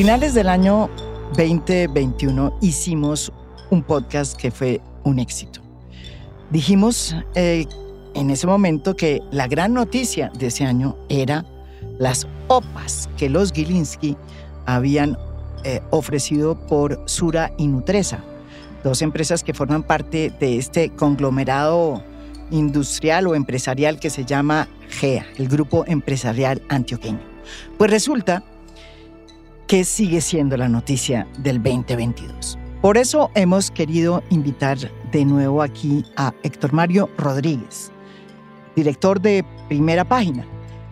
finales 0.00 0.32
del 0.32 0.48
año 0.48 0.88
2021 1.36 2.56
hicimos 2.62 3.30
un 3.68 3.82
podcast 3.82 4.34
que 4.34 4.50
fue 4.50 4.80
un 5.04 5.18
éxito. 5.18 5.60
Dijimos 6.48 7.14
eh, 7.34 7.66
en 8.14 8.30
ese 8.30 8.46
momento 8.46 8.96
que 8.96 9.20
la 9.30 9.46
gran 9.46 9.74
noticia 9.74 10.32
de 10.38 10.46
ese 10.46 10.64
año 10.64 10.96
era 11.10 11.44
las 11.98 12.26
OPAs 12.48 13.10
que 13.18 13.28
los 13.28 13.52
Gilinski 13.52 14.16
habían 14.64 15.18
eh, 15.64 15.82
ofrecido 15.90 16.58
por 16.66 17.02
Sura 17.04 17.52
y 17.58 17.66
Nutresa, 17.66 18.24
dos 18.82 19.02
empresas 19.02 19.44
que 19.44 19.52
forman 19.52 19.82
parte 19.82 20.32
de 20.40 20.56
este 20.56 20.88
conglomerado 20.88 22.02
industrial 22.50 23.26
o 23.26 23.34
empresarial 23.34 24.00
que 24.00 24.08
se 24.08 24.24
llama 24.24 24.66
GEA, 24.88 25.26
el 25.36 25.48
Grupo 25.48 25.84
Empresarial 25.86 26.62
Antioqueño. 26.70 27.20
Pues 27.76 27.90
resulta 27.90 28.42
que 29.70 29.84
sigue 29.84 30.20
siendo 30.20 30.56
la 30.56 30.68
noticia 30.68 31.28
del 31.38 31.62
2022. 31.62 32.58
Por 32.82 32.96
eso 32.96 33.30
hemos 33.36 33.70
querido 33.70 34.20
invitar 34.28 34.76
de 35.12 35.24
nuevo 35.24 35.62
aquí 35.62 36.04
a 36.16 36.34
Héctor 36.42 36.72
Mario 36.72 37.08
Rodríguez, 37.16 37.92
director 38.74 39.20
de 39.20 39.44
Primera 39.68 40.04
Página, 40.04 40.44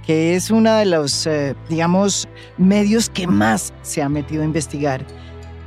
que 0.07 0.37
es 0.37 0.53
uno 0.53 0.73
de 0.75 0.87
los, 0.87 1.27
eh, 1.27 1.57
digamos, 1.69 2.29
medios 2.57 3.11
que 3.11 3.27
más 3.27 3.75
se 3.83 4.01
ha 4.01 4.09
metido 4.09 4.43
a 4.43 4.45
investigar 4.45 5.05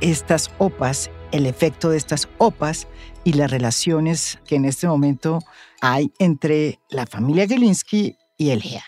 estas 0.00 0.50
OPAs, 0.56 1.10
el 1.32 1.44
efecto 1.44 1.90
de 1.90 1.98
estas 1.98 2.30
OPAs 2.38 2.88
y 3.24 3.34
las 3.34 3.50
relaciones 3.50 4.38
que 4.46 4.56
en 4.56 4.64
este 4.64 4.86
momento 4.86 5.40
hay 5.82 6.10
entre 6.18 6.80
la 6.88 7.04
familia 7.04 7.46
Gilinski 7.46 8.16
y 8.38 8.50
el 8.52 8.62
GEA. 8.62 8.84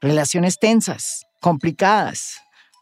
Relaciones 0.00 0.58
tensas, 0.58 1.24
complicadas, 1.40 2.39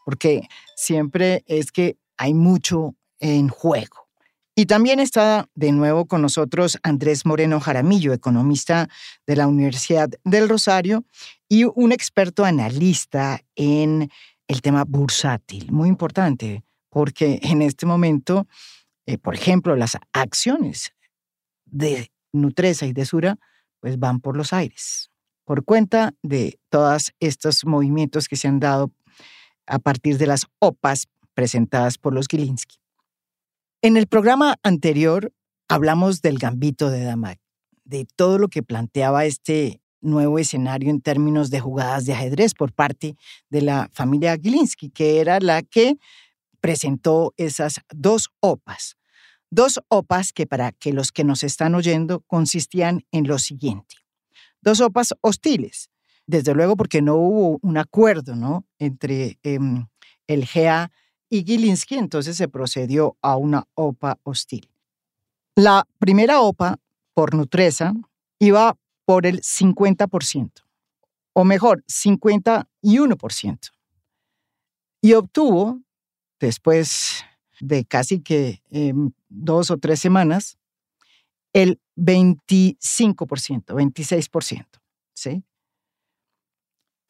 porque 0.09 0.49
siempre 0.75 1.43
es 1.45 1.71
que 1.71 1.95
hay 2.17 2.33
mucho 2.33 2.95
en 3.19 3.47
juego. 3.47 4.07
Y 4.55 4.65
también 4.65 4.99
está 4.99 5.47
de 5.53 5.71
nuevo 5.71 6.07
con 6.07 6.23
nosotros 6.23 6.79
Andrés 6.81 7.27
Moreno 7.27 7.59
Jaramillo, 7.59 8.11
economista 8.11 8.89
de 9.27 9.35
la 9.35 9.45
Universidad 9.45 10.09
del 10.23 10.49
Rosario 10.49 11.05
y 11.47 11.65
un 11.65 11.91
experto 11.91 12.43
analista 12.43 13.39
en 13.55 14.09
el 14.47 14.63
tema 14.63 14.83
bursátil, 14.83 15.71
muy 15.71 15.89
importante, 15.89 16.63
porque 16.89 17.39
en 17.43 17.61
este 17.61 17.85
momento, 17.85 18.47
eh, 19.05 19.19
por 19.19 19.35
ejemplo, 19.35 19.75
las 19.75 19.95
acciones 20.11 20.91
de 21.65 22.11
Nutresa 22.33 22.87
y 22.87 22.93
de 22.93 23.05
Sura, 23.05 23.37
pues 23.79 23.99
van 23.99 24.21
por 24.21 24.35
los 24.35 24.53
aires, 24.53 25.11
por 25.45 25.63
cuenta 25.63 26.15
de 26.23 26.59
todos 26.69 27.13
estos 27.19 27.63
movimientos 27.63 28.27
que 28.27 28.37
se 28.37 28.47
han 28.47 28.59
dado 28.59 28.91
a 29.69 29.79
partir 29.79 30.17
de 30.17 30.27
las 30.27 30.45
OPAs 30.59 31.07
presentadas 31.33 31.97
por 31.97 32.13
los 32.13 32.27
Gilinski. 32.27 32.77
En 33.81 33.95
el 33.95 34.07
programa 34.07 34.55
anterior 34.63 35.33
hablamos 35.69 36.21
del 36.21 36.37
gambito 36.37 36.89
de 36.89 37.03
dama, 37.03 37.35
de 37.85 38.05
todo 38.15 38.37
lo 38.37 38.49
que 38.49 38.63
planteaba 38.63 39.25
este 39.25 39.81
nuevo 40.01 40.39
escenario 40.39 40.89
en 40.89 41.01
términos 41.01 41.49
de 41.49 41.59
jugadas 41.59 42.05
de 42.05 42.13
ajedrez 42.13 42.53
por 42.53 42.73
parte 42.73 43.15
de 43.49 43.61
la 43.61 43.89
familia 43.93 44.37
Gilinski, 44.37 44.89
que 44.89 45.19
era 45.21 45.39
la 45.39 45.61
que 45.61 45.97
presentó 46.59 47.33
esas 47.37 47.81
dos 47.93 48.29
OPAs. 48.41 48.97
Dos 49.49 49.79
OPAs 49.87 50.31
que 50.33 50.45
para 50.45 50.71
que 50.71 50.93
los 50.93 51.11
que 51.11 51.23
nos 51.23 51.43
están 51.43 51.73
oyendo 51.73 52.21
consistían 52.21 53.05
en 53.11 53.27
lo 53.27 53.39
siguiente. 53.39 53.95
Dos 54.61 54.81
OPAs 54.81 55.15
hostiles, 55.21 55.89
desde 56.29 56.53
luego 56.53 56.77
porque 56.77 57.01
no 57.01 57.15
hubo 57.15 57.57
un 57.63 57.79
acuerdo 57.79 58.35
¿no? 58.35 58.63
entre 58.77 59.39
em, 59.41 59.87
el 60.27 60.45
GA 60.45 60.91
y 61.27 61.43
Gilinski, 61.43 61.95
entonces 61.95 62.37
se 62.37 62.47
procedió 62.47 63.17
a 63.23 63.35
una 63.35 63.67
OPA 63.73 64.19
hostil. 64.21 64.69
La 65.55 65.87
primera 65.97 66.41
OPA 66.41 66.77
por 67.15 67.33
Nutresa 67.33 67.95
iba 68.37 68.77
por 69.05 69.25
el 69.25 69.41
50%, 69.41 70.51
o 71.33 71.43
mejor, 71.43 71.83
51%, 71.87 73.71
y 75.01 75.13
obtuvo, 75.13 75.81
después 76.39 77.25
de 77.59 77.85
casi 77.85 78.19
que 78.19 78.61
em, 78.69 79.13
dos 79.29 79.71
o 79.71 79.77
tres 79.77 79.99
semanas, 79.99 80.59
el 81.53 81.79
25%, 81.97 83.73
26%, 83.73 84.65
¿sí? 85.15 85.43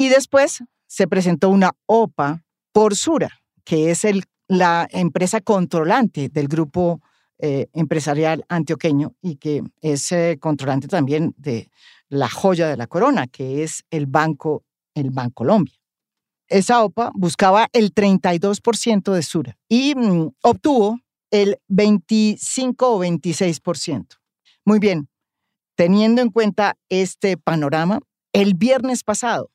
Y 0.02 0.08
después 0.08 0.64
se 0.88 1.08
presentó 1.10 1.50
una 1.50 1.74
OPA 1.86 2.46
por 2.72 2.96
Sura, 2.96 3.42
que 3.66 3.92
es 3.92 4.08
la 4.48 4.88
empresa 4.92 5.42
controlante 5.42 6.30
del 6.30 6.48
grupo 6.48 7.02
eh, 7.38 7.68
empresarial 7.74 8.46
antioqueño 8.48 9.14
y 9.22 9.36
que 9.36 9.62
es 9.82 10.14
eh, 10.14 10.38
controlante 10.40 10.88
también 10.88 11.36
de 11.38 11.70
la 12.08 12.30
joya 12.30 12.70
de 12.70 12.78
la 12.78 12.88
corona, 12.88 13.28
que 13.28 13.62
es 13.62 13.84
el 13.90 14.06
Banco, 14.06 14.64
el 14.96 15.12
Banco 15.12 15.44
Colombia. 15.44 15.76
Esa 16.48 16.81
OPA 16.81 17.12
buscaba 17.14 17.68
el 17.74 17.94
32% 17.94 19.12
de 19.12 19.22
Sura 19.22 19.58
y 19.68 19.96
mm, 19.96 20.30
obtuvo 20.44 20.98
el 21.30 21.58
25 21.68 22.96
o 22.96 23.04
26%. 23.04 24.18
Muy 24.64 24.80
bien, 24.80 25.10
teniendo 25.76 26.22
en 26.22 26.30
cuenta 26.30 26.78
este 26.88 27.36
panorama, 27.36 28.00
el 28.31 28.54
viernes 28.54 29.04
pasado 29.04 29.52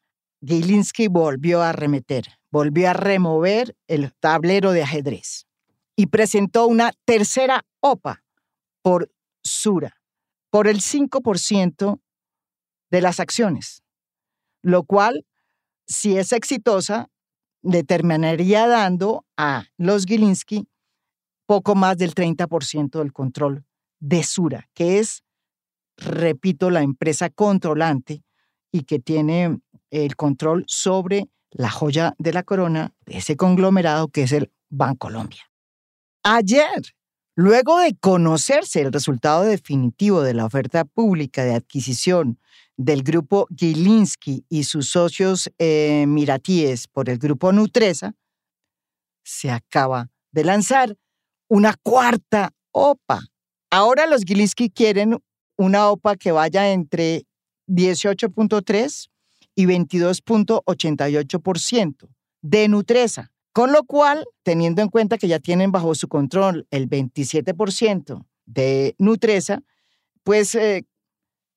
Gilinski 0.46 1.08
volvió 1.08 1.62
a 1.62 1.70
arremeter, 1.70 2.26
volvió 2.50 2.90
a 2.90 2.92
remover 2.92 3.76
el 3.88 4.12
tablero 4.14 4.72
de 4.72 4.82
ajedrez 4.82 5.46
y 5.96 6.06
presentó 6.06 6.66
una 6.66 6.92
tercera 7.04 7.64
OPA 7.80 8.22
por 8.82 9.10
Sura, 9.42 10.00
por 10.50 10.68
el 10.68 10.80
5% 10.80 12.00
de 12.90 13.00
las 13.00 13.20
acciones, 13.20 13.82
lo 14.62 14.84
cual, 14.84 15.26
si 15.86 16.16
es 16.16 16.32
exitosa, 16.32 17.10
le 17.62 17.82
terminaría 17.82 18.66
dando 18.66 19.24
a 19.36 19.66
los 19.78 20.04
Gilinski 20.04 20.68
poco 21.46 21.74
más 21.74 21.98
del 21.98 22.14
30% 22.14 22.98
del 22.98 23.12
control 23.12 23.64
de 24.00 24.22
Sura, 24.22 24.68
que 24.74 24.98
es, 24.98 25.24
repito, 25.96 26.70
la 26.70 26.82
empresa 26.82 27.30
controlante 27.30 28.22
y 28.70 28.82
que 28.82 28.98
tiene 28.98 29.60
el 29.94 30.16
control 30.16 30.64
sobre 30.66 31.28
la 31.50 31.70
joya 31.70 32.14
de 32.18 32.32
la 32.32 32.42
corona 32.42 32.92
de 33.06 33.18
ese 33.18 33.36
conglomerado 33.36 34.08
que 34.08 34.24
es 34.24 34.32
el 34.32 34.50
Bancolombia. 34.68 35.42
Ayer, 36.24 36.94
luego 37.36 37.78
de 37.78 37.94
conocerse 37.96 38.80
el 38.80 38.92
resultado 38.92 39.44
definitivo 39.44 40.22
de 40.22 40.34
la 40.34 40.46
oferta 40.46 40.84
pública 40.84 41.44
de 41.44 41.54
adquisición 41.54 42.40
del 42.76 43.04
grupo 43.04 43.46
Gilinski 43.56 44.44
y 44.48 44.64
sus 44.64 44.88
socios 44.88 45.48
eh, 45.58 46.06
miratíes 46.08 46.88
por 46.88 47.08
el 47.08 47.18
grupo 47.18 47.52
Nutresa, 47.52 48.14
se 49.22 49.50
acaba 49.50 50.10
de 50.32 50.44
lanzar 50.44 50.96
una 51.48 51.74
cuarta 51.82 52.52
OPA. 52.72 53.20
Ahora 53.70 54.06
los 54.06 54.22
Gilinski 54.22 54.70
quieren 54.70 55.22
una 55.56 55.88
OPA 55.88 56.16
que 56.16 56.32
vaya 56.32 56.72
entre 56.72 57.26
18.3 57.68 59.08
y 59.54 59.66
22.88% 59.66 62.08
de 62.42 62.68
Nutresa. 62.68 63.30
Con 63.52 63.72
lo 63.72 63.84
cual, 63.84 64.26
teniendo 64.42 64.82
en 64.82 64.88
cuenta 64.88 65.16
que 65.16 65.28
ya 65.28 65.38
tienen 65.38 65.70
bajo 65.70 65.94
su 65.94 66.08
control 66.08 66.66
el 66.70 66.90
27% 66.90 68.26
de 68.46 68.96
Nutresa, 68.98 69.62
pues 70.24 70.56
eh, 70.56 70.84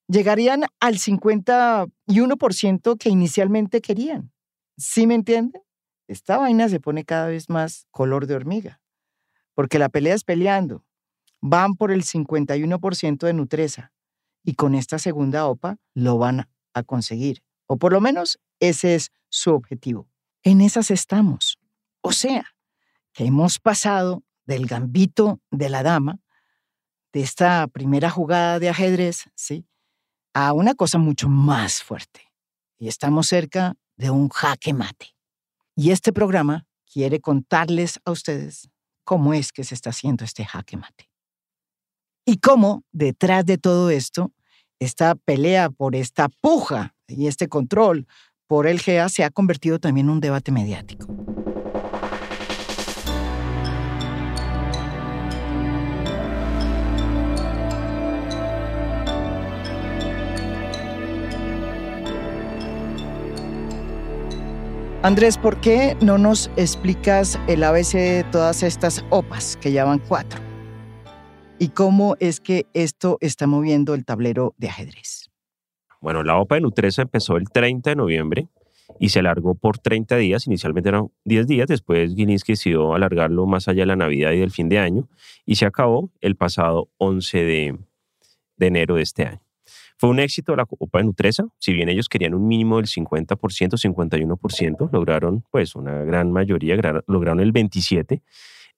llegarían 0.08 0.66
al 0.80 1.00
51% 1.00 2.98
que 2.98 3.10
inicialmente 3.10 3.82
querían. 3.82 4.32
¿Sí 4.78 5.08
me 5.08 5.16
entienden? 5.16 5.64
Esta 6.08 6.38
vaina 6.38 6.70
se 6.70 6.80
pone 6.80 7.04
cada 7.04 7.28
vez 7.28 7.50
más 7.50 7.88
color 7.92 8.28
de 8.28 8.36
hormiga, 8.36 8.80
porque 9.54 9.80
la 9.80 9.90
pelea 9.90 10.14
es 10.14 10.24
peleando. 10.24 10.86
Van 11.42 11.76
por 11.76 11.92
el 11.92 12.04
51% 12.04 13.26
de 13.26 13.34
Nutresa 13.34 13.92
y 14.44 14.54
con 14.54 14.76
esta 14.76 15.00
segunda 15.00 15.48
OPA 15.48 15.78
lo 15.94 16.18
van 16.18 16.48
a 16.74 16.84
conseguir. 16.84 17.42
O 17.68 17.78
por 17.78 17.94
lo 17.94 18.02
menos 18.02 18.40
ese 18.60 18.96
es 18.96 19.12
su 19.30 19.54
objetivo. 19.54 20.10
En 20.44 20.62
esas 20.62 20.92
estamos. 20.92 21.60
O 22.02 22.12
sea, 22.12 22.46
que 23.14 23.26
hemos 23.26 23.60
pasado 23.60 24.24
del 24.46 24.66
gambito 24.66 25.42
de 25.52 25.70
la 25.70 25.84
dama, 25.84 26.20
de 27.14 27.22
esta 27.22 27.68
primera 27.68 28.10
jugada 28.10 28.60
de 28.60 28.70
ajedrez, 28.70 29.26
¿sí? 29.36 29.66
a 30.34 30.54
una 30.54 30.76
cosa 30.76 30.98
mucho 30.98 31.30
más 31.30 31.82
fuerte. 31.82 32.22
Y 32.78 32.88
estamos 32.88 33.28
cerca 33.28 33.76
de 33.96 34.12
un 34.12 34.30
jaque 34.30 34.74
mate. 34.74 35.16
Y 35.76 35.92
este 35.92 36.14
programa 36.14 36.68
quiere 36.86 37.20
contarles 37.20 38.00
a 38.06 38.12
ustedes 38.12 38.70
cómo 39.04 39.34
es 39.34 39.52
que 39.52 39.64
se 39.64 39.74
está 39.74 39.90
haciendo 39.90 40.24
este 40.24 40.46
jaque 40.46 40.78
mate. 40.78 41.10
Y 42.24 42.38
cómo 42.38 42.84
detrás 42.92 43.46
de 43.46 43.58
todo 43.58 43.90
esto, 43.90 44.32
esta 44.80 45.16
pelea 45.16 45.70
por 45.70 45.96
esta 45.96 46.30
puja 46.30 46.94
y 47.08 47.28
este 47.28 47.48
control 47.48 48.08
por 48.48 48.68
el 48.68 48.80
GEA 48.80 49.10
se 49.10 49.24
ha 49.24 49.30
convertido 49.30 49.80
también 49.80 50.08
en 50.08 50.12
un 50.12 50.20
debate 50.20 50.52
mediático. 50.52 51.08
Andrés, 65.04 65.38
¿por 65.38 65.62
qué 65.62 65.96
no 66.02 66.18
nos 66.18 66.52
explicas 66.58 67.40
el 67.48 67.64
ABC 67.64 67.94
de 67.94 68.26
todas 68.30 68.62
estas 68.62 69.06
OPAs, 69.10 69.56
que 69.56 69.72
ya 69.72 69.86
van 69.86 70.00
cuatro? 70.00 70.42
¿Y 71.60 71.70
cómo 71.70 72.18
es 72.20 72.42
que 72.42 72.66
esto 72.74 73.18
está 73.22 73.48
moviendo 73.48 73.94
el 73.94 74.04
tablero 74.04 74.54
de 74.58 74.68
ajedrez? 74.68 75.27
Bueno, 76.02 76.24
la 76.24 76.38
OPA 76.38 76.56
de 76.56 76.62
Nutresa 76.62 77.02
empezó 77.02 77.38
el 77.38 77.50
30 77.50 77.92
de 77.92 77.96
noviembre 77.96 78.48
y 79.00 79.10
se 79.10 79.20
alargó 79.20 79.56
por 79.56 79.80
30 79.80 80.18
días. 80.18 80.48
Inicialmente 80.48 80.90
eran 80.90 81.10
10 81.26 81.48
días, 81.48 81.68
después 81.68 82.16
Gilinski 82.16 82.54
decidió 82.54 82.94
alargarlo 82.94 83.46
más 83.46 83.68
allá 83.68 83.82
de 83.82 83.88
la 83.88 83.96
Navidad 83.96 84.32
y 84.32 84.40
del 84.40 84.52
fin 84.52 84.70
de 84.70 84.80
año 84.80 85.08
y 85.46 85.56
se 85.56 85.66
acabó 85.66 86.12
el 86.22 86.36
pasado 86.36 86.90
11 86.98 87.38
de, 87.44 87.80
de 88.58 88.68
enero 88.68 88.96
de 88.96 89.02
este 89.02 89.26
año. 89.26 89.42
Fue 90.00 90.10
un 90.10 90.20
éxito 90.20 90.56
la 90.56 90.66
Copa 90.66 91.00
de 91.00 91.06
Nutresa, 91.06 91.48
si 91.58 91.74
bien 91.74 91.90
ellos 91.90 92.08
querían 92.08 92.36
un 92.36 92.48
mínimo 92.48 92.78
del 92.78 92.86
50%, 92.86 93.36
51%, 93.36 94.92
lograron 94.92 95.44
pues 95.50 95.76
una 95.76 96.04
gran 96.04 96.32
mayoría, 96.32 96.76
lograron 97.08 97.40
el 97.40 97.52
27%, 97.52 98.22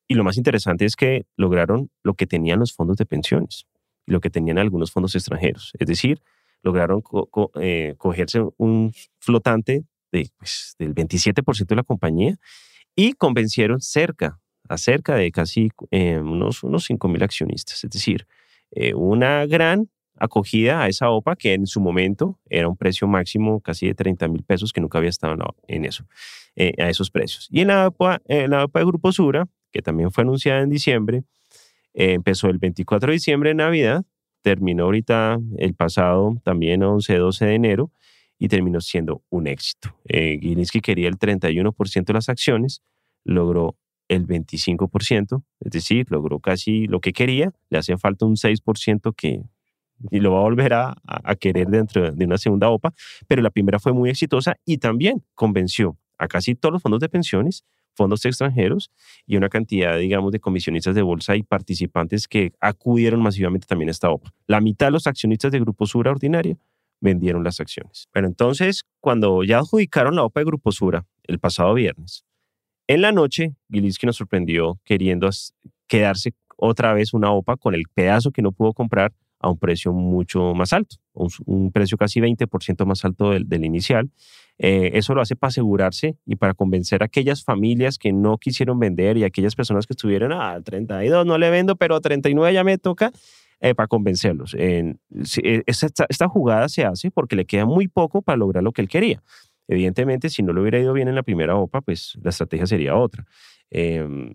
y 0.07 0.15
lo 0.15 0.23
más 0.23 0.37
interesante 0.37 0.85
es 0.85 0.95
que 0.95 1.25
lograron 1.35 1.91
lo 2.03 2.13
que 2.13 2.25
tenían 2.25 2.59
los 2.59 2.73
fondos 2.73 2.97
de 2.97 3.05
pensiones 3.05 3.67
lo 4.09 4.19
que 4.19 4.29
tenían 4.29 4.57
algunos 4.57 4.91
fondos 4.91 5.15
extranjeros, 5.15 5.71
es 5.79 5.87
decir, 5.87 6.21
lograron 6.63 7.01
eh, 7.61 7.95
cogerse 7.97 8.41
un 8.57 8.93
flotante 9.19 9.85
de, 10.11 10.29
pues, 10.37 10.75
del 10.79 10.93
27% 10.93 11.67
de 11.67 11.75
la 11.75 11.83
compañía 11.83 12.37
y 12.95 13.13
convencieron 13.13 13.79
cerca, 13.81 14.39
a 14.67 14.75
de 15.15 15.31
casi 15.31 15.71
eh, 15.89 16.19
unos, 16.19 16.63
unos 16.63 16.85
5 16.85 17.07
mil 17.07 17.23
accionistas, 17.23 17.83
es 17.83 17.89
decir, 17.89 18.27
eh, 18.71 18.93
una 18.93 19.45
gran 19.47 19.89
acogida 20.19 20.83
a 20.83 20.87
esa 20.89 21.09
OPA 21.09 21.35
que 21.35 21.53
en 21.53 21.65
su 21.65 21.79
momento 21.79 22.37
era 22.49 22.67
un 22.67 22.75
precio 22.75 23.07
máximo 23.07 23.61
casi 23.61 23.87
de 23.87 23.95
30 23.95 24.27
mil 24.27 24.43
pesos 24.43 24.73
que 24.73 24.81
nunca 24.81 24.97
había 24.97 25.09
estado 25.09 25.35
en 25.67 25.85
eso, 25.85 26.05
eh, 26.55 26.73
a 26.77 26.89
esos 26.89 27.09
precios. 27.09 27.47
Y 27.49 27.61
en 27.61 27.69
la, 27.69 27.87
OPA, 27.87 28.21
en 28.25 28.51
la 28.51 28.65
OPA 28.65 28.79
de 28.79 28.85
Grupo 28.85 29.11
Sura, 29.11 29.47
que 29.71 29.81
también 29.81 30.11
fue 30.11 30.23
anunciada 30.23 30.61
en 30.61 30.69
diciembre, 30.69 31.23
empezó 31.93 32.49
el 32.49 32.59
24 32.59 33.07
de 33.07 33.13
diciembre 33.13 33.51
en 33.51 33.57
Navidad, 33.57 34.03
terminó 34.41 34.85
ahorita 34.85 35.39
el 35.57 35.73
pasado 35.73 36.35
también 36.43 36.81
11-12 36.81 37.45
de 37.45 37.55
enero 37.55 37.91
y 38.37 38.47
terminó 38.47 38.81
siendo 38.81 39.23
un 39.29 39.47
éxito. 39.47 39.95
Eh, 40.07 40.39
quería 40.81 41.09
el 41.09 41.17
31% 41.17 42.05
de 42.05 42.13
las 42.13 42.29
acciones, 42.29 42.81
logró 43.23 43.77
el 44.07 44.25
25%, 44.25 45.43
es 45.59 45.71
decir, 45.71 46.07
logró 46.09 46.39
casi 46.39 46.87
lo 46.87 46.99
que 46.99 47.13
quería, 47.13 47.51
le 47.69 47.77
hacía 47.77 47.97
falta 47.97 48.25
un 48.25 48.35
6% 48.35 49.13
que 49.15 49.43
y 50.11 50.19
lo 50.19 50.31
va 50.31 50.39
a 50.39 50.43
volver 50.43 50.73
a, 50.73 50.95
querer 51.39 51.67
dentro 51.67 52.11
de 52.11 52.25
una 52.25 52.37
segunda 52.37 52.69
OPA, 52.69 52.93
pero 53.27 53.41
la 53.41 53.49
primera 53.49 53.79
fue 53.79 53.93
muy 53.93 54.09
exitosa 54.09 54.55
y 54.65 54.77
también 54.77 55.23
convenció 55.35 55.97
a 56.17 56.27
casi 56.27 56.55
todos 56.55 56.73
los 56.73 56.81
fondos 56.81 56.99
de 56.99 57.09
pensiones, 57.09 57.65
fondos 57.99 58.23
extranjeros 58.23 58.91
y 59.27 59.35
una 59.35 59.49
cantidad, 59.49 59.97
digamos, 59.99 60.31
de 60.31 60.39
comisionistas 60.39 60.95
de 60.95 61.01
bolsa 61.01 61.35
y 61.35 61.43
participantes 61.43 62.29
que 62.29 62.53
acudieron 62.61 63.21
masivamente 63.21 63.67
también 63.67 63.89
a 63.89 63.91
esta 63.91 64.09
OPA. 64.09 64.33
La 64.47 64.61
mitad 64.61 64.87
de 64.87 64.91
los 64.91 65.05
accionistas 65.05 65.51
de 65.51 65.59
Grupo 65.59 65.85
Sura 65.85 66.11
Ordinaria 66.11 66.57
vendieron 67.01 67.43
las 67.43 67.59
acciones. 67.59 68.07
Pero 68.13 68.25
entonces, 68.25 68.85
cuando 69.01 69.43
ya 69.43 69.57
adjudicaron 69.57 70.15
la 70.15 70.23
OPA 70.23 70.39
de 70.39 70.45
Grupo 70.45 70.71
Sura 70.71 71.05
el 71.23 71.39
pasado 71.39 71.73
viernes, 71.73 72.23
en 72.87 73.01
la 73.01 73.11
noche, 73.11 73.53
Gilinski 73.69 74.05
nos 74.05 74.15
sorprendió 74.15 74.79
queriendo 74.85 75.29
quedarse 75.85 76.31
otra 76.55 76.93
vez 76.93 77.13
una 77.13 77.31
OPA 77.31 77.57
con 77.57 77.75
el 77.75 77.83
pedazo 77.93 78.31
que 78.31 78.41
no 78.41 78.53
pudo 78.53 78.71
comprar 78.71 79.11
a 79.41 79.49
un 79.49 79.57
precio 79.57 79.91
mucho 79.91 80.53
más 80.53 80.71
alto, 80.71 80.95
un, 81.13 81.71
precio 81.73 81.97
casi 81.97 82.21
20% 82.21 82.85
más 82.85 83.03
alto 83.03 83.31
del, 83.31 83.47
del 83.49 83.65
inicial. 83.65 84.09
Eh, 84.61 84.91
eso 84.95 85.15
lo 85.15 85.21
hace 85.21 85.37
para 85.37 85.49
asegurarse 85.49 86.17
y 86.25 86.35
para 86.35 86.53
convencer 86.53 87.01
a 87.01 87.05
aquellas 87.05 87.45
familias 87.45 87.97
que 87.97 88.11
no 88.11 88.37
quisieron 88.37 88.77
vender 88.77 89.15
y 89.17 89.23
aquellas 89.23 89.55
personas 89.55 89.87
que 89.87 89.93
estuvieron 89.93 90.33
a 90.33 90.51
ah, 90.51 90.61
32 90.61 91.25
no 91.25 91.37
le 91.37 91.49
vendo, 91.49 91.77
pero 91.77 91.95
a 91.95 92.01
39 92.01 92.53
ya 92.53 92.65
me 92.65 92.77
toca, 92.77 93.13
eh, 93.61 93.73
para 93.73 93.87
convencerlos. 93.87 94.55
Eh, 94.57 94.95
esta, 95.65 96.05
esta, 96.09 96.27
jugada 96.27 96.67
se 96.67 96.83
hace 96.83 97.09
porque 97.09 97.37
le 97.37 97.45
queda 97.45 97.65
muy 97.65 97.87
poco 97.87 98.21
para 98.21 98.37
lograr 98.37 98.63
lo 98.63 98.73
que 98.73 98.81
él 98.81 98.89
quería. 98.89 99.23
Evidentemente, 99.69 100.29
si 100.29 100.43
no 100.43 100.51
le 100.51 100.61
hubiera 100.61 100.79
ido 100.79 100.93
bien 100.93 101.07
en 101.07 101.15
la 101.15 101.23
primera 101.23 101.55
OPA, 101.55 101.81
pues 101.81 102.17
la 102.21 102.31
estrategia 102.31 102.67
sería 102.67 102.95
otra. 102.95 103.25
Em, 103.69 104.33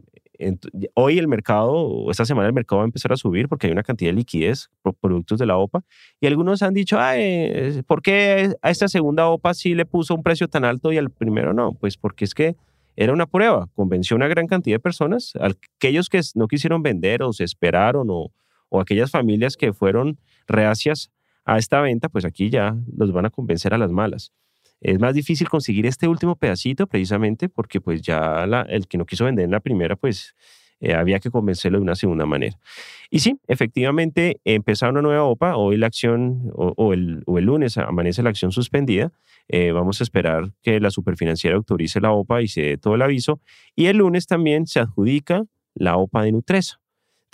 hoy 0.95 1.19
el 1.19 1.29
mercado, 1.29 2.11
esta 2.11 2.25
semana 2.25 2.49
el 2.49 2.55
mercado 2.55 2.79
va 2.79 2.85
a 2.85 2.87
empezar 2.87 3.13
a 3.13 3.17
subir 3.17 3.49
porque 3.49 3.67
hay 3.67 3.73
una 3.73 3.83
cantidad 3.83 4.11
de 4.11 4.17
liquidez 4.17 4.71
por 4.83 4.95
productos 4.95 5.39
de 5.39 5.47
la 5.47 5.57
OPA 5.57 5.83
y 6.21 6.27
algunos 6.27 6.63
han 6.63 6.75
dicho, 6.75 6.99
Ay, 6.99 7.83
¿por 7.87 8.03
qué 8.03 8.55
a 8.63 8.71
esta 8.71 8.89
segunda 8.89 9.29
OPA 9.29 9.55
sí 9.55 9.75
le 9.75 9.87
puso 9.87 10.15
un 10.15 10.23
precio 10.23 10.49
tan 10.49 10.65
alto 10.65 10.93
y 10.93 10.99
al 10.99 11.11
primero 11.11 11.55
no? 11.55 11.73
Pues 11.73 11.97
porque 11.97 12.25
es 12.25 12.35
que 12.35 12.57
era 12.97 13.13
una 13.13 13.27
prueba, 13.27 13.69
convenció 13.75 14.15
a 14.15 14.19
una 14.19 14.29
gran 14.29 14.47
cantidad 14.47 14.77
de 14.77 14.81
personas, 14.81 15.33
aquellos 15.41 16.09
que 16.09 16.21
no 16.35 16.47
quisieron 16.47 16.83
vender 16.83 17.23
o 17.23 17.33
se 17.33 17.45
esperaron 17.45 18.09
o, 18.11 18.31
o 18.69 18.81
aquellas 18.81 19.11
familias 19.11 19.57
que 19.57 19.73
fueron 19.73 20.19
reacias 20.47 21.11
a 21.45 21.59
esta 21.59 21.81
venta, 21.81 22.09
pues 22.09 22.25
aquí 22.25 22.51
ya 22.51 22.77
los 22.97 23.13
van 23.13 23.27
a 23.27 23.31
convencer 23.31 23.75
a 23.75 23.79
las 23.79 23.91
malas. 23.91 24.33
Es 24.85 25.01
más 25.01 25.15
difícil 25.15 25.49
conseguir 25.49 25.87
este 25.87 26.07
último 26.07 26.37
pedacito 26.37 26.87
precisamente 26.87 27.49
porque 27.49 27.81
pues 27.81 28.03
ya 28.03 28.45
el 28.69 28.87
que 28.87 28.99
no 28.99 29.07
quiso 29.07 29.25
vender 29.25 29.47
en 29.47 29.51
la 29.51 29.61
primera 29.61 29.97
pues 29.97 30.35
eh, 30.79 30.93
había 30.93 31.21
que 31.21 31.31
convencerlo 31.31 31.79
de 31.79 31.83
una 31.83 31.95
segunda 31.95 32.27
manera. 32.27 32.59
Y 33.09 33.21
sí, 33.21 33.41
efectivamente 33.49 34.43
empezó 34.45 34.87
una 34.91 35.01
nueva 35.01 35.25
OPA, 35.25 35.57
hoy 35.57 35.79
la 35.79 35.87
acción 35.87 36.51
o, 36.55 36.93
el, 36.93 37.25
lunes 37.27 37.79
amanece 37.79 38.23
la 38.23 38.29
acción 38.29 38.53
suspendida, 38.53 39.11
eh, 39.49 39.73
vamos 39.73 40.03
a 40.03 40.05
esperar 40.05 40.53
que 40.63 40.79
la 40.81 40.91
superfinanciera 40.91 41.57
autorice 41.57 42.03
la 42.03 42.13
OPA 42.13 42.43
y 42.43 42.49
se 42.49 42.61
dé 42.61 42.77
todo 42.77 42.97
el 42.97 43.03
aviso 43.03 43.41
y 43.75 43.87
el 43.87 43.97
lunes 43.97 44.27
también 44.27 44.67
se 44.67 44.81
adjudica 44.81 45.45
la 45.75 45.97
OPA 45.97 46.25
de 46.25 46.33
Nutresa. 46.33 46.84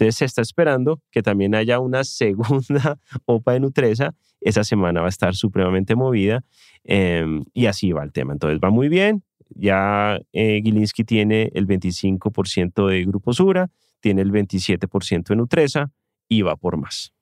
Entonces 0.01 0.17
se 0.17 0.25
está 0.25 0.41
esperando 0.41 1.03
que 1.11 1.23
también 1.23 1.55
haya 1.55 1.79
una 1.79 2.05
segunda 2.05 2.99
OPA 3.27 3.53
de 3.53 3.61
Nutresa. 3.61 4.15
Esa 4.41 4.65
semana 4.65 5.01
va 5.01 5.07
a 5.07 5.11
estar 5.11 5.35
supremamente 5.35 5.95
movida 5.95 6.43
em, 6.85 7.45
y 7.53 7.67
así 7.67 7.93
va 7.93 8.03
el 8.03 8.11
tema. 8.11 8.33
Entonces 8.33 8.59
va 8.65 8.71
muy 8.71 8.89
bien. 8.89 9.23
Ya 9.51 10.19
eh, 10.33 10.63
Gilinski 10.65 11.05
tiene 11.05 11.51
el 11.55 11.67
25% 11.67 12.87
de 12.87 13.05
Grupo 13.05 13.35
Sura, 13.35 13.69
tiene 14.01 14.23
el 14.23 14.33
27% 14.33 15.29
de 15.29 15.37
Nutresa 15.37 15.91
y 16.29 16.43
va 16.43 16.57
por 16.57 16.79
más. 16.79 17.13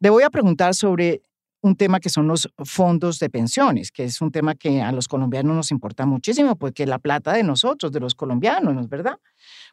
Le 0.00 0.10
voy 0.10 0.24
a 0.24 0.30
preguntar 0.30 0.74
sobre 0.74 1.22
un 1.62 1.76
tema 1.76 2.00
que 2.00 2.10
son 2.10 2.26
los 2.26 2.52
fondos 2.64 3.20
de 3.20 3.30
pensiones, 3.30 3.92
que 3.92 4.04
es 4.04 4.20
un 4.20 4.32
tema 4.32 4.56
que 4.56 4.82
a 4.82 4.90
los 4.90 5.06
colombianos 5.06 5.54
nos 5.54 5.70
importa 5.70 6.04
muchísimo, 6.04 6.56
porque 6.56 6.86
la 6.86 6.98
plata 6.98 7.32
de 7.32 7.44
nosotros, 7.44 7.92
de 7.92 8.00
los 8.00 8.16
colombianos, 8.16 8.74
¿no 8.74 8.80
es 8.80 8.88
verdad? 8.88 9.18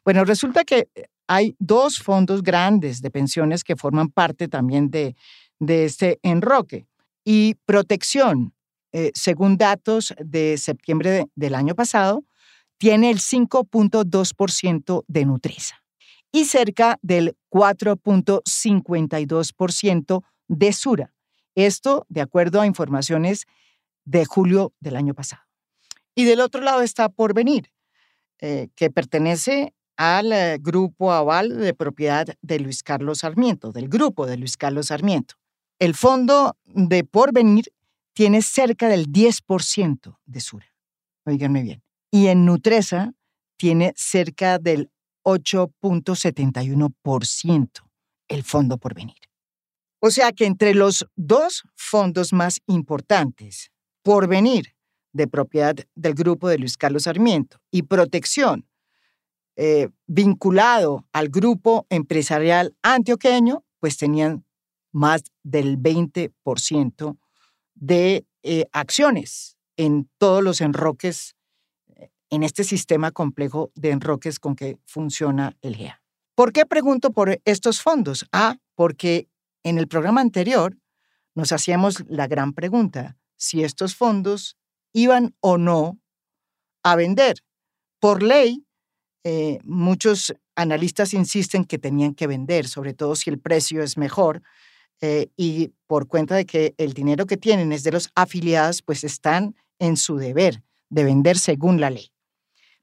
Bueno, 0.04 0.24
resulta 0.24 0.64
que 0.64 0.88
hay 1.30 1.56
dos 1.60 2.00
fondos 2.00 2.42
grandes 2.42 3.00
de 3.02 3.10
pensiones 3.12 3.62
que 3.62 3.76
forman 3.76 4.08
parte 4.08 4.48
también 4.48 4.90
de, 4.90 5.14
de 5.60 5.84
este 5.84 6.18
enroque. 6.24 6.88
Y 7.24 7.54
protección, 7.66 8.52
eh, 8.90 9.12
según 9.14 9.56
datos 9.56 10.12
de 10.18 10.58
septiembre 10.58 11.26
del 11.36 11.54
año 11.54 11.76
pasado, 11.76 12.24
tiene 12.78 13.10
el 13.10 13.20
5.2% 13.20 15.04
de 15.06 15.24
Nutresa 15.24 15.84
y 16.32 16.46
cerca 16.46 16.98
del 17.00 17.36
4.52% 17.48 20.24
de 20.48 20.72
Sura. 20.72 21.14
Esto 21.54 22.06
de 22.08 22.22
acuerdo 22.22 22.60
a 22.60 22.66
informaciones 22.66 23.46
de 24.04 24.24
julio 24.24 24.72
del 24.80 24.96
año 24.96 25.14
pasado. 25.14 25.44
Y 26.16 26.24
del 26.24 26.40
otro 26.40 26.60
lado 26.60 26.82
está 26.82 27.08
Porvenir, 27.08 27.70
eh, 28.40 28.66
que 28.74 28.90
pertenece 28.90 29.74
al 30.00 30.32
eh, 30.32 30.58
grupo 30.58 31.12
aval 31.12 31.58
de 31.58 31.74
propiedad 31.74 32.26
de 32.40 32.58
Luis 32.58 32.82
Carlos 32.82 33.18
Sarmiento, 33.18 33.70
del 33.70 33.90
grupo 33.90 34.26
de 34.26 34.38
Luis 34.38 34.56
Carlos 34.56 34.86
Sarmiento. 34.86 35.34
El 35.78 35.94
fondo 35.94 36.56
de 36.64 37.04
Porvenir 37.04 37.70
tiene 38.14 38.40
cerca 38.40 38.88
del 38.88 39.12
10% 39.12 40.16
de 40.24 40.40
Sura. 40.40 40.72
Oiganme 41.26 41.62
bien. 41.62 41.82
Y 42.10 42.28
en 42.28 42.46
Nutresa 42.46 43.12
tiene 43.58 43.92
cerca 43.94 44.58
del 44.58 44.90
8.71% 45.22 47.68
el 48.28 48.42
fondo 48.42 48.78
Porvenir. 48.78 49.18
O 50.00 50.10
sea 50.10 50.32
que 50.32 50.46
entre 50.46 50.72
los 50.72 51.06
dos 51.14 51.64
fondos 51.76 52.32
más 52.32 52.62
importantes, 52.66 53.70
Porvenir, 54.02 54.74
de 55.12 55.26
propiedad 55.26 55.74
del 55.94 56.14
grupo 56.14 56.48
de 56.48 56.56
Luis 56.56 56.78
Carlos 56.78 57.02
Sarmiento, 57.02 57.58
y 57.70 57.82
Protección, 57.82 58.69
eh, 59.56 59.88
vinculado 60.06 61.06
al 61.12 61.28
grupo 61.28 61.86
empresarial 61.90 62.76
antioqueño, 62.82 63.64
pues 63.78 63.96
tenían 63.96 64.44
más 64.92 65.22
del 65.42 65.78
20% 65.78 67.18
de 67.74 68.26
eh, 68.42 68.66
acciones 68.72 69.56
en 69.76 70.08
todos 70.18 70.42
los 70.42 70.60
enroques, 70.60 71.36
eh, 71.96 72.10
en 72.30 72.42
este 72.42 72.64
sistema 72.64 73.10
complejo 73.10 73.70
de 73.74 73.90
enroques 73.90 74.38
con 74.38 74.56
que 74.56 74.78
funciona 74.86 75.56
el 75.62 75.76
GEA. 75.76 76.02
¿Por 76.34 76.52
qué 76.52 76.64
pregunto 76.66 77.12
por 77.12 77.40
estos 77.44 77.82
fondos? 77.82 78.26
Ah, 78.32 78.56
porque 78.74 79.28
en 79.62 79.78
el 79.78 79.88
programa 79.88 80.20
anterior 80.20 80.76
nos 81.34 81.52
hacíamos 81.52 82.04
la 82.08 82.26
gran 82.26 82.52
pregunta 82.54 83.18
si 83.36 83.62
estos 83.64 83.94
fondos 83.94 84.56
iban 84.92 85.34
o 85.40 85.58
no 85.58 85.98
a 86.82 86.96
vender. 86.96 87.44
Por 87.98 88.22
ley, 88.22 88.66
eh, 89.24 89.58
muchos 89.64 90.34
analistas 90.54 91.14
insisten 91.14 91.64
que 91.64 91.78
tenían 91.78 92.14
que 92.14 92.26
vender, 92.26 92.68
sobre 92.68 92.94
todo 92.94 93.16
si 93.16 93.30
el 93.30 93.38
precio 93.38 93.82
es 93.82 93.96
mejor. 93.96 94.42
Eh, 95.02 95.28
y 95.36 95.72
por 95.86 96.08
cuenta 96.08 96.34
de 96.34 96.44
que 96.44 96.74
el 96.76 96.92
dinero 96.92 97.26
que 97.26 97.38
tienen 97.38 97.72
es 97.72 97.82
de 97.84 97.92
los 97.92 98.10
afiliados, 98.14 98.82
pues 98.82 99.02
están 99.04 99.54
en 99.78 99.96
su 99.96 100.16
deber 100.16 100.62
de 100.90 101.04
vender 101.04 101.38
según 101.38 101.80
la 101.80 101.90
ley. 101.90 102.12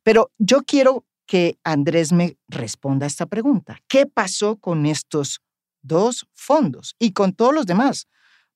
Pero 0.03 0.31
yo 0.39 0.63
quiero 0.63 1.05
que 1.27 1.59
Andrés 1.63 2.11
me 2.13 2.37
responda 2.47 3.05
a 3.05 3.07
esta 3.07 3.25
pregunta. 3.25 3.79
¿Qué 3.87 4.07
pasó 4.07 4.55
con 4.55 4.85
estos 4.85 5.41
dos 5.81 6.27
fondos 6.33 6.95
y 6.97 7.11
con 7.11 7.33
todos 7.33 7.53
los 7.53 7.65
demás? 7.65 8.07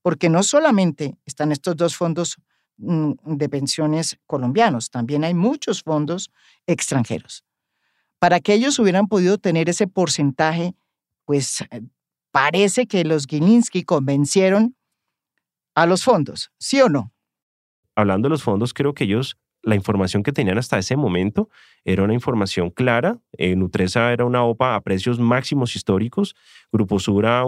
Porque 0.01 0.29
no 0.29 0.41
solamente 0.41 1.17
están 1.25 1.51
estos 1.51 1.75
dos 1.75 1.95
fondos 1.95 2.37
mm, 2.77 3.11
de 3.25 3.49
pensiones 3.49 4.17
colombianos, 4.25 4.89
también 4.89 5.23
hay 5.23 5.33
muchos 5.33 5.83
fondos 5.83 6.31
extranjeros. 6.65 7.43
Para 8.21 8.39
que 8.39 8.53
ellos 8.53 8.77
hubieran 8.77 9.07
podido 9.07 9.39
tener 9.39 9.67
ese 9.67 9.87
porcentaje, 9.87 10.75
pues 11.25 11.65
parece 12.31 12.85
que 12.85 13.03
los 13.03 13.25
Gilinski 13.25 13.81
convencieron 13.81 14.75
a 15.73 15.87
los 15.87 16.03
fondos, 16.03 16.51
¿sí 16.59 16.79
o 16.81 16.87
no? 16.87 17.11
Hablando 17.95 18.27
de 18.27 18.29
los 18.29 18.43
fondos, 18.43 18.75
creo 18.75 18.93
que 18.93 19.05
ellos 19.05 19.39
la 19.63 19.73
información 19.73 20.21
que 20.21 20.31
tenían 20.31 20.59
hasta 20.59 20.77
ese 20.77 20.95
momento 20.97 21.49
era 21.83 22.03
una 22.03 22.13
información 22.13 22.69
clara. 22.69 23.17
Eh, 23.39 23.55
Nutresa 23.55 24.13
era 24.13 24.23
una 24.25 24.43
OPA 24.43 24.75
a 24.75 24.81
precios 24.81 25.19
máximos 25.19 25.75
históricos, 25.75 26.35
Grupo 26.71 26.99
Sura 26.99 27.39
a, 27.39 27.41
a 27.41 27.45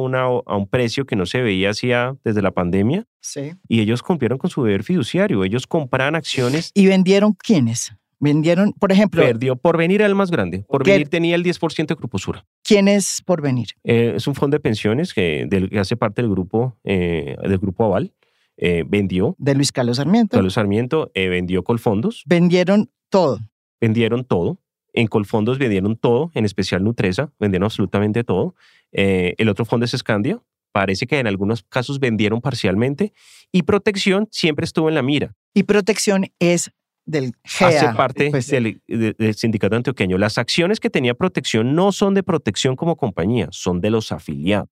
un 0.57 0.67
precio 0.67 1.05
que 1.05 1.15
no 1.15 1.27
se 1.27 1.43
veía 1.43 1.69
hacía 1.69 2.15
desde 2.23 2.41
la 2.41 2.49
pandemia. 2.49 3.05
Sí. 3.19 3.53
Y 3.67 3.81
ellos 3.81 4.01
cumplieron 4.01 4.39
con 4.39 4.49
su 4.49 4.63
deber 4.63 4.83
fiduciario. 4.83 5.43
Ellos 5.43 5.67
compraban 5.67 6.15
acciones. 6.15 6.71
¿Y 6.73 6.87
vendieron 6.87 7.33
quiénes? 7.33 7.95
Vendieron, 8.23 8.71
por 8.71 8.93
ejemplo. 8.93 9.21
Perdió 9.21 9.57
Porvenir 9.57 9.99
era 9.99 10.07
el 10.07 10.15
más 10.15 10.31
grande. 10.31 10.63
Porvenir 10.69 11.09
tenía 11.09 11.35
el 11.35 11.43
10% 11.43 11.87
de 11.87 11.95
Grupo 11.95 12.17
Sura. 12.17 12.45
¿Quién 12.63 12.87
es 12.87 13.21
Porvenir? 13.21 13.67
Eh, 13.83 14.13
es 14.15 14.27
un 14.27 14.33
fondo 14.33 14.55
de 14.55 14.61
pensiones 14.61 15.13
que, 15.13 15.45
hace 15.77 15.97
parte 15.97 16.21
del 16.21 16.31
grupo, 16.31 16.77
eh, 16.85 17.35
del 17.41 17.57
grupo 17.57 17.83
Aval. 17.83 18.13
Eh, 18.55 18.85
vendió. 18.87 19.35
De 19.39 19.55
Luis 19.55 19.73
Carlos 19.73 19.97
Sarmiento. 19.97 20.37
Carlos 20.37 20.53
Sarmiento 20.53 21.11
eh, 21.13 21.27
vendió 21.27 21.65
Colfondos. 21.65 22.23
Vendieron 22.25 22.89
todo. 23.09 23.39
Vendieron 23.81 24.23
todo. 24.23 24.57
En 24.93 25.07
Colfondos 25.07 25.57
vendieron 25.57 25.97
todo, 25.97 26.31
en 26.33 26.45
especial 26.45 26.81
Nutresa, 26.81 27.33
vendieron 27.39 27.65
absolutamente 27.65 28.23
todo. 28.23 28.55
El 28.91 29.49
otro 29.49 29.65
fondo 29.65 29.85
es 29.85 29.91
Scandia. 29.91 30.39
Parece 30.71 31.07
que 31.07 31.19
en 31.19 31.27
algunos 31.27 31.63
casos 31.63 31.99
vendieron 31.99 32.39
parcialmente. 32.39 33.11
Y 33.51 33.63
Protección 33.63 34.29
siempre 34.31 34.63
estuvo 34.63 34.87
en 34.87 34.95
la 34.95 35.01
mira. 35.01 35.35
Y 35.53 35.63
Protección 35.63 36.27
es 36.39 36.71
del 37.05 37.33
GEA. 37.43 37.67
Hace 37.67 37.93
parte 37.95 38.29
pues, 38.29 38.47
del, 38.47 38.81
del, 38.87 39.35
sindicato 39.35 39.75
antioqueño. 39.75 40.17
Las 40.17 40.37
acciones 40.37 40.79
que 40.79 40.89
tenía 40.89 41.13
Protección 41.13 41.75
no 41.75 41.91
son 41.91 42.13
de 42.13 42.23
Protección 42.23 42.75
como 42.75 42.95
compañía, 42.95 43.47
son 43.51 43.81
de 43.81 43.89
los 43.89 44.11
afiliados. 44.11 44.69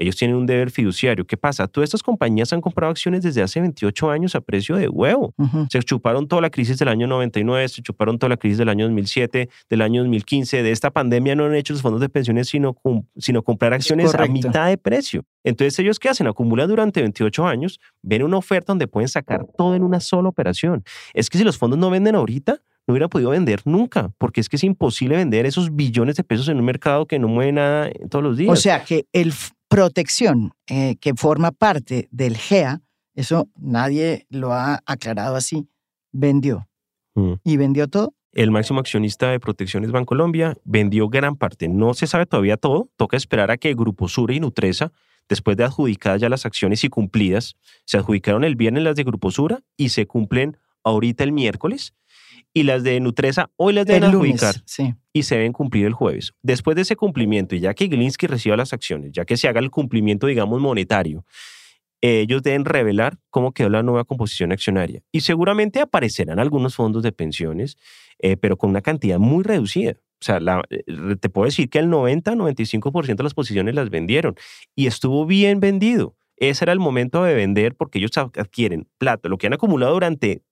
Ellos 0.00 0.16
tienen 0.16 0.34
un 0.38 0.46
deber 0.46 0.70
fiduciario. 0.70 1.26
¿Qué 1.26 1.36
pasa? 1.36 1.68
Todas 1.68 1.88
estas 1.88 2.02
compañías 2.02 2.54
han 2.54 2.62
comprado 2.62 2.90
acciones 2.90 3.22
desde 3.22 3.42
hace 3.42 3.60
28 3.60 4.10
años 4.10 4.34
a 4.34 4.40
precio 4.40 4.76
de 4.76 4.88
huevo. 4.88 5.34
Se 5.68 5.78
chuparon 5.82 6.26
toda 6.26 6.40
la 6.40 6.48
crisis 6.48 6.78
del 6.78 6.88
año 6.88 7.06
99, 7.06 7.68
se 7.68 7.82
chuparon 7.82 8.18
toda 8.18 8.30
la 8.30 8.38
crisis 8.38 8.56
del 8.56 8.70
año 8.70 8.86
2007, 8.86 9.50
del 9.68 9.82
año 9.82 10.00
2015. 10.00 10.62
De 10.62 10.70
esta 10.70 10.90
pandemia 10.90 11.34
no 11.34 11.44
han 11.44 11.54
hecho 11.54 11.74
los 11.74 11.82
fondos 11.82 12.00
de 12.00 12.08
pensiones 12.08 12.48
sino, 12.48 12.74
sino 13.18 13.42
comprar 13.42 13.74
acciones 13.74 14.14
a 14.14 14.26
mitad 14.26 14.68
de 14.68 14.78
precio. 14.78 15.22
Entonces, 15.44 15.78
¿ellos 15.78 15.98
qué 15.98 16.08
hacen? 16.08 16.26
Acumulan 16.26 16.66
durante 16.66 17.02
28 17.02 17.46
años, 17.46 17.78
ven 18.00 18.22
una 18.22 18.38
oferta 18.38 18.72
donde 18.72 18.88
pueden 18.88 19.08
sacar 19.08 19.44
todo 19.58 19.74
en 19.74 19.82
una 19.82 20.00
sola 20.00 20.30
operación. 20.30 20.82
Es 21.12 21.28
que 21.28 21.36
si 21.36 21.44
los 21.44 21.58
fondos 21.58 21.78
no 21.78 21.90
venden 21.90 22.14
ahorita, 22.14 22.62
no 22.86 22.92
hubieran 22.92 23.10
podido 23.10 23.30
vender 23.30 23.60
nunca, 23.66 24.10
porque 24.16 24.40
es 24.40 24.48
que 24.48 24.56
es 24.56 24.64
imposible 24.64 25.16
vender 25.16 25.44
esos 25.44 25.76
billones 25.76 26.16
de 26.16 26.24
pesos 26.24 26.48
en 26.48 26.56
un 26.56 26.64
mercado 26.64 27.06
que 27.06 27.18
no 27.18 27.28
mueve 27.28 27.52
nada 27.52 27.90
todos 28.08 28.24
los 28.24 28.38
días. 28.38 28.50
O 28.50 28.56
sea 28.56 28.82
que 28.82 29.06
el 29.12 29.34
protección 29.70 30.52
eh, 30.66 30.96
que 31.00 31.14
forma 31.14 31.52
parte 31.52 32.08
del 32.10 32.36
GEA, 32.36 32.82
eso 33.14 33.48
nadie 33.56 34.26
lo 34.28 34.52
ha 34.52 34.80
aclarado 34.84 35.36
así, 35.36 35.68
vendió. 36.10 36.68
Mm. 37.14 37.34
¿Y 37.44 37.56
vendió 37.56 37.86
todo? 37.86 38.12
El 38.32 38.50
máximo 38.50 38.80
accionista 38.80 39.30
de 39.30 39.38
Protecciones 39.38 39.92
Bancolombia 39.92 40.56
vendió 40.64 41.08
gran 41.08 41.36
parte. 41.36 41.68
No 41.68 41.94
se 41.94 42.08
sabe 42.08 42.26
todavía 42.26 42.56
todo. 42.56 42.90
Toca 42.96 43.16
esperar 43.16 43.50
a 43.50 43.58
que 43.58 43.74
Grupo 43.74 44.08
Sura 44.08 44.34
y 44.34 44.40
Nutresa, 44.40 44.92
después 45.28 45.56
de 45.56 45.64
adjudicadas 45.64 46.20
ya 46.20 46.28
las 46.28 46.46
acciones 46.46 46.82
y 46.82 46.88
cumplidas, 46.88 47.56
se 47.84 47.96
adjudicaron 47.96 48.42
el 48.44 48.56
viernes 48.56 48.82
las 48.82 48.96
de 48.96 49.04
Grupo 49.04 49.30
Sura 49.30 49.62
y 49.76 49.90
se 49.90 50.06
cumplen 50.06 50.56
ahorita 50.82 51.22
el 51.22 51.32
miércoles 51.32 51.94
y 52.52 52.64
las 52.64 52.82
de 52.82 52.98
Nutresa 53.00 53.50
hoy 53.56 53.72
las 53.72 53.86
deben 53.86 54.04
adjudicar 54.04 54.56
y 55.12 55.22
se 55.22 55.36
deben 55.36 55.52
cumplir 55.52 55.86
el 55.86 55.92
jueves. 55.92 56.32
Después 56.42 56.74
de 56.76 56.82
ese 56.82 56.96
cumplimiento, 56.96 57.54
y 57.54 57.60
ya 57.60 57.74
que 57.74 57.86
Glinsky 57.86 58.26
reciba 58.26 58.56
las 58.56 58.72
acciones, 58.72 59.12
ya 59.12 59.24
que 59.24 59.36
se 59.36 59.48
haga 59.48 59.60
el 59.60 59.70
cumplimiento, 59.70 60.26
digamos, 60.26 60.60
monetario, 60.60 61.24
ellos 62.02 62.42
deben 62.42 62.64
revelar 62.64 63.18
cómo 63.28 63.52
quedó 63.52 63.68
la 63.68 63.82
nueva 63.82 64.04
composición 64.04 64.52
accionaria. 64.52 65.02
Y 65.12 65.20
seguramente 65.20 65.80
aparecerán 65.80 66.38
algunos 66.38 66.74
fondos 66.74 67.02
de 67.02 67.12
pensiones, 67.12 67.76
eh, 68.18 68.36
pero 68.36 68.56
con 68.56 68.70
una 68.70 68.80
cantidad 68.80 69.18
muy 69.18 69.44
reducida. 69.44 69.92
O 69.92 70.24
sea, 70.24 70.38
eh, 70.70 70.82
te 71.20 71.28
puedo 71.28 71.46
decir 71.46 71.68
que 71.68 71.78
el 71.78 71.88
90-95% 71.88 73.16
de 73.16 73.22
las 73.22 73.34
posiciones 73.34 73.74
las 73.74 73.90
vendieron 73.90 74.34
y 74.74 74.86
estuvo 74.86 75.26
bien 75.26 75.60
vendido. 75.60 76.16
Ese 76.36 76.64
era 76.64 76.72
el 76.72 76.78
momento 76.78 77.22
de 77.22 77.34
vender 77.34 77.74
porque 77.74 77.98
ellos 77.98 78.16
adquieren 78.16 78.88
plata, 78.98 79.28
lo 79.28 79.36
que 79.36 79.46
han 79.46 79.52
acumulado 79.52 79.92
durante 79.92 80.42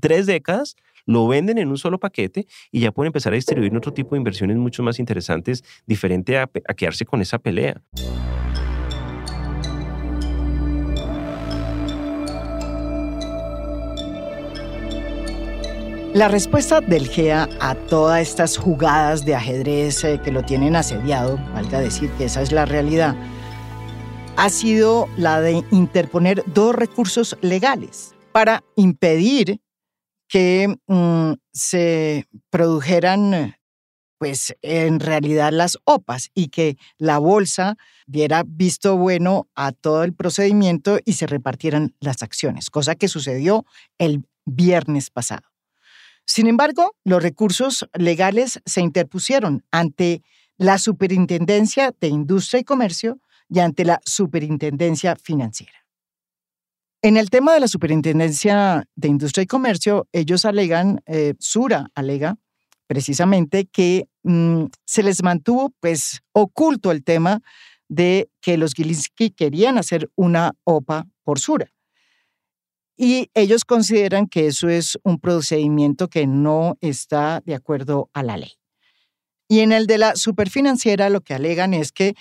tres 0.00 0.26
décadas, 0.26 0.74
lo 1.06 1.26
venden 1.26 1.58
en 1.58 1.68
un 1.68 1.78
solo 1.78 1.98
paquete 1.98 2.46
y 2.70 2.80
ya 2.80 2.92
pueden 2.92 3.08
empezar 3.08 3.32
a 3.32 3.36
distribuir 3.36 3.74
otro 3.76 3.92
tipo 3.92 4.14
de 4.14 4.18
inversiones 4.18 4.56
mucho 4.56 4.82
más 4.82 4.98
interesantes, 4.98 5.64
diferente 5.86 6.38
a, 6.38 6.42
a 6.42 6.74
quedarse 6.74 7.04
con 7.04 7.22
esa 7.22 7.38
pelea. 7.38 7.82
La 16.16 16.28
respuesta 16.28 16.80
del 16.80 17.08
GEA 17.08 17.46
a 17.60 17.74
todas 17.74 18.22
estas 18.22 18.56
jugadas 18.56 19.26
de 19.26 19.34
ajedrez 19.34 20.02
eh, 20.02 20.18
que 20.24 20.32
lo 20.32 20.42
tienen 20.42 20.74
asediado, 20.74 21.36
valga 21.52 21.78
decir 21.78 22.08
que 22.12 22.24
esa 22.24 22.40
es 22.40 22.52
la 22.52 22.64
realidad, 22.64 23.14
ha 24.38 24.48
sido 24.48 25.08
la 25.18 25.42
de 25.42 25.62
interponer 25.70 26.42
dos 26.46 26.74
recursos 26.74 27.36
legales 27.42 28.14
para 28.32 28.64
impedir 28.76 29.60
que 30.28 30.76
mm, 30.86 31.32
se 31.52 32.26
produjeran 32.50 33.54
pues 34.18 34.56
en 34.62 35.00
realidad 35.00 35.52
las 35.52 35.78
OPAs 35.84 36.30
y 36.34 36.48
que 36.48 36.76
la 36.98 37.18
bolsa 37.18 37.76
diera 38.06 38.44
visto 38.46 38.96
bueno 38.96 39.48
a 39.54 39.72
todo 39.72 40.04
el 40.04 40.14
procedimiento 40.14 40.98
y 41.04 41.14
se 41.14 41.26
repartieran 41.26 41.94
las 42.00 42.22
acciones, 42.22 42.70
cosa 42.70 42.94
que 42.94 43.08
sucedió 43.08 43.66
el 43.98 44.24
viernes 44.46 45.10
pasado. 45.10 45.48
Sin 46.24 46.46
embargo, 46.46 46.96
los 47.04 47.22
recursos 47.22 47.88
legales 47.94 48.60
se 48.64 48.80
interpusieron 48.80 49.64
ante 49.70 50.22
la 50.58 50.78
Superintendencia 50.78 51.94
de 52.00 52.08
Industria 52.08 52.60
y 52.60 52.64
Comercio 52.64 53.20
y 53.48 53.60
ante 53.60 53.84
la 53.84 54.00
Superintendencia 54.04 55.14
Financiera. 55.16 55.85
En 57.02 57.16
el 57.16 57.30
tema 57.30 57.52
de 57.52 57.60
la 57.60 57.68
Superintendencia 57.68 58.88
de 58.96 59.08
Industria 59.08 59.44
y 59.44 59.46
Comercio, 59.46 60.08
ellos 60.12 60.44
alegan, 60.44 61.02
eh, 61.06 61.34
Sura 61.38 61.90
alega 61.94 62.36
precisamente 62.86 63.66
que 63.66 64.08
mm, 64.22 64.64
se 64.84 65.02
les 65.02 65.22
mantuvo 65.22 65.74
pues 65.80 66.22
oculto 66.32 66.90
el 66.90 67.04
tema 67.04 67.42
de 67.88 68.30
que 68.40 68.56
los 68.56 68.72
Gilinski 68.74 69.30
querían 69.30 69.78
hacer 69.78 70.10
una 70.16 70.54
OPA 70.64 71.06
por 71.22 71.38
Sura. 71.38 71.72
Y 72.96 73.30
ellos 73.34 73.64
consideran 73.64 74.26
que 74.26 74.46
eso 74.46 74.68
es 74.68 74.98
un 75.02 75.20
procedimiento 75.20 76.08
que 76.08 76.26
no 76.26 76.78
está 76.80 77.42
de 77.44 77.54
acuerdo 77.54 78.08
a 78.14 78.22
la 78.22 78.38
ley. 78.38 78.52
Y 79.48 79.60
en 79.60 79.72
el 79.72 79.86
de 79.86 79.98
la 79.98 80.16
superfinanciera 80.16 81.10
lo 81.10 81.20
que 81.20 81.34
alegan 81.34 81.74
es 81.74 81.92
que 81.92 82.14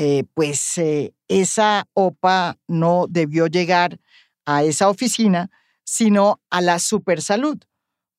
eh, 0.00 0.22
pues 0.32 0.78
eh, 0.78 1.12
esa 1.26 1.88
OPA 1.92 2.56
no 2.68 3.06
debió 3.10 3.48
llegar 3.48 3.98
a 4.46 4.62
esa 4.62 4.88
oficina, 4.88 5.50
sino 5.82 6.40
a 6.50 6.60
la 6.60 6.78
Supersalud, 6.78 7.58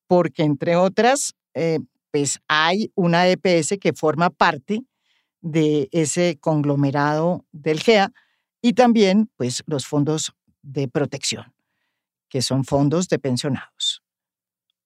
porque 0.06 0.42
entre 0.42 0.76
otras, 0.76 1.32
eh, 1.54 1.78
pues 2.10 2.38
hay 2.48 2.92
una 2.96 3.26
EPS 3.28 3.78
que 3.80 3.94
forma 3.94 4.28
parte 4.28 4.82
de 5.40 5.88
ese 5.90 6.36
conglomerado 6.38 7.46
del 7.50 7.80
GEA 7.80 8.12
y 8.60 8.74
también 8.74 9.30
pues 9.38 9.62
los 9.64 9.86
fondos 9.86 10.34
de 10.60 10.86
protección, 10.86 11.54
que 12.28 12.42
son 12.42 12.66
fondos 12.66 13.08
de 13.08 13.18
pensionados. 13.18 14.02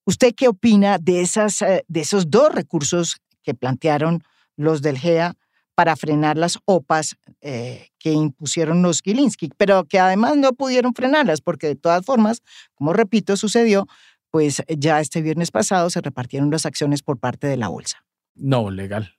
¿Usted 0.05 0.33
qué 0.33 0.47
opina 0.47 0.97
de, 0.97 1.19
esas, 1.19 1.59
de 1.59 1.99
esos 1.99 2.29
dos 2.29 2.55
recursos 2.55 3.17
que 3.43 3.53
plantearon 3.53 4.23
los 4.55 4.81
del 4.81 4.97
GEA 4.97 5.35
para 5.75 5.95
frenar 5.95 6.37
las 6.37 6.57
OPAs 6.65 7.17
eh, 7.41 7.89
que 7.99 8.11
impusieron 8.11 8.81
los 8.81 9.01
Gilinski, 9.01 9.51
pero 9.57 9.83
que 9.83 9.99
además 9.99 10.37
no 10.37 10.53
pudieron 10.53 10.93
frenarlas 10.93 11.41
porque 11.41 11.67
de 11.67 11.75
todas 11.75 12.05
formas, 12.05 12.41
como 12.73 12.93
repito, 12.93 13.35
sucedió, 13.37 13.85
pues 14.31 14.63
ya 14.67 14.99
este 14.99 15.21
viernes 15.21 15.51
pasado 15.51 15.89
se 15.89 16.01
repartieron 16.01 16.49
las 16.49 16.65
acciones 16.65 17.03
por 17.03 17.19
parte 17.19 17.47
de 17.47 17.57
la 17.57 17.67
bolsa. 17.67 18.05
No, 18.35 18.71
legal. 18.71 19.15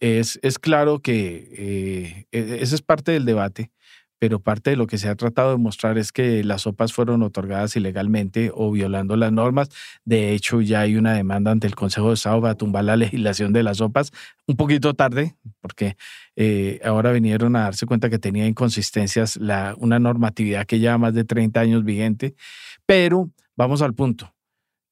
es, 0.00 0.38
es, 0.42 0.58
claro 0.58 1.00
que 1.00 1.48
eh, 1.56 2.26
e, 2.32 2.58
ese 2.60 2.74
es 2.74 2.82
parte 2.82 3.12
del 3.12 3.24
debate 3.24 3.70
pero 4.20 4.38
parte 4.38 4.68
de 4.70 4.76
lo 4.76 4.86
que 4.86 4.98
se 4.98 5.08
ha 5.08 5.14
tratado 5.16 5.52
de 5.52 5.56
mostrar 5.56 5.96
es 5.96 6.12
que 6.12 6.44
las 6.44 6.62
sopas 6.62 6.92
fueron 6.92 7.22
otorgadas 7.22 7.74
ilegalmente 7.74 8.52
o 8.54 8.70
violando 8.70 9.16
las 9.16 9.32
normas. 9.32 9.70
De 10.04 10.34
hecho, 10.34 10.60
ya 10.60 10.80
hay 10.80 10.96
una 10.96 11.14
demanda 11.14 11.50
ante 11.50 11.66
el 11.66 11.74
Consejo 11.74 12.08
de 12.08 12.14
Estado 12.14 12.42
para 12.42 12.54
tumbar 12.54 12.84
la 12.84 12.96
legislación 12.98 13.54
de 13.54 13.62
las 13.62 13.78
sopas, 13.78 14.12
un 14.46 14.56
poquito 14.56 14.92
tarde, 14.92 15.36
porque 15.62 15.96
eh, 16.36 16.80
ahora 16.84 17.12
vinieron 17.12 17.56
a 17.56 17.60
darse 17.60 17.86
cuenta 17.86 18.10
que 18.10 18.18
tenía 18.18 18.46
inconsistencias 18.46 19.38
la, 19.38 19.74
una 19.78 19.98
normatividad 19.98 20.66
que 20.66 20.78
lleva 20.78 20.98
más 20.98 21.14
de 21.14 21.24
30 21.24 21.58
años 21.58 21.82
vigente, 21.82 22.34
pero 22.84 23.30
vamos 23.56 23.80
al 23.80 23.94
punto. 23.94 24.34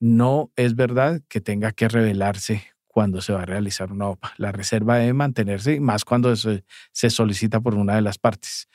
No 0.00 0.50
es 0.56 0.74
verdad 0.74 1.20
que 1.28 1.42
tenga 1.42 1.72
que 1.72 1.88
revelarse 1.88 2.62
cuando 2.86 3.20
se 3.20 3.34
va 3.34 3.42
a 3.42 3.46
realizar 3.46 3.92
una 3.92 4.08
OPA. 4.08 4.32
La 4.38 4.52
reserva 4.52 4.96
debe 4.96 5.12
mantenerse, 5.12 5.80
más 5.80 6.06
cuando 6.06 6.34
se 6.34 7.10
solicita 7.10 7.60
por 7.60 7.74
una 7.74 7.94
de 7.96 8.02
las 8.02 8.16
partes. 8.16 8.68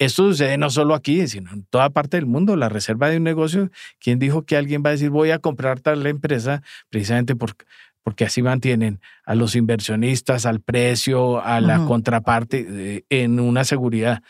Esto 0.00 0.26
sucede 0.28 0.56
no 0.56 0.70
solo 0.70 0.94
aquí, 0.94 1.28
sino 1.28 1.52
en 1.52 1.64
toda 1.64 1.90
parte 1.90 2.16
del 2.16 2.24
mundo. 2.24 2.56
La 2.56 2.70
reserva 2.70 3.10
de 3.10 3.18
un 3.18 3.22
negocio, 3.22 3.70
¿quién 4.00 4.18
dijo 4.18 4.46
que 4.46 4.56
alguien 4.56 4.82
va 4.82 4.88
a 4.88 4.92
decir 4.92 5.10
voy 5.10 5.30
a 5.30 5.38
comprar 5.38 5.80
tal 5.80 6.06
empresa? 6.06 6.62
Precisamente 6.88 7.36
porque, 7.36 7.66
porque 8.02 8.24
así 8.24 8.40
mantienen 8.40 9.00
a 9.26 9.34
los 9.34 9.54
inversionistas, 9.56 10.46
al 10.46 10.60
precio, 10.60 11.44
a 11.44 11.60
la 11.60 11.84
contraparte 11.84 12.66
eh, 12.70 13.04
en 13.10 13.40
una 13.40 13.64
seguridad. 13.64 14.22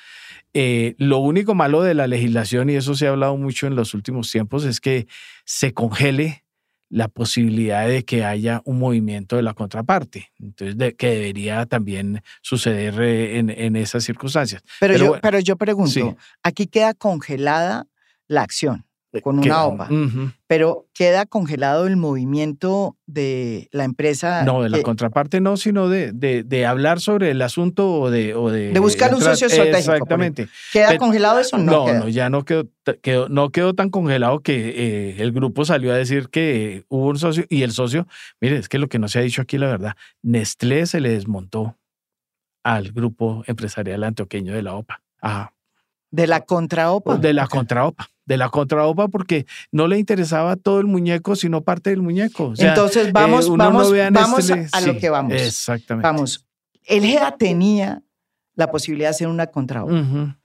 Eh, 0.55 0.97
lo 0.99 1.19
único 1.19 1.55
malo 1.55 1.83
de 1.83 1.95
la 1.95 2.09
legislación, 2.09 2.69
y 2.69 2.75
eso 2.75 2.97
se 2.97 3.07
ha 3.07 3.11
hablado 3.11 3.37
mucho 3.37 3.69
en 3.69 3.77
los 3.77 3.95
últimos 3.95 4.29
tiempos, 4.33 4.65
es 4.65 4.81
que 4.81 5.07
se 5.45 5.73
congele 5.73 6.43
la 6.91 7.09
posibilidad 7.09 7.87
de 7.87 8.05
que 8.05 8.25
haya 8.25 8.61
un 8.65 8.79
movimiento 8.79 9.37
de 9.37 9.43
la 9.43 9.55
contraparte. 9.55 10.33
Entonces, 10.41 10.77
de, 10.77 10.97
que 10.97 11.09
debería 11.11 11.65
también 11.67 12.23
suceder 12.43 13.01
eh, 13.01 13.39
en, 13.39 13.77
esas 13.77 14.05
circunstancias. 14.05 14.63
Pero, 14.81 14.97
yo, 14.97 15.19
pero 15.23 15.39
yo 15.39 15.57
pregunto, 15.57 16.17
aquí 16.43 16.67
queda 16.67 16.93
congelada 16.93 17.87
la 18.27 18.43
acción. 18.43 18.85
Eh, 19.13 19.23
con 19.23 19.41
una 19.41 19.65
OPA. 19.65 19.89
Pero 20.47 20.87
queda 20.95 21.27
congelado 21.27 21.89
el 21.89 21.97
movimiento 21.97 22.97
de 23.07 23.69
la 23.73 23.83
empresa. 23.83 24.45
No, 24.45 24.63
de 24.63 24.69
la 24.69 24.83
contraparte 24.83 25.41
no, 25.41 25.57
sino 25.57 25.89
de, 25.89 26.13
de, 26.13 26.67
hablar 26.67 27.01
sobre 27.01 27.33
el 27.33 27.43
asunto 27.43 27.93
o 27.93 28.11
de... 28.11 28.35
O 28.35 28.51
de, 28.51 28.71
de 28.71 28.79
buscar 28.79 29.13
un 29.13 29.21
socio 29.21 29.49
estratégico. 29.49 29.95
Exactamente. 29.95 30.49
¿Queda 30.73 30.97
congelado 30.97 31.41
eso? 31.41 31.59
No, 31.59 31.89
no, 31.89 32.01
no 32.01 32.09
ya 32.09 32.31
no 32.31 32.45
quedó, 32.45 32.69
no 33.29 33.51
quedó 33.51 33.75
tan 33.75 33.91
congelado 33.91 34.41
que 34.41 34.69
eh, 34.69 35.17
el 35.19 35.33
grupo 35.33 35.65
salió 35.65 35.93
a 35.93 35.97
decir 35.97 36.29
que 36.29 36.85
hubo 36.89 37.09
un 37.09 37.19
socio 37.19 37.45
y 37.49 37.63
el 37.63 37.73
socio, 37.73 38.07
mire, 38.41 38.59
es 38.59 38.69
que 38.69 38.79
lo 38.79 38.89
que 38.89 39.01
no 39.01 39.09
se 39.09 39.19
ha 39.19 39.23
dicho 39.23 39.43
aquí, 39.43 39.59
la 39.59 39.67
verdad, 39.67 39.97
Nestlé 40.23 40.87
se 40.87 41.01
le 41.01 41.11
desmontó 41.11 41.77
al 42.63 42.93
grupo 42.93 43.43
empresarial 43.47 44.05
antioqueño 44.05 44.55
de 44.55 44.63
la 44.63 44.75
OPA. 44.75 45.03
Ajá. 45.21 45.53
De 46.13 46.27
la 46.27 46.41
contraopa. 46.43 47.17
De 47.17 47.33
la 47.33 47.47
contraopa 47.47 48.09
de 48.31 48.37
la 48.37 48.49
contraopa 48.49 49.09
porque 49.09 49.45
no 49.73 49.89
le 49.89 49.99
interesaba 49.99 50.55
todo 50.55 50.79
el 50.79 50.87
muñeco, 50.87 51.35
sino 51.35 51.63
parte 51.63 51.91
del 51.91 52.01
muñeco. 52.01 52.53
Entonces 52.57 53.09
eh, 53.09 53.11
vamos, 53.13 53.49
vamos, 53.57 53.93
vamos 53.93 54.51
a, 54.51 54.81
lo 54.83 54.97
que 54.99 55.11
vamos. 55.11 55.33
Exactamente. 55.33 56.07
Vamos. 56.07 56.47
El 56.85 57.03
GEA 57.03 57.37
tenía 57.37 58.05
la 58.55 58.71
posibilidad 58.71 59.09
de 59.09 59.11
hacer 59.17 59.27
una 59.27 59.49
contraopa. 59.49 60.39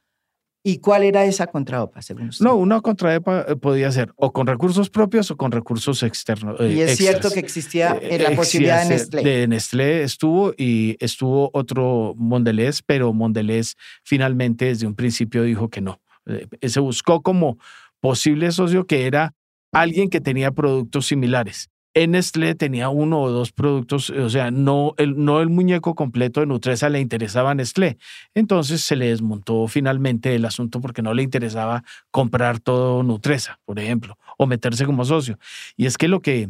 ¿Y 0.63 0.79
cuál 0.79 1.03
era 1.03 1.25
esa 1.25 1.45
contraopa, 1.45 2.01
según 2.01 2.29
usted? 2.29 2.43
No, 2.43 2.55
una 2.55 2.81
contraopa 2.81 3.45
eh, 3.47 3.55
podía 3.55 3.91
ser 3.91 4.11
o 4.15 4.33
con 4.33 4.47
recursos 4.47 4.89
propios 4.89 5.29
o 5.29 5.37
con 5.37 5.51
recursos 5.51 6.01
externos. 6.01 6.59
y 6.59 6.81
es 6.81 6.97
cierto 6.97 7.29
que 7.29 7.39
existía 7.39 7.99
eh, 8.01 8.17
la 8.17 8.35
posibilidad 8.35 8.81
de 8.81 8.89
Nestlé. 8.89 9.21
De 9.21 9.47
Nestlé 9.47 10.01
estuvo 10.01 10.55
y 10.57 10.97
estuvo 10.99 11.51
otro 11.53 12.15
Mondelez, 12.17 12.81
pero 12.81 13.13
Mondelez 13.13 13.75
finalmente 14.03 14.65
desde 14.65 14.87
un 14.87 14.95
principio 14.95 15.43
dijo 15.43 15.69
que 15.69 15.81
no. 15.81 16.01
Eh, 16.25 16.69
se 16.69 16.79
buscó 16.79 17.21
como 17.21 17.57
posible 17.99 18.51
socio 18.51 18.85
que 18.85 19.07
era 19.07 19.33
alguien 19.71 20.09
que 20.09 20.21
tenía 20.21 20.51
productos 20.51 21.05
similares. 21.07 21.69
En 21.93 22.11
Nestlé 22.11 22.55
tenía 22.55 22.89
uno 22.89 23.21
o 23.21 23.31
dos 23.31 23.53
productos, 23.53 24.09
o 24.09 24.29
sea, 24.29 24.51
no 24.51 24.93
el, 24.97 25.23
no 25.23 25.39
el 25.39 25.49
muñeco 25.49 25.95
completo 25.95 26.41
de 26.41 26.45
Nutresa 26.45 26.89
le 26.89 26.99
interesaba 26.99 27.51
a 27.51 27.55
Nestlé. 27.55 27.97
Entonces 28.33 28.81
se 28.81 28.97
le 28.97 29.07
desmontó 29.07 29.65
finalmente 29.67 30.35
el 30.35 30.43
asunto 30.43 30.81
porque 30.81 31.01
no 31.01 31.13
le 31.13 31.23
interesaba 31.23 31.83
comprar 32.11 32.59
todo 32.59 33.01
Nutresa, 33.01 33.59
por 33.63 33.79
ejemplo, 33.79 34.17
o 34.37 34.45
meterse 34.45 34.85
como 34.85 35.05
socio. 35.05 35.39
Y 35.77 35.85
es 35.85 35.97
que 35.97 36.09
lo 36.09 36.21
que 36.21 36.49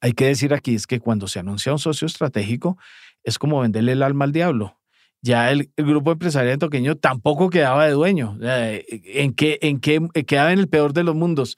hay 0.00 0.12
que 0.12 0.26
decir 0.26 0.52
aquí 0.52 0.74
es 0.74 0.88
que 0.88 0.98
cuando 0.98 1.28
se 1.28 1.38
anuncia 1.38 1.72
un 1.72 1.78
socio 1.78 2.06
estratégico, 2.06 2.78
es 3.22 3.38
como 3.38 3.60
venderle 3.60 3.92
el 3.92 4.02
alma 4.02 4.24
al 4.24 4.32
diablo 4.32 4.77
ya 5.22 5.50
el, 5.50 5.70
grupo 5.76 6.12
empresarial 6.12 6.58
toqueño 6.58 6.96
tampoco 6.96 7.50
quedaba 7.50 7.86
de 7.86 7.92
dueño. 7.92 8.38
¿En 8.40 9.34
qué, 9.34 9.58
en 9.62 9.80
qué 9.80 10.00
quedaba 10.26 10.52
en 10.52 10.58
el 10.58 10.68
peor 10.68 10.92
de 10.92 11.04
los 11.04 11.14
mundos? 11.14 11.56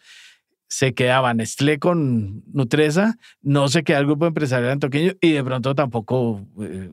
Se 0.70 0.94
quedaba 0.94 1.34
Nestlé 1.34 1.80
con 1.80 2.44
Nutresa, 2.52 3.18
no 3.42 3.68
se 3.68 3.82
quedaba 3.82 4.02
el 4.02 4.06
grupo 4.06 4.26
empresarial 4.26 4.70
antioqueño 4.70 5.14
y 5.20 5.32
de 5.32 5.42
pronto 5.42 5.74
tampoco 5.74 6.46
eh. 6.62 6.90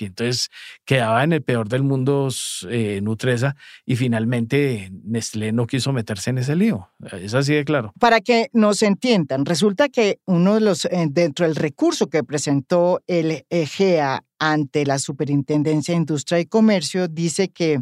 Entonces 0.00 0.50
quedaba 0.84 1.24
en 1.24 1.32
el 1.32 1.42
peor 1.42 1.68
del 1.70 1.82
mundo 1.82 2.28
eh, 2.68 3.00
Nutresa 3.02 3.56
y 3.86 3.96
finalmente 3.96 4.90
Nestlé 5.04 5.52
no 5.52 5.66
quiso 5.66 5.94
meterse 5.94 6.30
en 6.30 6.38
ese 6.38 6.54
lío. 6.54 6.90
Es 7.12 7.32
así 7.32 7.54
de 7.54 7.64
claro. 7.64 7.94
Para 7.98 8.20
que 8.20 8.50
nos 8.52 8.82
entiendan, 8.82 9.46
resulta 9.46 9.88
que 9.88 10.20
uno 10.26 10.54
de 10.54 10.60
los, 10.60 10.84
eh, 10.84 11.06
dentro 11.10 11.46
del 11.46 11.56
recurso 11.56 12.10
que 12.10 12.24
presentó 12.24 13.00
el 13.06 13.46
EGEA 13.48 14.22
ante 14.38 14.84
la 14.84 14.98
Superintendencia 14.98 15.94
de 15.94 16.00
Industria 16.00 16.40
y 16.40 16.44
Comercio, 16.44 17.08
dice 17.08 17.48
que 17.48 17.80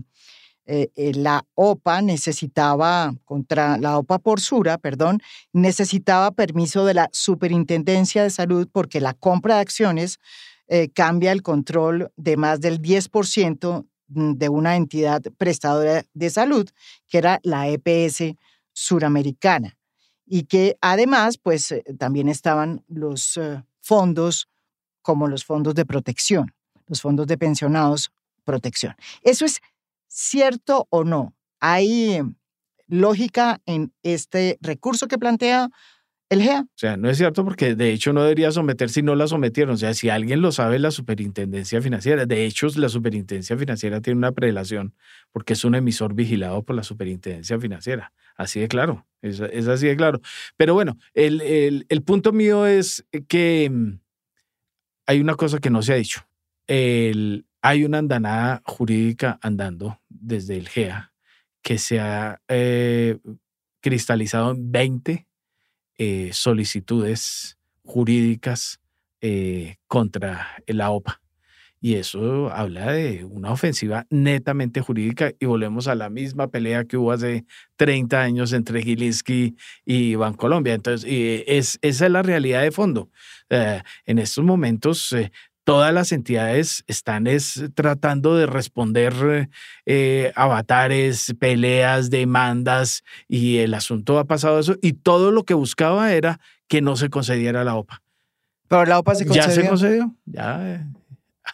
eh, 0.64 0.90
eh, 0.94 1.12
la 1.14 1.44
OPA 1.54 2.02
necesitaba, 2.02 3.12
contra 3.24 3.78
la 3.78 3.98
OPA 3.98 4.20
por 4.20 4.40
Sura, 4.40 4.78
perdón, 4.78 5.20
necesitaba 5.52 6.30
permiso 6.30 6.84
de 6.84 6.94
la 6.94 7.08
Superintendencia 7.12 8.22
de 8.22 8.30
Salud 8.30 8.68
porque 8.70 9.00
la 9.00 9.12
compra 9.12 9.56
de 9.56 9.62
acciones 9.62 10.20
eh, 10.68 10.88
cambia 10.88 11.32
el 11.32 11.42
control 11.42 12.12
de 12.16 12.36
más 12.36 12.60
del 12.60 12.80
10% 12.80 13.86
mm, 14.08 14.32
de 14.34 14.48
una 14.48 14.76
entidad 14.76 15.20
prestadora 15.36 16.04
de 16.14 16.30
salud, 16.30 16.70
que 17.08 17.18
era 17.18 17.40
la 17.42 17.68
EPS 17.68 18.36
suramericana, 18.72 19.76
y 20.24 20.44
que 20.44 20.76
además, 20.80 21.38
pues 21.38 21.74
también 21.98 22.28
estaban 22.28 22.84
los 22.86 23.38
fondos 23.80 24.48
como 25.02 25.26
los 25.26 25.44
fondos 25.44 25.74
de 25.74 25.84
protección, 25.84 26.54
los 26.86 27.02
fondos 27.02 27.26
de 27.26 27.36
pensionados 27.36 28.12
protección. 28.44 28.94
Eso 29.22 29.44
es 29.44 29.60
¿Cierto 30.14 30.86
o 30.90 31.04
no? 31.04 31.34
¿Hay 31.58 32.20
lógica 32.86 33.62
en 33.64 33.94
este 34.02 34.58
recurso 34.60 35.08
que 35.08 35.16
plantea 35.16 35.70
el 36.28 36.42
GEA? 36.42 36.60
O 36.60 36.76
sea, 36.76 36.98
no 36.98 37.08
es 37.08 37.16
cierto 37.16 37.44
porque 37.44 37.74
de 37.74 37.94
hecho 37.94 38.12
no 38.12 38.22
debería 38.22 38.52
someter 38.52 38.90
si 38.90 39.00
no 39.00 39.14
la 39.14 39.26
sometieron. 39.26 39.72
O 39.72 39.76
sea, 39.78 39.94
si 39.94 40.10
alguien 40.10 40.42
lo 40.42 40.52
sabe, 40.52 40.78
la 40.78 40.90
superintendencia 40.90 41.80
financiera. 41.80 42.26
De 42.26 42.44
hecho, 42.44 42.66
la 42.76 42.90
superintendencia 42.90 43.56
financiera 43.56 44.02
tiene 44.02 44.18
una 44.18 44.32
prelación 44.32 44.94
porque 45.30 45.54
es 45.54 45.64
un 45.64 45.76
emisor 45.76 46.12
vigilado 46.12 46.62
por 46.62 46.76
la 46.76 46.82
superintendencia 46.82 47.58
financiera. 47.58 48.12
Así 48.36 48.60
de 48.60 48.68
claro, 48.68 49.06
es, 49.22 49.40
así 49.40 49.86
de 49.86 49.96
claro. 49.96 50.20
Pero 50.58 50.74
bueno, 50.74 50.98
el, 51.14 51.86
el 51.88 52.02
punto 52.02 52.32
mío 52.32 52.66
es 52.66 53.06
que 53.28 53.70
mm, 53.72 53.98
hay 55.06 55.20
una 55.22 55.36
cosa 55.36 55.58
que 55.58 55.70
no 55.70 55.80
se 55.80 55.94
ha 55.94 55.96
dicho. 55.96 56.20
El, 56.66 57.46
hay 57.62 57.84
una 57.84 57.98
andanada 57.98 58.60
jurídica 58.66 59.38
andando 59.40 60.00
desde 60.08 60.56
el 60.56 60.68
GEA 60.68 61.12
que 61.62 61.78
se 61.78 62.00
ha 62.00 62.42
eh, 62.48 63.18
cristalizado 63.80 64.50
en 64.50 64.72
20 64.72 65.28
eh, 65.98 66.30
solicitudes 66.32 67.56
jurídicas 67.84 68.80
eh, 69.20 69.76
contra 69.86 70.48
la 70.66 70.90
OPA. 70.90 71.20
Y 71.80 71.94
eso 71.94 72.52
habla 72.52 72.92
de 72.92 73.24
una 73.24 73.50
ofensiva 73.50 74.06
netamente 74.08 74.80
jurídica 74.80 75.32
y 75.40 75.46
volvemos 75.46 75.88
a 75.88 75.96
la 75.96 76.10
misma 76.10 76.48
pelea 76.48 76.84
que 76.84 76.96
hubo 76.96 77.10
hace 77.10 77.44
30 77.76 78.20
años 78.20 78.52
entre 78.52 78.82
Gilinski 78.82 79.56
y 79.84 80.14
Bancolombia. 80.14 80.74
Entonces, 80.74 81.08
es, 81.08 81.80
esa 81.82 82.06
es 82.06 82.12
la 82.12 82.22
realidad 82.22 82.62
de 82.62 82.70
fondo. 82.70 83.10
en 83.48 84.18
estos 84.20 84.44
momentos 84.44 85.12
todas 85.64 85.92
las 85.92 86.12
entidades 86.12 86.84
están 86.86 87.26
es, 87.26 87.62
tratando 87.74 88.36
de 88.36 88.46
responder 88.46 89.48
eh, 89.86 90.32
avatares, 90.34 91.34
peleas, 91.38 92.10
demandas, 92.10 93.04
y 93.28 93.58
el 93.58 93.74
asunto 93.74 94.18
ha 94.18 94.24
pasado 94.24 94.58
eso, 94.58 94.76
y 94.82 94.94
todo 94.94 95.30
lo 95.30 95.44
que 95.44 95.54
buscaba 95.54 96.12
era 96.12 96.40
que 96.68 96.80
no 96.80 96.96
se 96.96 97.10
concediera 97.10 97.64
la 97.64 97.76
OPA. 97.76 98.02
Pero 98.68 98.86
la 98.86 98.98
OPA 98.98 99.14
se 99.14 99.26
concedió. 99.26 99.48
Ya 99.48 99.62
se 99.62 99.68
concedió, 99.68 100.14
ya. 100.24 100.86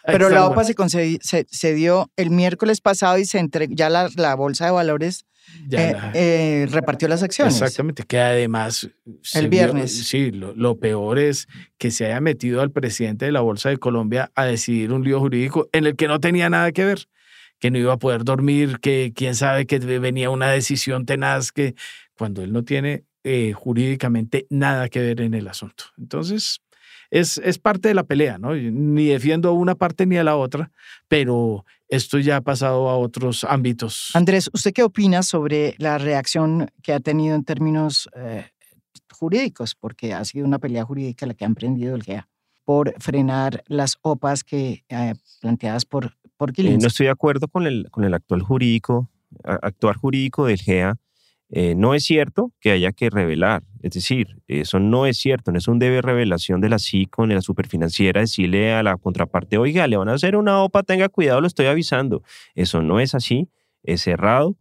Pero 0.05 0.29
la 0.29 0.45
OPA 0.45 0.63
se, 0.63 1.73
dio 1.73 2.11
el 2.15 2.29
miércoles 2.29 2.81
pasado 2.81 3.17
y 3.17 3.25
se 3.25 3.47
ya 3.69 3.89
la, 3.89 4.35
bolsa 4.35 4.65
de 4.65 4.71
valores 4.71 5.25
eh, 5.71 5.95
eh, 6.13 6.67
repartió 6.69 7.07
las 7.07 7.23
acciones. 7.23 7.55
Exactamente, 7.55 8.03
que 8.03 8.19
además... 8.19 8.89
El 9.33 9.47
viernes. 9.47 10.07
sí, 10.07 10.31
lo, 10.31 10.79
peor 10.79 11.19
es 11.19 11.47
que 11.77 11.91
se 11.91 12.05
haya 12.05 12.21
metido 12.21 12.61
al 12.61 12.71
presidente 12.71 13.25
de 13.25 13.31
la 13.31 13.41
Bolsa 13.41 13.69
de 13.69 13.77
Colombia 13.77 14.31
a 14.35 14.45
decidir 14.45 14.93
un 14.93 15.03
lío 15.03 15.19
jurídico 15.19 15.67
en 15.71 15.85
el 15.85 15.95
que 15.95 16.07
no 16.07 16.19
tenía 16.19 16.49
nada 16.49 16.71
que 16.71 16.85
ver, 16.85 17.07
que 17.59 17.71
no 17.71 17.77
iba 17.77 17.93
a 17.93 17.97
poder 17.97 18.23
dormir, 18.23 18.79
que 18.79 19.11
quién 19.15 19.35
sabe 19.35 19.65
que 19.65 19.79
venía 19.79 20.29
una 20.29 20.49
decisión 20.49 21.05
tenaz, 21.05 21.51
que 21.51 21.75
cuando 22.15 22.43
él 22.43 22.53
no 22.53 22.63
tiene 22.63 23.03
eh, 23.23 23.53
jurídicamente 23.53 24.45
nada 24.49 24.87
que 24.87 24.99
ver 24.99 25.21
en 25.21 25.33
el 25.33 25.47
asunto. 25.47 25.85
Entonces, 25.97 26.61
es, 27.11 27.37
es 27.39 27.59
parte 27.59 27.87
de 27.87 27.93
la 27.93 28.03
pelea, 28.03 28.37
¿no? 28.37 28.53
Ni 28.53 29.05
defiendo 29.05 29.49
a 29.49 29.51
una 29.51 29.75
parte 29.75 30.05
ni 30.05 30.17
a 30.17 30.23
la 30.23 30.35
otra, 30.35 30.71
pero 31.07 31.65
esto 31.87 32.19
ya 32.19 32.37
ha 32.37 32.41
pasado 32.41 32.89
a 32.89 32.97
otros 32.97 33.43
ámbitos. 33.43 34.11
Andrés, 34.13 34.49
¿usted 34.53 34.73
qué 34.73 34.83
opina 34.83 35.23
sobre 35.23 35.75
la 35.77 35.97
reacción 35.97 36.69
que 36.83 36.93
ha 36.93 36.99
tenido 36.99 37.35
en 37.35 37.43
términos 37.43 38.09
eh, 38.15 38.45
jurídicos? 39.11 39.75
Porque 39.75 40.13
ha 40.13 40.23
sido 40.25 40.45
una 40.45 40.59
pelea 40.59 40.85
jurídica 40.85 41.25
la 41.25 41.33
que 41.33 41.45
ha 41.45 41.47
emprendido 41.47 41.95
el 41.95 42.03
GEA 42.03 42.27
por 42.63 42.93
frenar 42.99 43.63
las 43.67 43.97
OPAs 44.03 44.43
que, 44.43 44.83
eh, 44.89 45.15
planteadas 45.41 45.85
por, 45.85 46.15
por 46.37 46.51
eh, 46.51 46.77
no 46.79 46.87
estoy 46.87 47.07
de 47.07 47.11
acuerdo 47.11 47.47
con 47.47 47.65
el, 47.65 47.87
con 47.89 48.03
el 48.03 48.13
actual 48.13 48.43
jurídico, 48.43 49.09
actual 49.43 49.95
jurídico 49.95 50.45
del 50.45 50.59
GEA 50.59 50.97
eh, 51.51 51.73
no 51.75 51.95
es 51.95 52.03
cierto 52.03 52.51
que 52.59 52.71
haya 52.71 52.91
que 52.91 53.09
revelar, 53.09 53.63
es 53.81 53.91
decir, 53.91 54.41
eso 54.47 54.79
no 54.79 55.05
es 55.05 55.17
cierto, 55.17 55.51
no 55.51 55.57
es 55.57 55.67
un 55.67 55.79
deber 55.79 56.05
revelación 56.05 56.61
de 56.61 56.69
la 56.69 56.79
SICON, 56.79 57.29
de 57.29 57.35
la 57.35 57.41
superfinanciera, 57.41 58.21
decirle 58.21 58.73
a 58.73 58.83
la 58.83 58.97
contraparte, 58.97 59.57
oiga, 59.57 59.87
le 59.87 59.97
van 59.97 60.09
a 60.09 60.13
hacer 60.13 60.35
una 60.35 60.61
OPA, 60.61 60.83
tenga 60.83 61.09
cuidado, 61.09 61.41
lo 61.41 61.47
estoy 61.47 61.67
avisando. 61.67 62.21
Eso 62.55 62.81
no 62.83 62.99
es 62.99 63.15
así, 63.15 63.49
es 63.83 64.01
cerrado. 64.01 64.57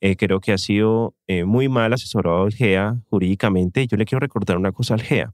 Eh, 0.00 0.16
creo 0.16 0.40
que 0.40 0.52
ha 0.52 0.58
sido 0.58 1.14
eh, 1.28 1.44
muy 1.44 1.68
mal 1.68 1.92
asesorado 1.92 2.46
el 2.46 2.54
GEA 2.54 3.00
jurídicamente. 3.08 3.86
Yo 3.86 3.96
le 3.96 4.04
quiero 4.04 4.18
recordar 4.20 4.56
una 4.56 4.72
cosa 4.72 4.94
al 4.94 5.02
GEA. 5.02 5.32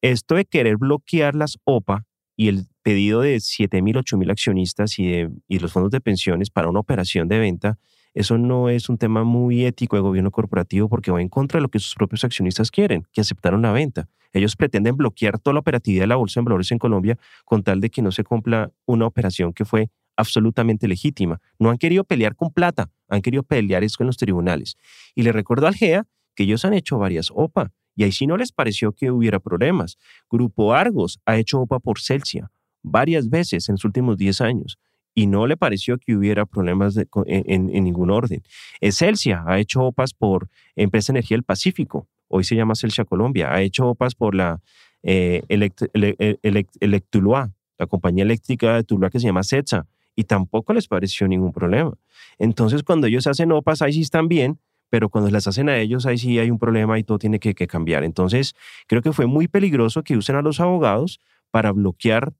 Esto 0.00 0.36
de 0.36 0.44
querer 0.44 0.76
bloquear 0.76 1.34
las 1.34 1.58
OPA 1.64 2.04
y 2.36 2.48
el 2.48 2.66
pedido 2.82 3.22
de 3.22 3.36
7.000, 3.36 3.96
8.000 3.96 4.30
accionistas 4.30 4.98
y, 4.98 5.08
de, 5.08 5.30
y 5.48 5.58
los 5.58 5.72
fondos 5.72 5.90
de 5.90 6.00
pensiones 6.00 6.50
para 6.50 6.68
una 6.68 6.80
operación 6.80 7.26
de 7.26 7.38
venta 7.38 7.78
eso 8.14 8.38
no 8.38 8.68
es 8.68 8.88
un 8.88 8.96
tema 8.96 9.24
muy 9.24 9.64
ético 9.64 9.96
de 9.96 10.02
gobierno 10.02 10.30
corporativo 10.30 10.88
porque 10.88 11.10
va 11.10 11.20
en 11.20 11.28
contra 11.28 11.58
de 11.58 11.62
lo 11.62 11.68
que 11.68 11.80
sus 11.80 11.96
propios 11.96 12.22
accionistas 12.22 12.70
quieren, 12.70 13.04
que 13.12 13.20
aceptaron 13.20 13.62
la 13.62 13.72
venta. 13.72 14.08
Ellos 14.32 14.54
pretenden 14.54 14.96
bloquear 14.96 15.38
toda 15.40 15.54
la 15.54 15.60
operatividad 15.60 16.04
de 16.04 16.06
la 16.06 16.16
Bolsa 16.16 16.40
de 16.40 16.44
Valores 16.44 16.70
en 16.70 16.78
Colombia 16.78 17.18
con 17.44 17.64
tal 17.64 17.80
de 17.80 17.90
que 17.90 18.02
no 18.02 18.12
se 18.12 18.22
cumpla 18.22 18.70
una 18.86 19.06
operación 19.06 19.52
que 19.52 19.64
fue 19.64 19.90
absolutamente 20.16 20.86
legítima. 20.86 21.40
No 21.58 21.70
han 21.70 21.78
querido 21.78 22.04
pelear 22.04 22.36
con 22.36 22.52
plata, 22.52 22.88
han 23.08 23.20
querido 23.20 23.42
pelear 23.42 23.82
eso 23.82 23.96
en 24.00 24.06
los 24.06 24.16
tribunales. 24.16 24.76
Y 25.16 25.22
le 25.22 25.32
recuerdo 25.32 25.66
al 25.66 25.74
GEA 25.74 26.06
que 26.36 26.44
ellos 26.44 26.64
han 26.64 26.74
hecho 26.74 26.98
varias 26.98 27.30
OPA 27.34 27.72
y 27.96 28.04
ahí 28.04 28.12
sí 28.12 28.26
no 28.26 28.36
les 28.36 28.52
pareció 28.52 28.92
que 28.92 29.10
hubiera 29.10 29.40
problemas. 29.40 29.98
Grupo 30.30 30.72
Argos 30.72 31.18
ha 31.26 31.36
hecho 31.36 31.60
OPA 31.60 31.80
por 31.80 32.00
Celsia 32.00 32.50
varias 32.82 33.28
veces 33.28 33.68
en 33.68 33.74
los 33.74 33.84
últimos 33.84 34.16
10 34.18 34.40
años 34.40 34.78
y 35.14 35.26
no 35.26 35.46
le 35.46 35.56
pareció 35.56 35.98
que 35.98 36.16
hubiera 36.16 36.44
problemas 36.44 36.98
en, 37.26 37.66
ningún 37.66 38.10
orden. 38.10 38.42
Celsia 38.90 39.44
ha 39.46 39.58
hecho 39.58 39.82
OPAs 39.82 40.12
por 40.12 40.48
Empresa 40.74 41.12
Energía 41.12 41.36
del 41.36 41.44
Pacífico, 41.44 42.08
hoy 42.28 42.44
se 42.44 42.56
llama 42.56 42.74
Celsia 42.74 43.04
Colombia, 43.04 43.52
ha 43.52 43.62
hecho 43.62 43.88
OPAs 43.88 44.14
por 44.14 44.34
la 44.34 44.60
eh, 45.02 45.42
Electuluá, 46.80 47.52
la 47.78 47.86
compañía 47.86 48.24
eléctrica 48.24 48.76
de 48.76 48.84
Tuluá 48.84 49.10
que 49.10 49.20
se 49.20 49.26
llama 49.26 49.44
CETSA, 49.44 49.86
y 50.16 50.24
tampoco 50.24 50.72
les 50.72 50.88
pareció 50.88 51.26
ningún 51.28 51.52
problema. 51.52 51.92
Entonces, 52.38 52.82
cuando 52.82 53.06
ellos 53.06 53.26
hacen 53.26 53.52
OPAs, 53.52 53.82
ahí 53.82 53.92
sí 53.92 54.00
están 54.00 54.28
bien, 54.28 54.58
pero 54.90 55.08
cuando 55.08 55.30
las 55.30 55.46
hacen 55.46 55.68
a 55.68 55.78
ellos, 55.78 56.06
ahí 56.06 56.18
sí 56.18 56.38
hay 56.38 56.50
un 56.50 56.58
problema 56.58 56.98
y 56.98 57.04
todo 57.04 57.18
tiene 57.18 57.40
que 57.40 57.54
cambiar. 57.66 58.04
Entonces, 58.04 58.54
creo 58.86 59.02
que 59.02 59.12
fue 59.12 59.26
muy 59.26 59.48
peligroso 59.48 60.02
que 60.02 60.16
usen 60.16 60.36
a 60.36 60.42
los 60.42 60.60
abogados 60.60 61.18
para 61.50 61.72
bloquear 61.72 62.32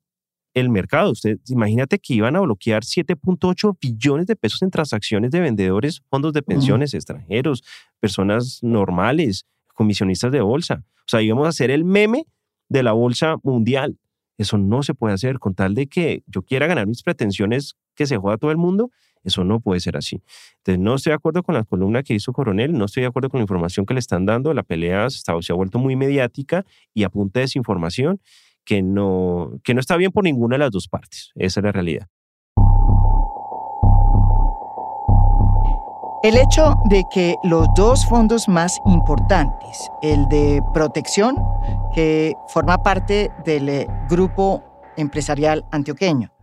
el 0.55 0.71
mercado. 0.71 1.11
Usted 1.11 1.39
imagínate 1.49 1.99
que 1.99 2.15
iban 2.15 2.37
a 2.37 2.41
bloquear 2.41 2.85
7.8 2.85 3.77
billones 3.81 4.27
de 4.27 4.37
pesos 4.37 4.63
en 4.63 4.71
transacciones 4.71 5.31
de 5.33 5.41
vendedores, 5.41 6.03
fondos 6.09 6.33
de 6.33 6.43
pensiones 6.43 6.95
extranjeros, 6.95 7.63
personas 8.01 8.61
normales, 8.63 9.45
comisionistas 9.75 10.33
de 10.33 10.41
bolsa. 10.41 10.85
O 11.01 11.09
sea, 11.09 11.21
íbamos 11.21 11.47
a 11.47 11.51
hacer 11.51 11.71
el 11.71 11.85
meme 11.85 12.27
de 12.69 12.83
la 12.83 12.93
bolsa 12.93 13.37
mundial. 13.43 13.99
Eso 14.39 14.57
no 14.57 14.83
se 14.83 14.95
puede 14.95 15.15
hacer 15.15 15.39
con 15.39 15.55
tal 15.55 15.75
de 15.75 15.87
que 15.87 16.23
yo 16.27 16.43
quiera 16.43 16.67
ganar 16.67 16.87
mis 16.87 17.03
pretensiones 17.03 17.77
que 17.95 18.07
se 18.07 18.17
joda 18.17 18.39
todo 18.39 18.51
el 18.51 18.57
mundo. 18.57 18.91
Eso 19.23 19.43
no 19.43 19.61
puede 19.61 19.81
ser 19.81 19.97
así. 19.97 20.23
Entonces, 20.59 20.79
no 20.81 20.95
estoy 20.97 21.11
de 21.13 21.15
acuerdo 21.15 21.43
con 21.43 21.55
la 21.55 21.65
columna 21.65 22.03
que 22.03 22.15
hizo 22.15 22.33
Coronel, 22.33 22.77
no 22.77 22.85
estoy 22.85 23.03
de 23.03 23.07
acuerdo 23.07 23.31
con 23.31 23.39
la 23.39 23.43
información 23.43 23.87
que 23.87 23.95
le 23.95 24.01
están 24.01 24.27
dando. 24.27 24.53
La 24.53 24.63
pelea 24.63 25.09
se 25.09 25.23
ha 25.31 25.55
vuelto 25.55 25.79
muy 25.79 25.97
mediática 25.97 26.67
y 26.93 27.05
apunta 27.05 27.41
desinformación 27.41 28.21
que 28.65 28.83
no, 28.83 29.53
que 29.63 29.75
no 29.75 29.81
está 29.81 29.97
bien 29.97 30.13
por 30.13 30.25
ninguna 30.25 30.55
de 30.55 30.61
las 30.61 30.71
dos 30.71 30.89
partes. 30.89 31.31
Esa 31.35 31.61
es 31.61 31.65
la 31.65 31.73
realidad. 31.73 32.07
El 36.25 36.39
hecho 36.39 36.77
de 36.87 37.05
que 37.13 37.37
los 37.45 37.69
dos 37.77 38.07
fondos 38.07 38.49
más 38.49 38.81
importantes, 38.87 39.91
el 40.01 40.27
de 40.29 40.63
protección, 40.73 41.37
que 41.95 42.33
forma 42.49 42.83
parte 42.83 43.31
del 43.45 43.69
eh, 43.69 43.87
grupo 44.09 44.63
empresarial 44.97 45.67
antioqueño, 45.71 46.34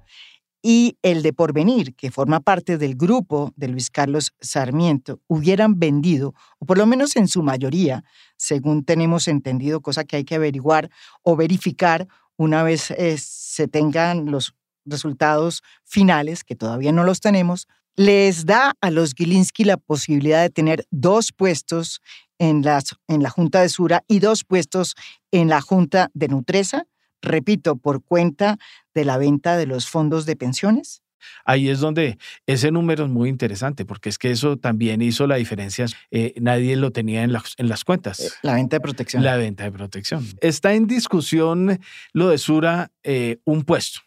y 0.61 0.97
el 1.01 1.23
de 1.23 1.33
Porvenir, 1.33 1.95
que 1.95 2.11
forma 2.11 2.39
parte 2.39 2.77
del 2.77 2.95
grupo 2.95 3.51
de 3.55 3.67
Luis 3.67 3.89
Carlos 3.89 4.33
Sarmiento, 4.39 5.19
hubieran 5.27 5.79
vendido, 5.79 6.33
o 6.59 6.65
por 6.65 6.77
lo 6.77 6.85
menos 6.85 7.15
en 7.15 7.27
su 7.27 7.41
mayoría, 7.41 8.03
según 8.37 8.83
tenemos 8.85 9.27
entendido, 9.27 9.81
cosa 9.81 10.03
que 10.03 10.17
hay 10.17 10.23
que 10.23 10.35
averiguar 10.35 10.89
o 11.23 11.35
verificar 11.35 12.07
una 12.37 12.63
vez 12.63 12.91
eh, 12.91 13.17
se 13.17 13.67
tengan 13.67 14.31
los 14.31 14.53
resultados 14.85 15.61
finales, 15.83 16.43
que 16.43 16.55
todavía 16.55 16.91
no 16.91 17.03
los 17.03 17.21
tenemos, 17.21 17.67
les 17.95 18.45
da 18.45 18.73
a 18.81 18.89
los 18.89 19.13
Gilinski 19.13 19.63
la 19.63 19.77
posibilidad 19.77 20.41
de 20.41 20.49
tener 20.49 20.85
dos 20.91 21.31
puestos 21.31 22.01
en, 22.39 22.63
las, 22.63 22.95
en 23.07 23.21
la 23.21 23.29
Junta 23.29 23.61
de 23.61 23.69
Sura 23.69 24.03
y 24.07 24.19
dos 24.19 24.43
puestos 24.43 24.95
en 25.31 25.49
la 25.49 25.61
Junta 25.61 26.09
de 26.13 26.29
Nutresa, 26.29 26.87
repito, 27.21 27.75
por 27.75 28.03
cuenta 28.03 28.57
de 28.93 29.05
la 29.05 29.17
venta 29.17 29.57
de 29.57 29.67
los 29.67 29.87
fondos 29.87 30.25
de 30.25 30.35
pensiones? 30.35 31.01
Ahí 31.45 31.69
es 31.69 31.79
donde 31.79 32.17
ese 32.45 32.71
número 32.71 33.05
es 33.05 33.09
muy 33.09 33.29
interesante, 33.29 33.85
porque 33.85 34.09
es 34.09 34.17
que 34.17 34.31
eso 34.31 34.57
también 34.57 35.01
hizo 35.01 35.27
la 35.27 35.35
diferencia. 35.35 35.85
Eh, 36.09 36.33
nadie 36.39 36.75
lo 36.75 36.91
tenía 36.91 37.23
en, 37.23 37.31
en, 37.57 37.69
las 37.69 37.83
cuentas. 37.83 38.19
Eh, 38.19 38.29
la 38.41 38.55
venta 38.55 38.77
de 38.77 38.81
protección. 38.81 39.23
La 39.23 39.37
venta 39.37 39.63
de 39.63 39.71
protección. 39.71 40.25
Está 40.41 40.73
en 40.73 40.87
discusión 40.87 41.79
lo 42.13 42.29
de 42.29 42.37
Sura, 42.37 42.91
eh, 43.03 43.37
un 43.45 43.63
puesto, 43.63 44.01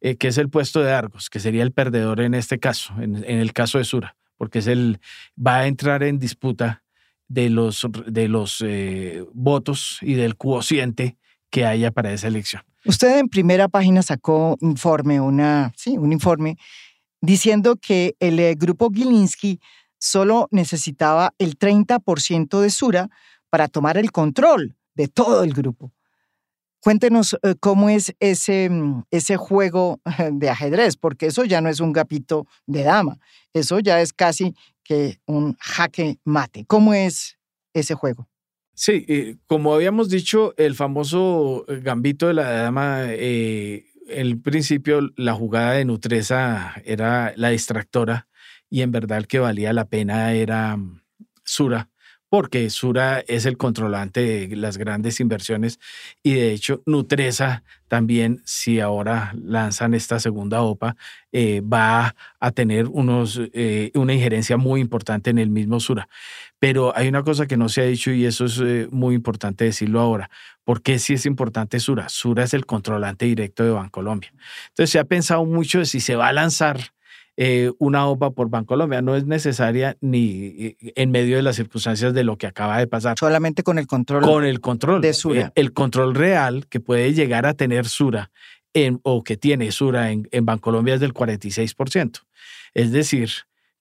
que 0.00 0.28
es 0.28 0.38
el 0.38 0.50
puesto 0.50 0.82
de 0.82 0.92
Argos, 0.92 1.30
que 1.30 1.40
sería 1.40 1.62
el 1.62 1.72
perdedor 1.72 2.20
en 2.20 2.34
este 2.34 2.58
caso, 2.58 2.94
en, 3.00 3.16
en, 3.16 3.38
el 3.38 3.52
caso 3.52 3.78
de 3.78 3.84
Sura, 3.84 4.16
porque 4.36 4.58
es 4.58 4.66
el, 4.66 5.00
va 5.34 5.60
a 5.60 5.66
entrar 5.66 6.02
en 6.02 6.18
disputa 6.18 6.82
de 7.26 7.48
los, 7.48 7.86
de 8.06 8.28
los 8.28 8.62
votos 9.32 9.98
y 10.02 10.14
del 10.14 10.36
cociente 10.36 11.16
que 11.54 11.64
haya 11.64 11.92
para 11.92 12.12
esa 12.12 12.26
elección. 12.26 12.62
Usted 12.84 13.16
en 13.16 13.28
primera 13.28 13.68
página 13.68 14.02
sacó 14.02 14.58
informe, 14.60 15.20
una, 15.20 15.72
sí, 15.76 15.96
un 15.96 16.12
informe 16.12 16.58
diciendo 17.20 17.76
que 17.76 18.16
el 18.18 18.40
eh, 18.40 18.56
grupo 18.56 18.90
Gilinski 18.90 19.60
solo 19.96 20.48
necesitaba 20.50 21.32
el 21.38 21.56
30% 21.56 22.60
de 22.60 22.70
Sura 22.70 23.08
para 23.50 23.68
tomar 23.68 23.98
el 23.98 24.10
control 24.10 24.74
de 24.96 25.06
todo 25.06 25.44
el 25.44 25.54
grupo. 25.54 25.92
Cuéntenos 26.80 27.38
eh, 27.44 27.54
cómo 27.60 27.88
es 27.88 28.16
ese, 28.18 28.68
mm, 28.68 29.04
ese 29.12 29.36
juego 29.36 30.00
de 30.32 30.50
ajedrez, 30.50 30.96
porque 30.96 31.26
eso 31.26 31.44
ya 31.44 31.60
no 31.60 31.68
es 31.68 31.78
un 31.78 31.92
gapito 31.92 32.48
de 32.66 32.82
dama, 32.82 33.20
eso 33.52 33.78
ya 33.78 34.00
es 34.00 34.12
casi 34.12 34.56
que 34.82 35.20
un 35.24 35.56
jaque 35.60 36.18
mate. 36.24 36.64
¿Cómo 36.66 36.94
es 36.94 37.38
ese 37.72 37.94
juego? 37.94 38.26
Sí, 38.74 39.38
como 39.46 39.72
habíamos 39.74 40.08
dicho, 40.08 40.52
el 40.56 40.74
famoso 40.74 41.64
eh, 41.68 41.80
gambito 41.80 42.26
de 42.26 42.34
la 42.34 42.50
dama, 42.50 43.04
eh, 43.06 43.86
el 44.08 44.40
principio 44.40 45.12
la 45.16 45.34
jugada 45.34 45.72
de 45.72 45.84
Nutresa 45.84 46.74
era 46.84 47.32
la 47.36 47.50
distractora 47.50 48.26
y 48.68 48.82
en 48.82 48.90
verdad 48.90 49.18
el 49.18 49.26
que 49.28 49.38
valía 49.38 49.72
la 49.72 49.84
pena 49.86 50.32
era 50.32 50.76
mm, 50.76 51.00
Sura, 51.44 51.88
porque 52.28 52.68
Sura 52.68 53.20
es 53.28 53.46
el 53.46 53.56
controlante 53.56 54.48
de 54.48 54.56
las 54.56 54.76
grandes 54.76 55.20
inversiones 55.20 55.78
y 56.24 56.34
de 56.34 56.52
hecho 56.52 56.82
Nutresa 56.84 57.62
también, 57.86 58.42
si 58.44 58.80
ahora 58.80 59.32
lanzan 59.40 59.94
esta 59.94 60.18
segunda 60.18 60.62
OPA, 60.62 60.96
eh, 61.30 61.60
va 61.60 62.16
a 62.40 62.50
tener 62.50 62.88
unos, 62.88 63.40
eh, 63.52 63.92
una 63.94 64.14
injerencia 64.14 64.56
muy 64.56 64.80
importante 64.80 65.30
en 65.30 65.38
el 65.38 65.48
mismo 65.50 65.78
Sura. 65.78 66.08
Pero 66.64 66.96
hay 66.96 67.08
una 67.08 67.22
cosa 67.22 67.46
que 67.46 67.58
no 67.58 67.68
se 67.68 67.82
ha 67.82 67.84
dicho 67.84 68.10
y 68.10 68.24
eso 68.24 68.46
es 68.46 68.58
eh, 68.58 68.88
muy 68.90 69.14
importante 69.14 69.66
decirlo 69.66 70.00
ahora. 70.00 70.30
¿Por 70.64 70.80
qué 70.80 70.98
sí 70.98 71.12
es 71.12 71.26
importante 71.26 71.78
Sura? 71.78 72.08
Sura 72.08 72.42
es 72.42 72.54
el 72.54 72.64
controlante 72.64 73.26
directo 73.26 73.64
de 73.64 73.70
Bancolombia. 73.70 74.32
Entonces 74.68 74.88
se 74.88 74.98
ha 74.98 75.04
pensado 75.04 75.44
mucho 75.44 75.80
de 75.80 75.84
si 75.84 76.00
se 76.00 76.16
va 76.16 76.28
a 76.28 76.32
lanzar 76.32 76.80
eh, 77.36 77.70
una 77.76 78.06
OPA 78.06 78.30
por 78.30 78.48
Bancolombia. 78.48 79.02
No 79.02 79.14
es 79.14 79.26
necesaria 79.26 79.98
ni 80.00 80.30
eh, 80.58 80.76
en 80.96 81.10
medio 81.10 81.36
de 81.36 81.42
las 81.42 81.56
circunstancias 81.56 82.14
de 82.14 82.24
lo 82.24 82.38
que 82.38 82.46
acaba 82.46 82.78
de 82.78 82.86
pasar. 82.86 83.18
Solamente 83.18 83.62
con 83.62 83.78
el 83.78 83.86
control. 83.86 84.22
Con 84.22 84.46
el 84.46 84.62
control. 84.62 85.02
De 85.02 85.12
Sura. 85.12 85.52
El, 85.56 85.74
control 85.74 86.14
real 86.14 86.66
que 86.68 86.80
puede 86.80 87.12
llegar 87.12 87.44
a 87.44 87.52
tener 87.52 87.84
Sura 87.86 88.30
en, 88.72 89.00
o 89.02 89.22
que 89.22 89.36
tiene 89.36 89.70
Sura 89.70 90.12
en, 90.12 90.30
en 90.30 90.46
Bancolombia 90.46 90.94
es 90.94 91.00
del 91.00 91.12
46%. 91.12 92.22
Es 92.72 92.90
decir, 92.90 93.28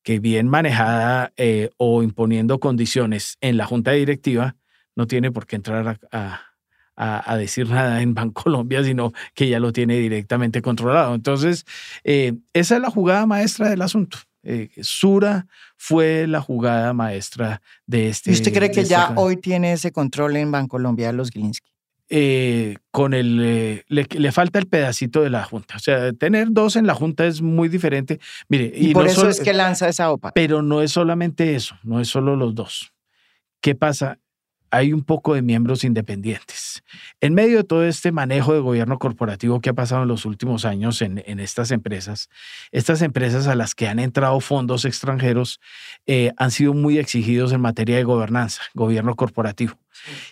que 0.03 0.19
bien 0.19 0.47
manejada 0.47 1.33
eh, 1.37 1.69
o 1.77 2.03
imponiendo 2.03 2.59
condiciones 2.59 3.37
en 3.41 3.57
la 3.57 3.65
junta 3.65 3.91
directiva, 3.91 4.55
no 4.95 5.07
tiene 5.07 5.31
por 5.31 5.47
qué 5.47 5.55
entrar 5.55 5.99
a 6.11 6.53
a, 6.95 7.37
decir 7.37 7.69
nada 7.69 8.01
en 8.01 8.13
Bancolombia, 8.13 8.83
sino 8.83 9.13
que 9.33 9.47
ya 9.47 9.59
lo 9.59 9.73
tiene 9.73 9.97
directamente 9.97 10.61
controlado. 10.61 11.15
Entonces, 11.15 11.65
eh, 12.03 12.33
esa 12.53 12.75
es 12.75 12.81
la 12.81 12.89
jugada 12.89 13.25
maestra 13.25 13.69
del 13.69 13.81
asunto. 13.81 14.17
Eh, 14.43 14.69
Sura 14.81 15.47
fue 15.77 16.27
la 16.27 16.41
jugada 16.41 16.93
maestra 16.93 17.61
de 17.85 18.09
este. 18.09 18.31
¿Y 18.31 18.33
usted 18.33 18.53
cree 18.53 18.71
que 18.71 18.83
ya 18.83 19.13
hoy 19.15 19.37
tiene 19.37 19.73
ese 19.73 19.91
control 19.91 20.35
en 20.35 20.51
Bancolombia 20.51 21.07
de 21.07 21.13
los 21.13 21.29
Gilinski? 21.29 21.72
Eh, 22.09 22.77
con 22.91 23.13
el 23.13 23.83
le, 23.87 24.31
falta 24.31 24.59
el 24.59 24.67
pedacito 24.67 25.21
de 25.21 25.29
la 25.29 25.43
junta. 25.43 25.77
O 25.77 25.79
sea, 25.79 26.13
tener 26.13 26.49
dos 26.51 26.75
en 26.75 26.85
la 26.85 26.93
junta 26.93 27.25
es 27.25 27.41
muy 27.41 27.69
diferente. 27.69 28.19
Mire, 28.49 28.71
y, 28.75 28.93
por 28.93 29.07
eso 29.07 29.27
es 29.29 29.39
que 29.39 29.53
lanza 29.53 29.87
esa 29.87 30.11
OPA. 30.11 30.31
Pero 30.33 30.61
no 30.61 30.81
es 30.81 30.91
solamente 30.91 31.55
eso, 31.55 31.77
no 31.83 31.99
es 31.99 32.07
solo 32.09 32.35
los 32.35 32.53
dos. 32.53 32.93
¿Qué 33.61 33.73
pasa? 33.73 34.19
hay 34.73 34.91
un 34.91 35.03
poco 35.03 35.35
de 35.35 35.43
miembros 35.43 35.83
independientes. 35.83 36.83
En 37.21 37.35
medio 37.35 37.57
de 37.57 37.63
todo 37.63 37.85
este 37.85 38.11
manejo 38.11 38.55
de 38.55 38.59
gobierno 38.59 38.97
corporativo 38.97 39.61
que 39.61 39.69
ha 39.69 39.73
pasado 39.73 40.01
en 40.01 40.07
los 40.07 40.25
últimos 40.25 40.65
años 40.65 41.03
en, 41.03 41.19
estas 41.39 41.69
empresas, 41.69 42.27
estas 42.71 43.03
empresas 43.03 43.45
a 43.45 43.53
las 43.53 43.75
que 43.75 43.87
han 43.87 43.99
entrado 43.99 44.39
fondos 44.39 44.85
extranjeros 44.85 45.59
eh, 46.07 46.31
han 46.37 46.49
sido 46.49 46.73
muy 46.73 46.97
exigidos 46.97 47.53
en 47.53 47.61
materia 47.61 47.97
de 47.97 48.03
gobernanza, 48.03 48.63
gobierno 48.73 49.15
corporativo. 49.15 49.77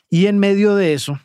Y 0.09 0.25
en 0.25 0.39
medio 0.39 0.73
de 0.73 0.95
eso 0.95 1.19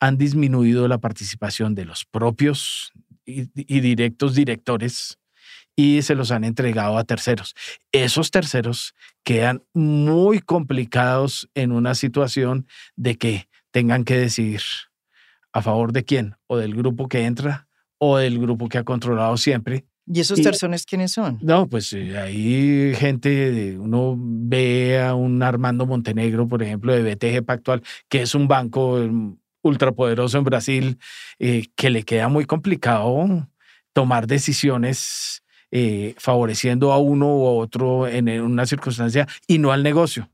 han 0.00 0.18
disminuido 0.18 0.88
la 0.88 0.98
participación 0.98 1.74
de 1.74 1.84
los 1.84 2.04
propios 2.04 2.92
y 3.24 3.80
directos 3.80 4.34
directores 4.34 5.18
y 5.76 6.00
se 6.02 6.14
los 6.14 6.30
han 6.30 6.44
entregado 6.44 6.96
a 6.96 7.04
terceros. 7.04 7.54
Esos 7.92 8.30
terceros 8.30 8.94
quedan 9.24 9.62
muy 9.74 10.40
complicados 10.40 11.48
en 11.54 11.70
una 11.70 11.94
situación 11.94 12.66
de 12.96 13.16
que 13.16 13.48
tengan 13.70 14.04
que 14.04 14.16
decidir 14.16 14.62
a 15.52 15.62
favor 15.62 15.92
de 15.92 16.04
quién, 16.04 16.36
o 16.46 16.56
del 16.56 16.74
grupo 16.74 17.08
que 17.08 17.24
entra 17.24 17.66
o 17.98 18.18
del 18.18 18.38
grupo 18.38 18.68
que 18.68 18.78
ha 18.78 18.84
controlado 18.84 19.36
siempre. 19.36 19.86
¿Y 20.06 20.20
esos 20.20 20.40
terceros 20.40 20.86
quiénes 20.86 21.12
son? 21.12 21.38
No, 21.42 21.66
pues 21.66 21.92
eh, 21.92 22.16
hay 22.16 22.94
gente, 22.94 23.76
uno 23.78 24.14
ve 24.18 25.00
a 25.02 25.14
un 25.14 25.42
Armando 25.42 25.84
Montenegro, 25.84 26.46
por 26.46 26.62
ejemplo, 26.62 26.92
de 26.92 27.14
BTG 27.14 27.44
Pactual, 27.44 27.82
que 28.08 28.22
es 28.22 28.34
un 28.34 28.46
banco 28.46 28.98
mm, 28.98 29.32
ultrapoderoso 29.62 30.38
en 30.38 30.44
Brasil, 30.44 30.98
eh, 31.38 31.66
que 31.74 31.90
le 31.90 32.04
queda 32.04 32.28
muy 32.28 32.44
complicado 32.44 33.48
tomar 33.92 34.26
decisiones 34.26 35.42
eh, 35.70 36.14
favoreciendo 36.18 36.92
a 36.92 36.98
uno 36.98 37.26
u 37.26 37.44
otro 37.44 38.06
en, 38.06 38.28
una 38.40 38.66
circunstancia 38.66 39.26
y 39.46 39.58
no 39.58 39.72
al 39.72 39.82
negocio. 39.82 40.30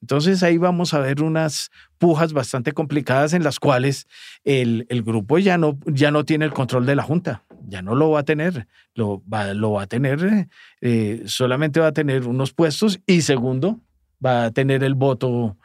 Entonces 0.00 0.42
ahí 0.42 0.56
vamos 0.56 0.94
a 0.94 1.00
ver 1.00 1.22
unas 1.22 1.70
pujas 1.98 2.32
bastante 2.32 2.72
complicadas 2.72 3.34
en 3.34 3.44
las 3.44 3.58
cuales 3.58 4.06
el, 4.44 4.86
grupo 5.04 5.38
ya 5.38 5.58
no, 5.58 5.78
ya 5.84 6.10
no 6.10 6.24
tiene 6.24 6.46
el 6.46 6.52
control 6.52 6.86
de 6.86 6.96
la 6.96 7.02
Junta, 7.02 7.42
ya 7.68 7.82
no 7.82 7.94
lo 7.94 8.10
va 8.10 8.20
a 8.20 8.24
tener, 8.24 8.66
lo 8.94 9.22
va, 9.28 9.52
lo 9.52 9.72
va 9.72 9.82
a 9.82 9.86
tener, 9.86 10.48
eh, 10.80 11.22
solamente 11.26 11.80
va 11.80 11.88
a 11.88 11.92
tener 11.92 12.26
unos 12.26 12.54
puestos 12.54 13.00
y 13.06 13.20
segundo, 13.20 13.78
va 14.24 14.44
a 14.44 14.50
tener 14.50 14.84
el 14.84 14.94
voto 14.94 15.58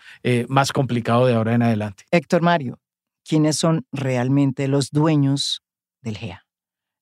más 0.47 0.73
complicado 0.73 1.25
de 1.27 1.35
ahora 1.35 1.53
en 1.53 1.61
adelante. 1.61 2.05
Héctor 2.11 2.41
Mario, 2.41 2.79
¿quiénes 3.27 3.57
son 3.57 3.85
realmente 3.91 4.67
los 4.67 4.91
dueños 4.91 5.63
del 6.01 6.17
GEA? 6.17 6.45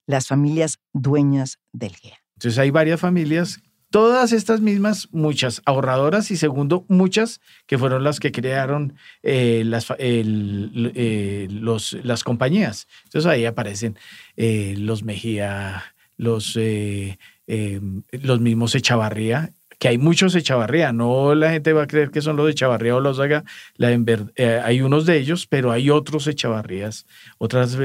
las 0.05 0.27
familias 0.27 0.79
dueñas 0.93 1.59
del 1.71 1.95
GEA. 1.95 2.17
Entonces 2.35 2.59
hay 2.59 2.71
varias 2.71 2.99
familias, 2.99 3.61
todas 3.89 4.31
estas 4.33 4.59
mismas, 4.59 5.07
muchas 5.11 5.61
ahorradoras 5.65 6.31
y 6.31 6.37
segundo, 6.37 6.85
muchas 6.89 7.41
que 7.67 7.77
fueron 7.77 8.03
las 8.03 8.19
que 8.19 8.31
crearon 8.31 8.95
eh, 9.21 9.63
las, 9.65 9.93
eh, 9.99 11.47
las 12.03 12.23
compañías. 12.23 12.87
Entonces 13.05 13.29
ahí 13.29 13.45
aparecen 13.45 13.97
eh, 14.35 14.75
los 14.77 15.03
Mejía, 15.03 15.83
los, 16.17 16.57
los 18.11 18.39
mismos 18.39 18.75
Echavarría, 18.75 19.53
que 19.83 19.89
hay 19.89 19.97
muchos 19.97 20.33
Echavarría, 20.33 20.93
no 20.93 21.35
la 21.35 21.51
gente 21.51 21.73
va 21.73 21.83
a 21.83 21.87
creer 21.87 22.09
que 22.09 22.21
son 22.21 22.37
los 22.37 22.49
Echavarría 22.49 22.95
o 22.95 23.01
los 23.01 23.19
Haga, 23.19 23.43
la, 23.75 23.89
hay 24.63 24.81
unos 24.81 25.05
de 25.05 25.17
ellos, 25.17 25.45
pero 25.45 25.73
hay 25.73 25.89
otros 25.89 26.25
Echavarrías, 26.27 27.05
otras 27.37 27.77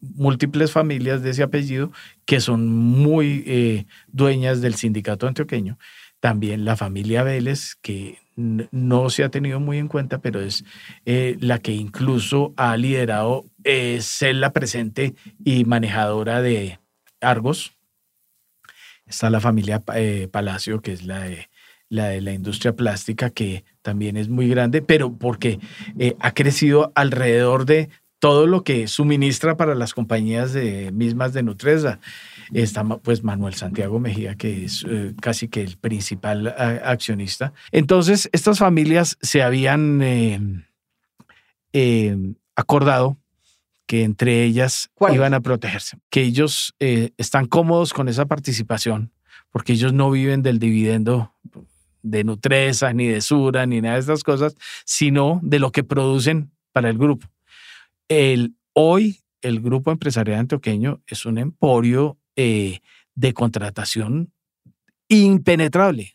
múltiples 0.00 0.72
familias 0.72 1.22
de 1.22 1.30
ese 1.30 1.44
apellido 1.44 1.92
que 2.24 2.40
son 2.40 2.66
muy 2.68 3.44
eh, 3.46 3.86
dueñas 4.08 4.60
del 4.60 4.74
sindicato 4.74 5.28
antioqueño. 5.28 5.78
También 6.18 6.64
la 6.64 6.74
familia 6.74 7.22
Vélez, 7.22 7.76
que 7.80 8.18
no 8.34 9.08
se 9.08 9.22
ha 9.22 9.28
tenido 9.28 9.60
muy 9.60 9.78
en 9.78 9.86
cuenta, 9.86 10.18
pero 10.18 10.40
es 10.40 10.64
eh, 11.06 11.36
la 11.38 11.60
que 11.60 11.74
incluso 11.74 12.54
ha 12.56 12.76
liderado 12.76 13.44
eh, 13.62 14.00
ser 14.00 14.34
la 14.34 14.52
presente 14.52 15.14
y 15.44 15.64
manejadora 15.64 16.42
de 16.42 16.80
Argos. 17.20 17.77
Está 19.08 19.30
la 19.30 19.40
familia 19.40 19.82
Palacio, 20.30 20.80
que 20.80 20.92
es 20.92 21.04
la 21.04 21.20
de 21.20 21.48
la 21.90 22.08
de 22.08 22.20
la 22.20 22.32
industria 22.32 22.76
plástica, 22.76 23.30
que 23.30 23.64
también 23.80 24.16
es 24.16 24.28
muy 24.28 24.48
grande, 24.48 24.82
pero 24.82 25.16
porque 25.16 25.58
ha 26.20 26.34
crecido 26.34 26.92
alrededor 26.94 27.64
de 27.64 27.88
todo 28.18 28.46
lo 28.46 28.64
que 28.64 28.88
suministra 28.88 29.56
para 29.56 29.74
las 29.74 29.94
compañías 29.94 30.52
de, 30.52 30.90
mismas 30.92 31.32
de 31.32 31.42
Nutresa. 31.42 32.00
Está 32.52 32.84
pues 32.84 33.22
Manuel 33.22 33.54
Santiago 33.54 34.00
Mejía, 34.00 34.34
que 34.34 34.64
es 34.64 34.84
eh, 34.88 35.14
casi 35.20 35.48
que 35.48 35.62
el 35.62 35.76
principal 35.76 36.48
accionista. 36.48 37.52
Entonces, 37.72 38.28
estas 38.32 38.58
familias 38.58 39.18
se 39.20 39.42
habían 39.42 40.66
acordado 42.56 43.18
que 43.88 44.04
entre 44.04 44.44
ellas 44.44 44.90
iban 45.12 45.32
a 45.32 45.40
protegerse, 45.40 45.96
que 46.10 46.20
ellos 46.20 46.74
eh, 46.78 47.10
están 47.16 47.46
cómodos 47.46 47.94
con 47.94 48.08
esa 48.08 48.26
participación, 48.26 49.12
porque 49.50 49.72
ellos 49.72 49.94
no 49.94 50.10
viven 50.10 50.42
del 50.42 50.58
dividendo 50.58 51.34
de 52.02 52.22
Nutresa, 52.22 52.92
ni 52.92 53.06
de 53.06 53.22
Sura, 53.22 53.64
ni 53.64 53.80
nada 53.80 53.94
de 53.94 54.00
estas 54.00 54.22
cosas, 54.22 54.54
sino 54.84 55.40
de 55.42 55.58
lo 55.58 55.72
que 55.72 55.84
producen 55.84 56.52
para 56.72 56.90
el 56.90 56.98
grupo. 56.98 57.26
El, 58.08 58.56
hoy 58.74 59.20
el 59.40 59.60
grupo 59.60 59.90
empresarial 59.90 60.40
antioqueño 60.40 61.00
es 61.06 61.24
un 61.24 61.38
emporio 61.38 62.18
eh, 62.36 62.80
de 63.14 63.32
contratación 63.32 64.34
impenetrable. 65.08 66.14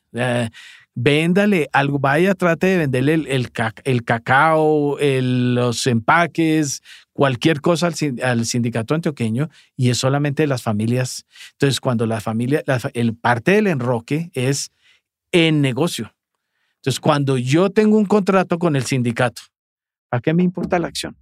Véndale 0.95 1.69
algo, 1.73 1.99
vaya, 1.99 2.35
trate 2.35 2.67
de 2.67 2.77
venderle 2.77 3.13
el, 3.13 3.51
el, 3.83 4.03
cacao, 4.03 4.97
los 4.99 5.87
empaques, 5.87 6.81
cualquier 7.13 7.61
cosa 7.61 7.89
al, 8.21 8.45
sindicato 8.45 8.95
antioqueño 8.95 9.49
y 9.75 9.89
es 9.89 9.97
solamente 9.97 10.45
las 10.47 10.61
familias. 10.61 11.25
Entonces, 11.53 11.79
cuando 11.79 12.05
la 12.05 12.21
familia, 12.21 12.63
el 12.93 13.15
parte 13.15 13.51
del 13.51 13.67
enroque 13.67 14.29
es 14.33 14.71
en 15.31 15.61
negocio. 15.61 16.13
Entonces, 16.77 16.99
cuando 16.99 17.37
yo 17.37 17.69
tengo 17.69 17.97
un 17.97 18.05
contrato 18.05 18.59
con 18.59 18.75
el 18.75 18.83
sindicato, 18.83 19.41
¿para 20.09 20.21
qué 20.21 20.33
me 20.33 20.43
importa 20.43 20.79
la 20.79 20.87
acción? 20.87 21.15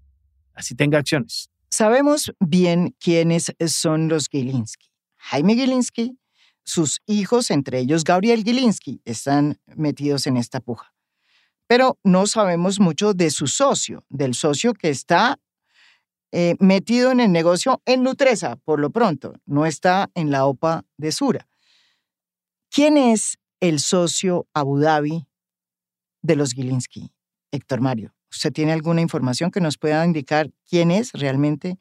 así 0.54 0.76
tenga 0.76 1.00
acciones. 1.00 1.50
Sabemos 1.70 2.34
bien 2.40 2.96
quiénes 3.00 3.54
son 3.68 4.08
los 4.08 4.28
Gilinski. 4.28 4.88
Jaime 5.18 5.56
Gilinski, 5.56 6.18
sus 6.64 7.02
hijos, 7.06 7.52
entre 7.52 7.80
ellos 7.80 8.04
Gabriel 8.04 8.44
Gilinski, 8.44 9.02
están 9.06 9.60
metidos 9.76 10.28
en 10.28 10.38
esta 10.38 10.60
puja. 10.60 10.94
Pero 11.68 11.98
no 12.04 12.28
sabemos 12.28 12.80
mucho 12.80 13.14
de 13.14 13.32
su 13.32 13.48
socio, 13.48 14.06
del 14.10 14.34
socio 14.34 14.74
que 14.74 14.90
está 14.90 15.40
eh, 16.34 16.56
metido 16.60 17.12
en 17.12 17.20
el 17.20 17.32
negocio 17.32 17.82
en 17.86 18.04
Nutresa, 18.04 18.56
por 18.58 18.80
lo 18.80 18.90
pronto, 18.90 19.34
no 19.46 19.66
está 19.66 20.10
en 20.16 20.32
la 20.32 20.46
OPA 20.46 20.86
de 20.98 21.12
Sura. 21.12 21.48
¿Quién 22.70 22.98
es 22.98 23.38
el 23.60 23.80
socio 23.80 24.48
Abu 24.54 24.80
Dhabi 24.80 25.28
de 26.22 26.36
los 26.36 26.54
Gilinski? 26.54 27.12
Héctor 27.52 27.82
Mario, 27.82 28.16
¿usted 28.30 28.54
tiene 28.54 28.72
alguna 28.72 29.02
información 29.02 29.52
que 29.52 29.60
nos 29.60 29.78
pueda 29.78 30.06
indicar 30.06 30.52
quién 30.70 30.90
es 30.90 31.12
realmente 31.12 31.80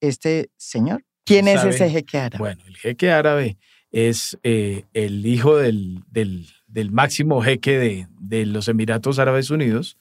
este 0.00 0.50
señor? 0.56 1.04
¿Quién 1.24 1.48
es 1.48 1.64
ese 1.64 1.90
jeque 1.90 2.18
árabe? 2.18 2.38
Bueno, 2.38 2.64
el 2.66 2.76
jeque 2.76 3.10
árabe 3.10 3.58
es 3.90 4.38
eh, 4.42 4.84
el 4.92 5.24
hijo 5.26 5.56
del, 5.56 6.02
del, 6.10 6.90
máximo 6.90 7.42
jeque 7.42 7.78
de, 7.78 8.06
de, 8.20 8.46
los 8.46 8.68
Emiratos 8.68 9.18
Árabes 9.18 9.50
Unidos. 9.50 9.96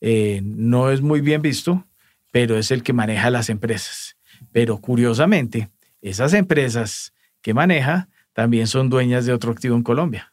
Eh, 0.00 0.40
no 0.44 0.90
es 0.90 1.00
muy 1.00 1.20
bien 1.20 1.42
visto, 1.42 1.86
pero 2.30 2.56
es 2.56 2.70
el 2.70 2.82
que 2.82 2.92
maneja 2.92 3.30
las 3.30 3.48
empresas. 3.48 4.16
Pero 4.52 4.78
curiosamente, 4.78 5.70
esas 6.00 6.34
empresas 6.34 7.12
que 7.40 7.54
maneja 7.54 8.08
también 8.32 8.66
son 8.66 8.88
dueñas 8.90 9.26
de 9.26 9.32
otro 9.32 9.52
activo 9.52 9.76
en 9.76 9.82
Colombia, 9.82 10.32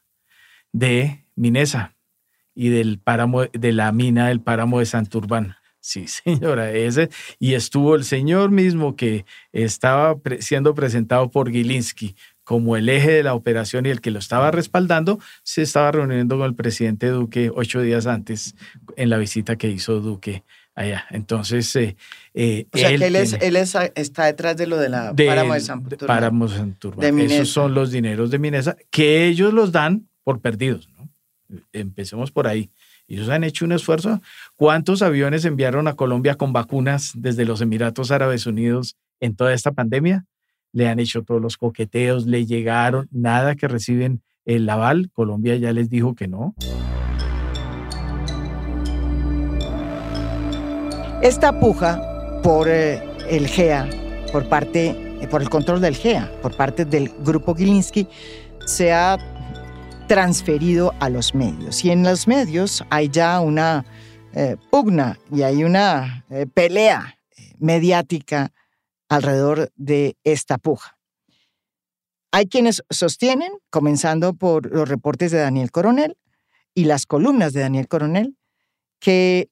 de 0.72 1.26
Minesa 1.36 1.96
y 2.54 2.70
del 2.70 3.00
páramo, 3.00 3.46
de 3.46 3.72
la 3.72 3.92
mina 3.92 4.28
del 4.28 4.42
páramo 4.42 4.80
de 4.80 4.86
Santurbán. 4.86 5.56
Sí, 5.80 6.08
señora, 6.08 6.72
ese. 6.72 7.10
Y 7.40 7.54
estuvo 7.54 7.96
el 7.96 8.04
señor 8.04 8.52
mismo 8.52 8.96
que 8.96 9.26
estaba 9.52 10.16
siendo 10.40 10.76
presentado 10.76 11.30
por 11.32 11.52
Gilinski 11.52 12.16
como 12.50 12.76
el 12.76 12.90
eje 12.90 13.12
de 13.12 13.22
la 13.22 13.36
operación 13.36 13.86
y 13.86 13.90
el 13.90 14.02
que 14.02 14.10
lo 14.10 14.18
estaba 14.18 14.50
respaldando, 14.50 15.20
se 15.44 15.62
estaba 15.62 15.92
reuniendo 15.92 16.36
con 16.36 16.48
el 16.48 16.56
presidente 16.56 17.06
Duque 17.06 17.52
ocho 17.54 17.80
días 17.80 18.08
antes 18.08 18.56
en 18.96 19.12
la 19.12 19.20
visita 19.20 19.56
que 19.56 19.68
hizo 19.70 20.00
Duque 20.00 20.44
allá. 20.74 21.06
Entonces, 21.12 21.76
eh, 21.76 21.96
eh, 22.34 22.66
o 22.74 22.78
sea, 22.80 22.90
que 22.90 22.96
él, 22.96 23.16
es, 23.16 23.34
él 23.34 23.56
está 23.56 24.26
detrás 24.26 24.58
de 24.58 24.66
lo 24.66 24.78
de 24.78 24.90
la 24.90 25.14
páramo 25.14 25.54
de 25.54 25.60
Santurbán. 25.60 26.08
Páramo 26.08 26.48
de 26.48 26.58
Santurbán. 26.58 27.20
Esos 27.20 27.50
son 27.50 27.76
los 27.76 27.92
dineros 27.92 28.32
de 28.32 28.40
Minesa 28.40 28.76
que 28.90 29.28
ellos 29.28 29.54
los 29.54 29.72
dan 29.72 30.10
por 30.24 30.42
perdidos. 30.42 30.90
¿no? 30.98 31.08
Empecemos 31.72 32.32
por 32.32 32.48
ahí. 32.48 32.72
Ellos 33.08 33.30
han 33.30 33.44
hecho 33.44 33.64
un 33.64 33.74
esfuerzo. 33.74 34.24
¿Cuántos 34.56 35.04
aviones 35.04 35.46
enviaron 35.46 35.88
a 35.88 35.94
Colombia 35.94 36.34
con 36.34 36.52
vacunas 36.52 37.12
desde 37.14 37.46
los 37.46 37.62
Emiratos 37.62 38.10
Árabes 38.10 38.48
Unidos 38.48 38.98
en 39.20 39.36
toda 39.36 39.54
esta 39.54 39.72
pandemia? 39.72 40.26
Le 40.72 40.88
han 40.88 41.00
hecho 41.00 41.24
todos 41.24 41.42
los 41.42 41.58
coqueteos, 41.58 42.26
le 42.26 42.46
llegaron, 42.46 43.08
nada 43.12 43.56
que 43.56 43.68
reciben 43.68 44.22
el 44.46 44.70
aval. 44.70 45.10
Colombia 45.14 45.56
ya 45.56 45.74
les 45.74 45.90
dijo 45.90 46.16
que 46.16 46.28
no. 46.28 46.56
Esta 51.22 51.60
puja 51.60 52.02
por 52.44 52.70
eh, 52.70 53.02
el 53.30 53.48
GEA, 53.48 53.90
por 54.32 54.48
parte, 54.48 54.90
eh, 55.22 55.28
por 55.30 55.42
el 55.42 55.50
control 55.50 55.82
del 55.82 55.96
GEA, 55.96 56.32
por 56.42 56.56
parte 56.56 56.86
del 56.86 57.10
grupo 57.26 57.54
Gilinski, 57.54 58.08
se 58.66 58.94
ha 58.94 59.18
transferido 60.08 60.94
a 61.00 61.10
los 61.10 61.36
medios. 61.36 61.84
Y 61.84 61.92
en 61.92 62.04
los 62.04 62.28
medios 62.28 62.86
hay 62.90 63.10
ya 63.10 63.42
una 63.42 63.86
eh, 64.34 64.56
pugna 64.72 65.20
y 65.32 65.42
hay 65.42 65.64
una 65.64 66.26
pelea 66.54 67.18
mediática 67.60 68.52
alrededor 69.10 69.72
de 69.76 70.18
esta 70.24 70.58
puja. 70.58 70.98
Hay 72.32 72.48
quienes 72.48 72.84
sostienen, 72.90 73.52
comenzando 73.70 74.34
por 74.34 74.72
los 74.72 74.88
reportes 74.88 75.32
de 75.32 75.40
Daniel 75.40 75.72
Coronel 75.72 76.18
y 76.76 76.86
las 76.86 77.06
columnas 77.06 77.54
de 77.54 77.62
Daniel 77.62 77.88
Coronel, 77.88 78.38
que 79.00 79.50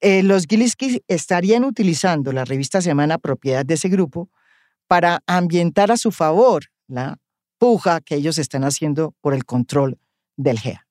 eh, 0.00 0.22
los 0.22 0.44
Gilinski 0.46 1.02
estarían 1.08 1.64
utilizando 1.64 2.32
la 2.32 2.44
revista 2.44 2.82
Semana 2.82 3.16
propiedad 3.16 3.64
de 3.64 3.74
ese 3.74 3.88
grupo 3.88 4.28
para 4.86 5.22
ambientar 5.26 5.90
a 5.90 5.96
su 5.96 6.12
favor 6.12 6.66
la 6.86 7.18
puja 7.58 8.02
que 8.02 8.16
ellos 8.16 8.36
están 8.36 8.64
haciendo 8.64 9.14
por 9.22 9.32
el 9.32 9.46
control 9.46 9.98
del 10.36 10.58
GEA. 10.60 10.86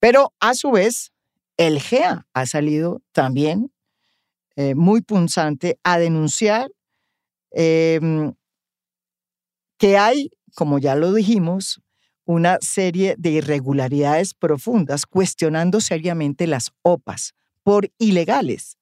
Pero 0.00 0.34
a 0.40 0.52
su 0.52 0.70
vez, 0.70 1.12
el 1.56 1.80
GEA 1.80 2.26
ha 2.34 2.46
salido 2.46 3.00
también 3.12 3.72
eh, 4.60 4.74
muy 4.74 5.02
punzante 5.02 5.78
a 5.84 6.00
denunciar 6.00 6.68
em, 7.52 8.34
que 9.78 9.96
hay, 9.96 10.32
como 10.56 10.80
ya 10.80 10.96
lo 10.96 11.12
dijimos, 11.12 11.80
una 12.24 12.58
serie 12.60 13.14
de 13.16 13.30
irregularidades 13.30 14.34
profundas 14.34 15.06
cuestionando 15.06 15.80
seriamente 15.80 16.48
las 16.48 16.72
OPAs, 16.82 17.34
por 17.62 17.92
ilegales 17.98 18.78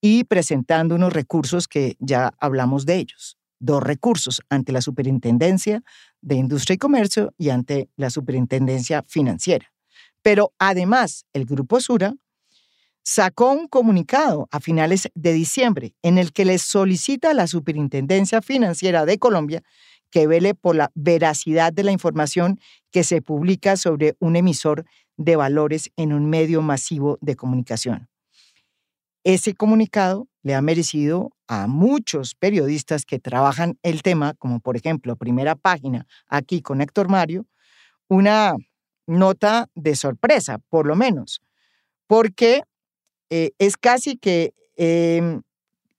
y 0.00 0.24
presentando 0.24 0.96
unos 0.96 1.12
recursos 1.12 1.68
que 1.68 1.94
ya 2.00 2.34
hablamos 2.40 2.84
de 2.84 2.96
ellos. 2.96 3.38
Dos 3.60 3.80
recursos 3.80 4.42
ante 4.48 4.72
la 4.72 4.80
Superintendencia 4.80 5.84
de 6.20 6.34
Industria 6.34 6.74
y 6.74 6.78
Comercio 6.78 7.32
y 7.38 7.50
ante 7.50 7.88
la 7.94 8.10
Superintendencia 8.10 9.04
Financiera. 9.04 9.72
Pero 10.20 10.52
además, 10.58 11.26
el 11.32 11.44
Grupo 11.44 11.80
Sura 11.80 12.12
sacó 13.04 13.52
un 13.52 13.68
comunicado 13.68 14.48
a 14.50 14.60
finales 14.60 15.08
de 15.14 15.32
diciembre 15.32 15.94
en 16.02 16.18
el 16.18 16.32
que 16.32 16.44
le 16.44 16.58
solicita 16.58 17.30
a 17.30 17.34
la 17.34 17.46
Superintendencia 17.46 18.42
Financiera 18.42 19.04
de 19.04 19.18
Colombia 19.18 19.62
que 20.10 20.26
vele 20.26 20.54
por 20.54 20.76
la 20.76 20.90
veracidad 20.94 21.72
de 21.72 21.84
la 21.84 21.90
información 21.90 22.60
que 22.90 23.02
se 23.02 23.22
publica 23.22 23.76
sobre 23.76 24.14
un 24.20 24.36
emisor 24.36 24.84
de 25.16 25.36
valores 25.36 25.90
en 25.96 26.12
un 26.12 26.28
medio 26.28 26.62
masivo 26.62 27.18
de 27.20 27.34
comunicación. 27.34 28.08
Ese 29.24 29.54
comunicado 29.54 30.28
le 30.42 30.54
ha 30.54 30.60
merecido 30.60 31.30
a 31.46 31.66
muchos 31.66 32.34
periodistas 32.34 33.06
que 33.06 33.18
trabajan 33.18 33.78
el 33.82 34.02
tema, 34.02 34.34
como 34.34 34.60
por 34.60 34.76
ejemplo 34.76 35.16
Primera 35.16 35.54
Página, 35.54 36.06
aquí 36.28 36.60
con 36.60 36.80
Héctor 36.80 37.08
Mario, 37.08 37.46
una 38.08 38.54
nota 39.06 39.68
de 39.74 39.96
sorpresa, 39.96 40.58
por 40.68 40.86
lo 40.86 40.96
menos, 40.96 41.40
porque 42.06 42.62
eh, 43.34 43.54
es 43.58 43.78
casi 43.78 44.18
que 44.18 44.52
em, 44.76 45.40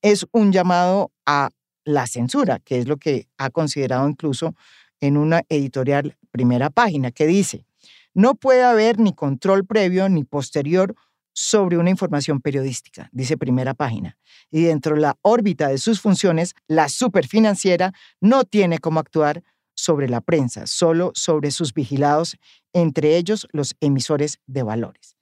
es 0.04 0.28
un 0.34 0.52
llamado 0.52 1.12
a 1.26 1.50
la 1.84 2.06
censura, 2.06 2.60
que 2.60 2.78
es 2.78 2.88
lo 2.88 2.98
que 2.98 3.28
ha 3.40 3.50
considerado 3.50 4.08
incluso 4.08 4.54
en 5.02 5.18
una 5.18 5.42
editorial 5.50 6.16
Primera 6.30 6.70
Página, 6.70 7.10
que 7.10 7.26
dice, 7.26 7.66
no 8.14 8.36
puede 8.36 8.64
haber 8.64 9.00
ni 9.00 9.14
control 9.14 9.66
previo 9.66 10.10
ni 10.10 10.24
posterior 10.24 10.94
sobre 11.34 11.80
una 11.80 11.90
información 11.90 12.40
periodística, 12.40 13.10
dice 13.12 13.36
primera 13.36 13.74
página. 13.74 14.16
Y 14.52 14.66
dentro 14.66 14.94
de 14.94 15.02
la 15.02 15.18
órbita 15.24 15.70
de 15.70 15.80
sus 15.80 16.00
funciones, 16.00 16.54
la 16.68 16.88
superfinanciera 16.88 17.94
no 18.22 18.44
tiene 18.44 18.78
cómo 18.78 19.00
actuar 19.00 19.44
sobre 19.74 20.08
la 20.08 20.22
prensa, 20.22 20.68
solo 20.68 21.12
sobre 21.16 21.50
sus 21.50 21.74
vigilados, 21.74 22.38
entre 22.74 23.18
ellos 23.18 23.48
los 23.54 23.74
emisores 23.80 24.38
de 24.46 24.62
valores. 24.62 25.18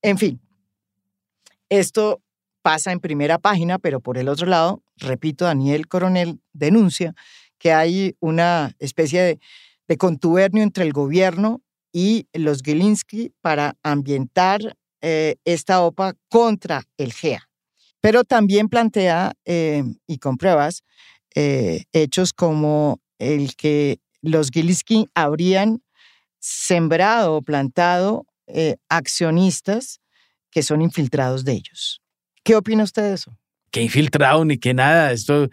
En 0.00 0.16
fin, 0.16 0.40
esto 1.70 2.20
pasa 2.62 2.92
en 2.92 3.00
primera 3.00 3.38
página, 3.38 3.78
pero 3.78 4.00
por 4.00 4.18
el 4.18 4.28
otro 4.28 4.46
lado, 4.46 4.82
repito, 4.96 5.46
Daniel 5.46 5.88
Coronel 5.88 6.40
denuncia 6.52 7.14
que 7.58 7.72
hay 7.72 8.16
una 8.20 8.74
especie 8.78 9.22
de, 9.22 9.96
contubernio 9.98 10.62
entre 10.62 10.84
el 10.84 10.92
gobierno 10.92 11.62
y 11.92 12.28
los 12.32 12.62
Gilinski 12.62 13.32
para 13.40 13.76
ambientar 13.82 14.76
eh, 15.00 15.34
esta 15.44 15.80
OPA 15.82 16.14
contra 16.28 16.84
el 16.96 17.12
GEA. 17.12 17.48
Pero 18.00 18.22
también 18.22 18.68
plantea, 18.68 19.32
eh, 19.44 19.82
y 20.06 20.18
con 20.18 20.36
pruebas, 20.36 20.84
eh, 21.34 21.86
hechos 21.92 22.32
como 22.32 23.00
el 23.18 23.56
que 23.56 23.98
los 24.22 24.50
Gilinski 24.50 25.08
habrían 25.12 25.82
sembrado 26.38 27.34
o 27.34 27.42
plantado 27.42 28.26
accionistas 28.88 30.00
que 30.50 30.62
son 30.62 30.82
infiltrados 30.82 31.44
de 31.44 31.52
ellos. 31.52 32.00
¿Qué 32.42 32.56
opina 32.56 32.84
usted 32.84 33.02
de 33.02 33.14
eso? 33.14 33.36
Que 33.70 33.82
infiltrado 33.82 34.44
ni 34.44 34.58
que 34.58 34.74
nada. 34.74 35.12
Esto, 35.12 35.48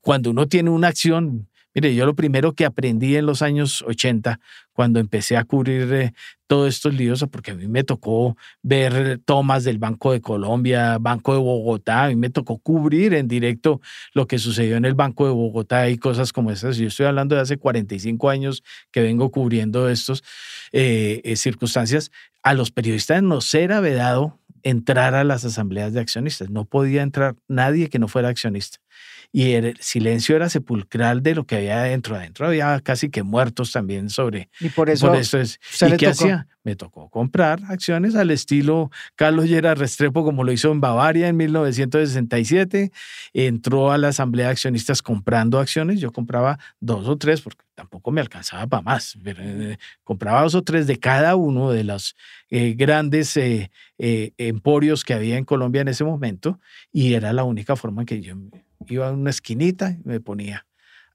cuando 0.00 0.30
uno 0.30 0.46
tiene 0.46 0.70
una 0.70 0.88
acción, 0.88 1.48
Mire, 1.80 1.94
yo 1.94 2.06
lo 2.06 2.16
primero 2.16 2.54
que 2.54 2.64
aprendí 2.64 3.14
en 3.14 3.24
los 3.24 3.40
años 3.40 3.82
80, 3.82 4.40
cuando 4.72 4.98
empecé 4.98 5.36
a 5.36 5.44
cubrir 5.44 5.92
eh, 5.92 6.12
todos 6.48 6.68
estos 6.68 6.92
líos, 6.92 7.24
porque 7.30 7.52
a 7.52 7.54
mí 7.54 7.68
me 7.68 7.84
tocó 7.84 8.36
ver 8.62 9.20
tomas 9.24 9.62
del 9.62 9.78
Banco 9.78 10.10
de 10.10 10.20
Colombia, 10.20 10.98
Banco 10.98 11.34
de 11.34 11.38
Bogotá, 11.38 12.04
a 12.04 12.08
mí 12.08 12.16
me 12.16 12.30
tocó 12.30 12.58
cubrir 12.58 13.14
en 13.14 13.28
directo 13.28 13.80
lo 14.12 14.26
que 14.26 14.40
sucedió 14.40 14.76
en 14.76 14.86
el 14.86 14.94
Banco 14.94 15.26
de 15.26 15.32
Bogotá 15.32 15.88
y 15.88 15.98
cosas 15.98 16.32
como 16.32 16.50
esas. 16.50 16.78
Yo 16.78 16.88
estoy 16.88 17.06
hablando 17.06 17.36
de 17.36 17.42
hace 17.42 17.58
45 17.58 18.28
años 18.28 18.64
que 18.90 19.00
vengo 19.00 19.30
cubriendo 19.30 19.88
estas 19.88 20.24
eh, 20.72 21.20
eh, 21.22 21.36
circunstancias. 21.36 22.10
A 22.42 22.54
los 22.54 22.70
periodistas 22.70 23.22
nos 23.22 23.52
era 23.54 23.80
vedado 23.80 24.38
entrar 24.62 25.14
a 25.14 25.24
las 25.24 25.44
asambleas 25.44 25.92
de 25.92 26.00
accionistas. 26.00 26.50
No 26.50 26.64
podía 26.64 27.02
entrar 27.02 27.36
nadie 27.48 27.88
que 27.88 27.98
no 27.98 28.08
fuera 28.08 28.28
accionista. 28.28 28.78
Y 29.30 29.52
el 29.52 29.76
silencio 29.78 30.36
era 30.36 30.48
sepulcral 30.48 31.22
de 31.22 31.34
lo 31.34 31.44
que 31.44 31.56
había 31.56 31.80
adentro. 31.80 32.16
Adentro 32.16 32.46
había 32.46 32.80
casi 32.80 33.10
que 33.10 33.22
muertos 33.22 33.72
también 33.72 34.08
sobre. 34.08 34.48
Y 34.58 34.70
por 34.70 34.88
eso, 34.88 35.08
por 35.08 35.16
eso 35.16 35.38
es. 35.38 35.60
¿Y 35.80 35.96
qué 35.96 36.08
hacía? 36.08 36.46
Me 36.64 36.76
tocó 36.76 37.08
comprar 37.08 37.60
acciones 37.68 38.14
al 38.14 38.30
estilo 38.30 38.90
Carlos 39.16 39.46
Llera 39.46 39.74
Restrepo, 39.74 40.24
como 40.24 40.44
lo 40.44 40.52
hizo 40.52 40.70
en 40.70 40.80
Bavaria 40.80 41.28
en 41.28 41.36
1967. 41.36 42.90
Entró 43.32 43.92
a 43.92 43.98
la 43.98 44.08
asamblea 44.08 44.46
de 44.46 44.52
accionistas 44.52 45.02
comprando 45.02 45.58
acciones. 45.60 46.00
Yo 46.00 46.10
compraba 46.12 46.58
dos 46.80 47.06
o 47.06 47.16
tres, 47.16 47.40
porque 47.40 47.64
tampoco 47.74 48.10
me 48.10 48.20
alcanzaba 48.20 48.66
para 48.66 48.82
más. 48.82 49.16
Pero, 49.22 49.42
eh, 49.42 49.78
compraba 50.04 50.42
dos 50.42 50.54
o 50.54 50.62
tres 50.62 50.86
de 50.86 50.98
cada 50.98 51.36
uno 51.36 51.70
de 51.70 51.84
los 51.84 52.16
eh, 52.50 52.74
grandes 52.76 53.36
eh, 53.36 53.70
emporios 53.98 55.04
que 55.04 55.14
había 55.14 55.36
en 55.36 55.44
Colombia 55.44 55.82
en 55.82 55.88
ese 55.88 56.04
momento. 56.04 56.60
Y 56.92 57.14
era 57.14 57.32
la 57.32 57.44
única 57.44 57.76
forma 57.76 58.02
en 58.02 58.06
que 58.06 58.20
yo 58.20 58.34
iba 58.86 59.08
a 59.08 59.12
una 59.12 59.30
esquinita 59.30 59.90
y 59.90 60.00
me 60.04 60.20
ponía 60.20 60.66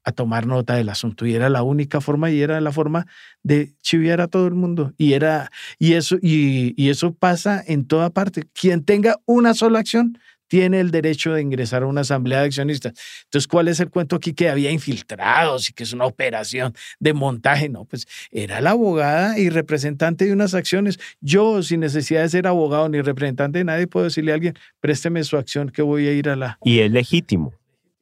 a 0.04 0.12
tomar 0.12 0.46
nota 0.46 0.74
del 0.74 0.90
asunto. 0.90 1.26
Y 1.26 1.34
era 1.34 1.48
la 1.48 1.62
única 1.62 2.00
forma 2.00 2.30
y 2.30 2.40
era 2.42 2.60
la 2.60 2.72
forma 2.72 3.06
de 3.42 3.74
chiviar 3.80 4.20
a 4.20 4.28
todo 4.28 4.46
el 4.46 4.54
mundo. 4.54 4.92
Y 4.98 5.14
era 5.14 5.50
y 5.78 5.94
eso 5.94 6.16
y, 6.20 6.74
y, 6.76 6.90
eso 6.90 7.14
pasa 7.14 7.62
en 7.66 7.86
toda 7.86 8.10
parte. 8.10 8.44
Quien 8.52 8.84
tenga 8.84 9.16
una 9.24 9.54
sola 9.54 9.78
acción 9.78 10.18
tiene 10.48 10.80
el 10.80 10.90
derecho 10.90 11.32
de 11.32 11.42
ingresar 11.42 11.82
a 11.82 11.86
una 11.86 12.02
asamblea 12.02 12.40
de 12.40 12.46
accionistas. 12.46 12.92
Entonces, 13.24 13.48
¿cuál 13.48 13.68
es 13.68 13.80
el 13.80 13.90
cuento 13.90 14.16
aquí 14.16 14.34
que 14.34 14.48
había 14.48 14.70
infiltrados 14.70 15.70
y 15.70 15.72
que 15.72 15.84
es 15.84 15.92
una 15.92 16.06
operación 16.06 16.74
de 17.00 17.12
montaje? 17.12 17.68
No, 17.68 17.84
pues 17.84 18.06
era 18.30 18.60
la 18.60 18.70
abogada 18.70 19.38
y 19.38 19.48
representante 19.48 20.24
de 20.26 20.32
unas 20.32 20.54
acciones. 20.54 20.98
Yo, 21.20 21.62
sin 21.62 21.80
necesidad 21.80 22.22
de 22.22 22.28
ser 22.28 22.46
abogado 22.46 22.88
ni 22.88 23.00
representante 23.00 23.58
de 23.58 23.64
nadie, 23.64 23.86
puedo 23.86 24.04
decirle 24.04 24.32
a 24.32 24.34
alguien, 24.34 24.54
présteme 24.80 25.22
su 25.24 25.36
acción 25.36 25.70
que 25.70 25.82
voy 25.82 26.06
a 26.08 26.12
ir 26.12 26.28
a 26.28 26.36
la... 26.36 26.58
Y 26.64 26.80
es 26.80 26.90
legítimo. 26.90 27.52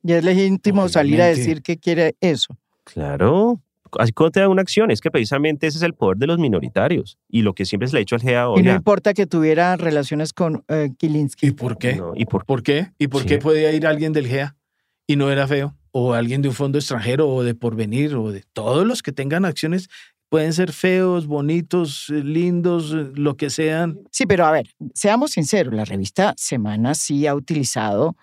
Y 0.03 0.13
es 0.13 0.25
legítimo 0.25 0.89
salir 0.89 1.23
a 1.23 1.27
decir 1.27 1.63
que 1.63 1.79
quiere 1.79 2.17
eso. 2.21 2.57
Claro. 2.85 3.61
Así 3.99 4.13
como 4.13 4.31
te 4.31 4.41
da 4.41 4.49
una 4.49 4.63
acción, 4.63 4.91
es 4.91 5.01
que 5.01 5.11
precisamente 5.11 5.67
ese 5.67 5.79
es 5.79 5.83
el 5.83 5.95
poder 5.95 6.19
de 6.19 6.27
los 6.27 6.39
minoritarios 6.39 7.19
y 7.29 7.43
lo 7.43 7.55
que 7.55 7.65
siempre 7.65 7.89
se 7.89 7.95
le 7.95 7.99
ha 7.99 8.01
dicho 8.01 8.15
al 8.15 8.23
GEA 8.23 8.47
Y 8.57 8.63
no 8.63 8.73
importa 8.73 9.15
que 9.15 9.27
tuviera 9.27 9.77
relaciones 9.77 10.33
con 10.33 10.57
uh, 10.57 10.95
Kilinski. 10.97 11.49
¿Y 11.49 11.51
por 11.53 11.79
qué? 11.79 12.01
¿Y 12.15 12.25
por, 12.27 12.45
por, 12.45 12.63
qué? 12.63 12.93
¿Y 12.99 13.09
por 13.09 13.25
qué 13.25 13.39
podía 13.39 13.73
ir 13.73 13.87
alguien 13.87 14.13
del 14.13 14.27
GEA 14.27 14.57
y 15.07 15.17
no 15.17 15.31
era 15.31 15.47
feo? 15.47 15.77
O 15.91 16.15
alguien 16.15 16.41
de 16.41 16.49
un 16.49 16.55
fondo 16.55 16.79
extranjero 16.79 17.29
o 17.29 17.43
de 17.43 17.55
porvenir 17.55 18.15
o 18.15 18.33
de 18.33 18.45
todos 18.53 18.87
los 18.87 19.03
que 19.03 19.13
tengan 19.13 19.45
acciones 19.45 19.89
pueden 20.33 20.55
ser 20.55 20.73
feos, 20.73 21.27
bonitos, 21.27 22.09
lindos, 22.09 22.93
lo 22.93 23.37
que 23.37 23.51
sean. 23.51 24.01
Sí, 24.11 24.25
pero 24.25 24.47
a 24.47 24.51
ver, 24.51 24.71
seamos 24.95 25.33
sinceros, 25.33 25.75
la 25.75 25.85
revista 25.85 26.33
Semana 26.39 26.95
sí 26.95 27.27
ha 27.27 27.35
utilizado 27.35 28.17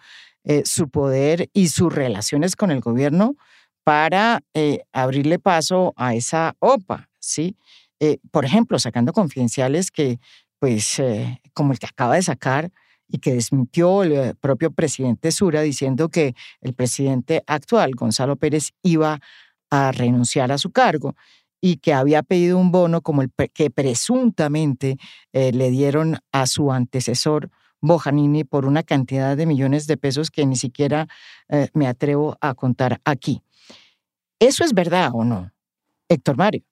eh, 0.43 0.63
su 0.65 0.89
poder 0.89 1.49
y 1.53 1.67
sus 1.67 1.93
relaciones 1.93 2.55
con 2.55 2.71
el 2.71 2.79
gobierno 2.79 3.35
para 3.89 4.43
eh, 4.53 4.83
abrirle 4.93 5.39
paso 5.39 5.95
a 5.97 6.13
esa 6.13 6.55
OPA, 6.59 7.09
¿sí? 7.17 7.57
Eh, 7.99 8.19
por 8.29 8.45
ejemplo, 8.45 8.77
sacando 8.77 9.13
confidenciales 9.13 9.89
que, 9.89 10.19
pues, 10.59 11.01
como 11.55 11.71
el 11.73 11.79
que 11.79 11.87
acaba 11.87 12.13
de 12.13 12.21
sacar 12.21 12.69
y 13.07 13.17
que 13.17 13.33
desmintió 13.33 14.03
el 14.03 14.35
propio 14.35 14.69
presidente 14.69 15.31
Sura 15.31 15.63
diciendo 15.63 16.09
que 16.09 16.35
el 16.61 16.75
presidente 16.75 17.41
actual, 17.47 17.95
Gonzalo 17.95 18.35
Pérez, 18.35 18.73
iba 18.83 19.21
a 19.71 19.91
renunciar 19.91 20.51
a 20.51 20.59
su 20.59 20.69
cargo 20.69 21.15
y 21.59 21.77
que 21.77 21.91
había 21.91 22.21
pedido 22.21 22.59
un 22.59 22.71
bono 22.71 23.01
como 23.01 23.23
el 23.23 23.31
que 23.55 23.71
presuntamente 23.71 24.97
le 25.33 25.71
dieron 25.71 26.19
a 26.31 26.45
su 26.45 26.71
antecesor 26.71 27.49
Bojanini 27.81 28.43
por 28.43 28.65
una 28.65 28.83
cantidad 28.83 29.35
de 29.35 29.45
millones 29.45 29.87
de 29.87 29.97
pesos 29.97 30.31
que 30.31 30.45
ni 30.45 30.55
siquiera 30.55 31.07
eh, 31.47 31.69
me 31.73 31.87
atrevo 31.87 32.37
a 32.41 32.53
contar 32.53 33.01
aquí. 33.05 33.41
¿Eso 34.39 34.63
es 34.63 34.73
verdad 34.73 35.11
o 35.13 35.23
no, 35.23 35.51
Héctor 36.07 36.37
Mario? 36.37 36.63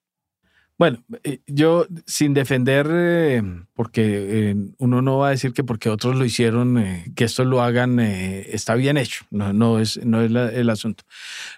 Bueno, 0.78 1.04
eh, 1.24 1.40
yo 1.48 1.88
sin 2.06 2.36
defender, 2.36 2.88
eh, 2.92 3.42
porque 3.74 4.56
uno 4.78 5.02
no 5.02 5.18
va 5.18 5.30
a 5.30 5.32
decir 5.32 5.52
que 5.52 5.64
porque 5.64 5.90
otros 5.90 6.16
lo 6.16 6.24
hicieron, 6.24 7.04
que 7.16 7.24
esto 7.24 7.44
lo 7.46 7.64
hagan, 7.64 8.00
está 8.00 8.76
bien 8.76 8.96
hecho. 8.96 9.26
No 9.32 9.80
es, 9.80 9.98
no 10.06 10.22
es 10.22 10.32
el 10.32 10.70
asunto. 10.70 11.04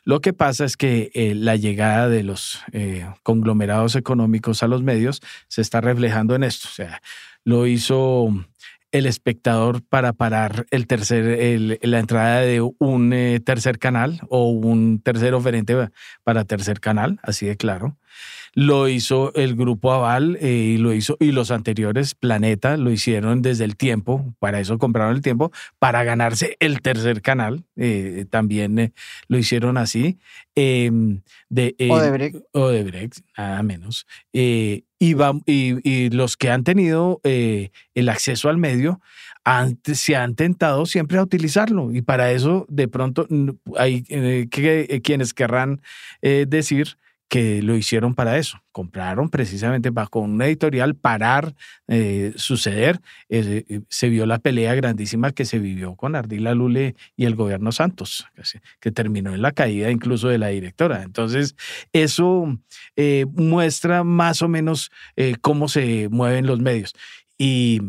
Lo 0.06 0.22
que 0.22 0.32
pasa 0.32 0.64
es 0.64 0.78
que 0.78 1.12
la 1.36 1.58
llegada 1.58 2.08
de 2.08 2.24
los 2.24 2.62
conglomerados 3.24 3.98
económicos 3.98 4.64
a 4.64 4.70
los 4.70 4.84
medios 4.84 5.22
se 5.50 5.62
está 5.62 5.82
reflejando 5.82 6.34
en 6.34 6.44
esto. 6.44 6.70
O 6.70 6.74
sea, 6.74 7.02
lo 7.44 7.68
hizo 7.68 8.34
el 8.92 9.06
espectador 9.06 9.84
para 9.84 10.14
parar 10.14 10.66
el 10.72 10.88
tercer, 10.88 11.78
la 11.82 12.00
entrada 12.00 12.42
de 12.42 12.62
un 12.62 13.14
eh, 13.14 13.40
tercer 13.40 13.80
canal 13.80 14.22
o 14.30 14.50
un 14.50 15.00
tercer 15.00 15.34
oferente 15.34 15.76
para 16.24 16.46
tercer 16.46 16.80
canal, 16.80 17.20
así 17.24 17.46
de 17.46 17.58
claro. 17.58 17.98
Lo 18.54 18.88
hizo 18.88 19.34
el 19.36 19.56
grupo 19.56 19.92
Aval 19.92 20.38
eh, 20.42 20.52
y 20.52 20.78
lo 20.78 20.94
hizo 20.94 21.18
y 21.20 21.32
los 21.32 21.52
anteriores 21.52 22.16
Planeta 22.16 22.78
lo 22.78 22.92
hicieron 22.92 23.42
desde 23.42 23.66
el 23.66 23.76
tiempo, 23.76 24.34
para 24.40 24.60
eso 24.60 24.78
compraron 24.78 25.16
el 25.16 25.22
tiempo, 25.22 25.52
para 25.78 26.04
ganarse 26.04 26.58
el 26.60 26.82
tercer 26.82 27.22
canal, 27.22 27.64
eh, 27.76 28.26
también 28.30 28.94
lo 29.28 29.38
hicieron 29.38 29.78
así. 29.78 30.18
Em, 30.56 31.22
de, 31.50 31.76
Odebrecht. 32.52 33.20
nada 33.38 33.64
menos. 33.64 34.06
Y, 34.34 34.86
y, 35.00 36.10
los 36.10 36.36
que 36.36 36.50
han 36.50 36.64
tenido 36.64 37.22
el 37.24 38.10
acceso 38.10 38.50
al 38.50 38.58
medio 38.58 39.00
se 39.94 40.16
han 40.16 40.36
tentado 40.36 40.86
siempre 40.86 41.18
a 41.18 41.24
utilizarlo 41.24 41.94
y 41.94 42.02
para 42.02 42.32
eso 42.32 42.66
de 42.68 42.88
pronto 42.90 43.26
hay 43.78 44.04
que, 44.04 45.02
quienes 45.02 45.34
querrán 45.34 45.82
decir 46.22 46.98
que 47.30 47.62
lo 47.62 47.78
hicieron 47.78 48.16
para 48.16 48.38
eso. 48.38 48.62
Compraron 48.72 49.30
precisamente 49.30 49.92
con 50.10 50.32
una 50.32 50.48
editorial 50.48 50.96
parar, 50.96 51.56
eh, 51.88 52.34
suceder. 52.36 53.00
Eh, 53.30 53.66
eh, 53.70 53.82
se 53.88 54.10
vio 54.10 54.26
la 54.26 54.40
pelea 54.40 54.74
grandísima 54.74 55.32
que 55.32 55.46
se 55.46 55.60
vivió 55.60 55.96
con 55.96 56.16
Ardila 56.16 56.56
Lule 56.56 56.96
y 57.16 57.26
el 57.26 57.36
gobierno 57.36 57.72
Santos, 57.72 58.28
que 58.80 58.92
terminó 58.92 59.36
en 59.36 59.44
la 59.44 59.52
caída 59.52 59.92
incluso 59.92 60.28
de 60.28 60.40
la 60.40 60.48
directora. 60.48 61.04
Entonces, 61.04 61.56
eso 61.94 62.60
muestra 63.34 64.04
más 64.04 64.42
o 64.42 64.48
menos 64.48 64.92
cómo 65.42 65.68
se 65.68 66.10
mueven 66.10 66.48
los 66.48 66.60
medios. 66.60 66.96
Y 67.38 67.82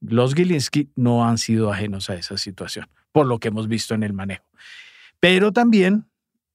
los 0.00 0.34
Gilinski 0.34 0.90
no 0.96 1.26
han 1.26 1.38
sido 1.38 1.72
ajenos 1.72 2.10
a 2.10 2.14
esa 2.14 2.36
situación, 2.36 2.88
por 3.12 3.26
lo 3.26 3.38
que 3.38 3.48
hemos 3.48 3.68
visto 3.68 3.94
en 3.94 4.02
el 4.02 4.12
manejo. 4.12 4.44
Pero 5.20 5.52
también 5.52 6.06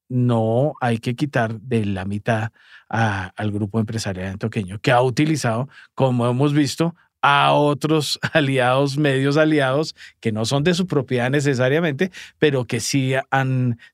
no 0.10 0.74
hay 0.82 1.00
que 1.00 1.16
quitar 1.16 1.60
de 1.60 1.86
la 1.86 2.06
mitad 2.06 2.52
al 2.90 3.52
grupo 3.52 3.80
empresarial 3.80 4.28
antioqueño 4.34 4.80
que 4.80 4.92
ha 4.92 5.02
utilizado, 5.02 5.68
como 5.96 6.28
hemos 6.28 6.54
visto, 6.54 6.96
a 7.24 7.54
otros 7.54 8.20
aliados, 8.34 8.98
medios 8.98 9.38
aliados, 9.38 9.96
que 10.20 10.32
no 10.32 10.46
son 10.46 10.64
de 10.64 10.76
su 10.76 10.86
propiedad 10.86 11.32
necesariamente, 11.32 12.12
pero 12.38 12.66
que 12.66 12.80
sí 12.80 13.14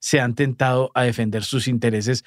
se 0.00 0.20
han 0.20 0.34
tentado 0.34 0.90
a 0.94 1.04
defender 1.04 1.44
sus 1.44 1.68
intereses 1.68 2.24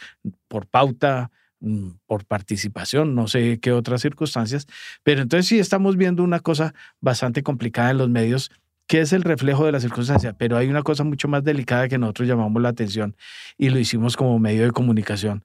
por 0.48 0.66
pauta, 0.66 1.30
mm, 1.60 1.90
por 2.08 2.26
participación, 2.26 3.14
no 3.14 3.28
sé 3.28 3.60
qué 3.60 3.74
otras 3.74 4.02
circunstancias, 4.02 4.66
pero 5.04 5.22
entonces 5.22 5.48
sí 5.48 5.60
estamos 5.60 5.98
viendo 5.98 6.24
una 6.24 6.40
cosa 6.40 6.74
bastante 7.02 7.44
complicada 7.44 7.92
en 7.92 7.98
los 7.98 8.10
medios 8.10 8.50
que 8.88 9.02
es 9.02 9.14
el 9.14 9.24
reflejo 9.24 9.66
de 9.66 9.72
la 9.72 9.80
circunstancia, 9.80 10.34
pero 10.34 10.58
hay 10.58 10.68
una 10.68 10.84
cosa 10.84 11.04
mucho 11.04 11.28
más 11.28 11.44
delicada 11.44 11.88
que 11.88 11.98
nosotros 11.98 12.28
llamamos 12.28 12.62
la 12.62 12.70
atención 12.70 13.16
y 13.58 13.70
lo 13.70 13.80
hicimos 13.80 14.18
como 14.18 14.38
medio 14.40 14.64
de 14.64 14.72
comunicación 14.72 15.44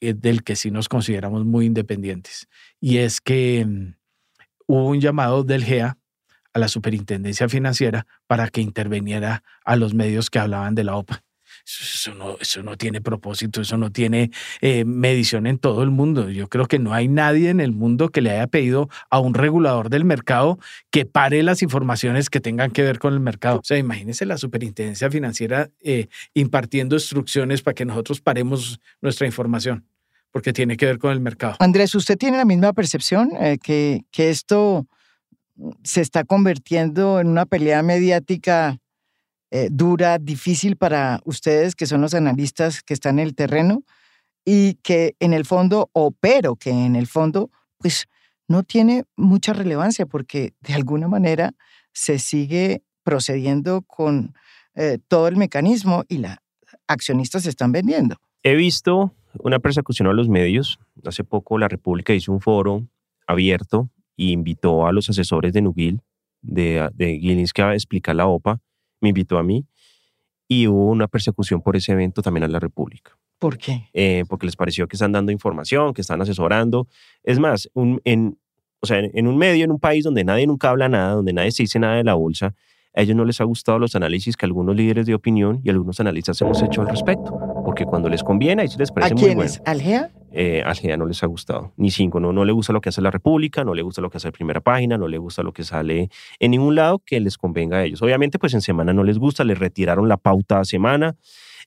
eh, 0.00 0.14
del 0.14 0.42
que 0.42 0.56
sí 0.56 0.70
nos 0.70 0.88
consideramos 0.88 1.44
muy 1.44 1.66
independientes. 1.66 2.48
Y 2.80 2.98
es 2.98 3.20
que 3.20 3.64
mm, 3.66 3.94
hubo 4.66 4.88
un 4.88 5.00
llamado 5.00 5.44
del 5.44 5.64
GEA 5.64 5.98
a 6.52 6.58
la 6.58 6.68
superintendencia 6.68 7.48
financiera 7.48 8.06
para 8.26 8.48
que 8.48 8.60
interviniera 8.60 9.42
a 9.64 9.76
los 9.76 9.94
medios 9.94 10.30
que 10.30 10.38
hablaban 10.38 10.74
de 10.74 10.84
la 10.84 10.96
OPA. 10.96 11.22
Eso 11.66 12.14
no, 12.14 12.36
eso 12.40 12.62
no 12.62 12.76
tiene 12.76 13.00
propósito, 13.00 13.60
eso 13.60 13.76
no 13.76 13.90
tiene 13.90 14.30
eh, 14.60 14.84
medición 14.84 15.48
en 15.48 15.58
todo 15.58 15.82
el 15.82 15.90
mundo. 15.90 16.30
Yo 16.30 16.48
creo 16.48 16.66
que 16.66 16.78
no 16.78 16.94
hay 16.94 17.08
nadie 17.08 17.50
en 17.50 17.60
el 17.60 17.72
mundo 17.72 18.10
que 18.10 18.20
le 18.20 18.30
haya 18.30 18.46
pedido 18.46 18.88
a 19.10 19.18
un 19.18 19.34
regulador 19.34 19.90
del 19.90 20.04
mercado 20.04 20.60
que 20.92 21.06
pare 21.06 21.42
las 21.42 21.62
informaciones 21.62 22.30
que 22.30 22.40
tengan 22.40 22.70
que 22.70 22.82
ver 22.82 23.00
con 23.00 23.14
el 23.14 23.20
mercado. 23.20 23.58
O 23.58 23.64
sea, 23.64 23.78
imagínense 23.78 24.24
la 24.26 24.38
superintendencia 24.38 25.10
financiera 25.10 25.68
eh, 25.80 26.06
impartiendo 26.34 26.94
instrucciones 26.94 27.62
para 27.62 27.74
que 27.74 27.84
nosotros 27.84 28.20
paremos 28.20 28.80
nuestra 29.00 29.26
información, 29.26 29.84
porque 30.30 30.52
tiene 30.52 30.76
que 30.76 30.86
ver 30.86 30.98
con 30.98 31.10
el 31.10 31.18
mercado. 31.18 31.56
Andrés, 31.58 31.96
¿usted 31.96 32.16
tiene 32.16 32.36
la 32.36 32.44
misma 32.44 32.74
percepción 32.74 33.32
eh, 33.40 33.58
que, 33.60 34.04
que 34.12 34.30
esto 34.30 34.86
se 35.82 36.00
está 36.00 36.22
convirtiendo 36.22 37.18
en 37.18 37.26
una 37.26 37.44
pelea 37.44 37.82
mediática 37.82 38.78
eh, 39.56 39.68
dura, 39.70 40.18
difícil 40.18 40.76
para 40.76 41.20
ustedes, 41.24 41.74
que 41.74 41.86
son 41.86 42.02
los 42.02 42.12
analistas 42.12 42.82
que 42.82 42.92
están 42.92 43.18
en 43.18 43.26
el 43.26 43.34
terreno, 43.34 43.84
y 44.44 44.74
que 44.82 45.16
en 45.18 45.32
el 45.32 45.46
fondo, 45.46 45.88
o 45.94 46.10
pero 46.10 46.56
que 46.56 46.70
en 46.70 46.94
el 46.94 47.06
fondo, 47.06 47.50
pues 47.78 48.04
no 48.48 48.64
tiene 48.64 49.04
mucha 49.16 49.54
relevancia 49.54 50.04
porque 50.04 50.52
de 50.60 50.74
alguna 50.74 51.08
manera 51.08 51.54
se 51.94 52.18
sigue 52.18 52.82
procediendo 53.02 53.80
con 53.80 54.34
eh, 54.74 54.98
todo 55.08 55.26
el 55.26 55.36
mecanismo 55.36 56.04
y 56.06 56.18
la 56.18 56.42
accionistas 56.86 57.44
se 57.44 57.48
están 57.48 57.72
vendiendo. 57.72 58.16
He 58.42 58.56
visto 58.56 59.14
una 59.38 59.58
persecución 59.58 60.06
a 60.06 60.12
los 60.12 60.28
medios. 60.28 60.78
Hace 61.06 61.24
poco 61.24 61.56
la 61.56 61.68
República 61.68 62.12
hizo 62.12 62.30
un 62.30 62.42
foro 62.42 62.86
abierto 63.26 63.88
e 64.18 64.24
invitó 64.24 64.86
a 64.86 64.92
los 64.92 65.08
asesores 65.08 65.54
de 65.54 65.62
Nubil, 65.62 66.02
de, 66.42 66.90
de 66.92 67.18
Gilinski, 67.18 67.62
a 67.62 67.72
explicar 67.72 68.14
la 68.14 68.26
OPA. 68.26 68.60
Me 69.06 69.10
invitó 69.10 69.38
a 69.38 69.44
mí 69.44 69.64
y 70.48 70.66
hubo 70.66 70.90
una 70.90 71.06
persecución 71.06 71.62
por 71.62 71.76
ese 71.76 71.92
evento 71.92 72.22
también 72.22 72.42
a 72.42 72.48
la 72.48 72.58
República. 72.58 73.16
¿Por 73.38 73.56
qué? 73.56 73.88
Eh, 73.92 74.24
porque 74.28 74.46
les 74.46 74.56
pareció 74.56 74.88
que 74.88 74.96
están 74.96 75.12
dando 75.12 75.30
información, 75.30 75.94
que 75.94 76.00
están 76.00 76.20
asesorando. 76.20 76.88
Es 77.22 77.38
más, 77.38 77.70
un, 77.72 78.00
en, 78.02 78.36
o 78.80 78.86
sea, 78.86 78.98
en, 78.98 79.28
un 79.28 79.38
medio, 79.38 79.64
en 79.64 79.70
un 79.70 79.78
país 79.78 80.02
donde 80.02 80.24
nadie 80.24 80.44
nunca 80.44 80.70
habla 80.70 80.88
nada, 80.88 81.12
donde 81.12 81.32
nadie 81.32 81.52
se 81.52 81.62
dice 81.62 81.78
nada 81.78 81.94
de 81.94 82.02
la 82.02 82.14
bolsa, 82.14 82.52
a 82.96 83.02
ellos 83.02 83.14
no 83.14 83.24
les 83.24 83.40
ha 83.40 83.44
gustado 83.44 83.78
los 83.78 83.94
análisis 83.94 84.36
que 84.36 84.44
algunos 84.44 84.74
líderes 84.74 85.06
de 85.06 85.14
opinión 85.14 85.60
y 85.62 85.70
algunos 85.70 86.00
analistas 86.00 86.40
hemos 86.40 86.60
hecho 86.62 86.80
al 86.80 86.88
respecto. 86.88 87.55
Porque 87.76 87.90
cuando 87.90 88.08
les 88.08 88.22
conviene, 88.22 88.62
ahí 88.62 88.68
sí 88.68 88.78
les 88.78 88.90
parece 88.90 89.12
¿A 89.12 89.16
muy 89.16 89.34
bueno. 89.34 89.52
¿Algea? 89.66 90.10
Eh, 90.32 90.62
Algea 90.64 90.96
no 90.96 91.04
les 91.04 91.22
ha 91.22 91.26
gustado, 91.26 91.74
ni 91.76 91.90
cinco. 91.90 92.20
No, 92.20 92.32
no 92.32 92.46
le 92.46 92.52
gusta 92.52 92.72
lo 92.72 92.80
que 92.80 92.88
hace 92.88 93.02
la 93.02 93.10
República, 93.10 93.64
no 93.64 93.74
le 93.74 93.82
gusta 93.82 94.00
lo 94.00 94.08
que 94.08 94.16
hace 94.16 94.32
Primera 94.32 94.62
Página, 94.62 94.96
no 94.96 95.08
le 95.08 95.18
gusta 95.18 95.42
lo 95.42 95.52
que 95.52 95.62
sale 95.62 96.08
en 96.38 96.52
ningún 96.52 96.74
lado 96.74 97.02
que 97.04 97.20
les 97.20 97.36
convenga 97.36 97.76
a 97.76 97.84
ellos. 97.84 98.00
Obviamente, 98.00 98.38
pues 98.38 98.54
en 98.54 98.62
semana 98.62 98.94
no 98.94 99.04
les 99.04 99.18
gusta, 99.18 99.44
les 99.44 99.58
retiraron 99.58 100.08
la 100.08 100.16
pauta 100.16 100.60
a 100.60 100.64
semana. 100.64 101.16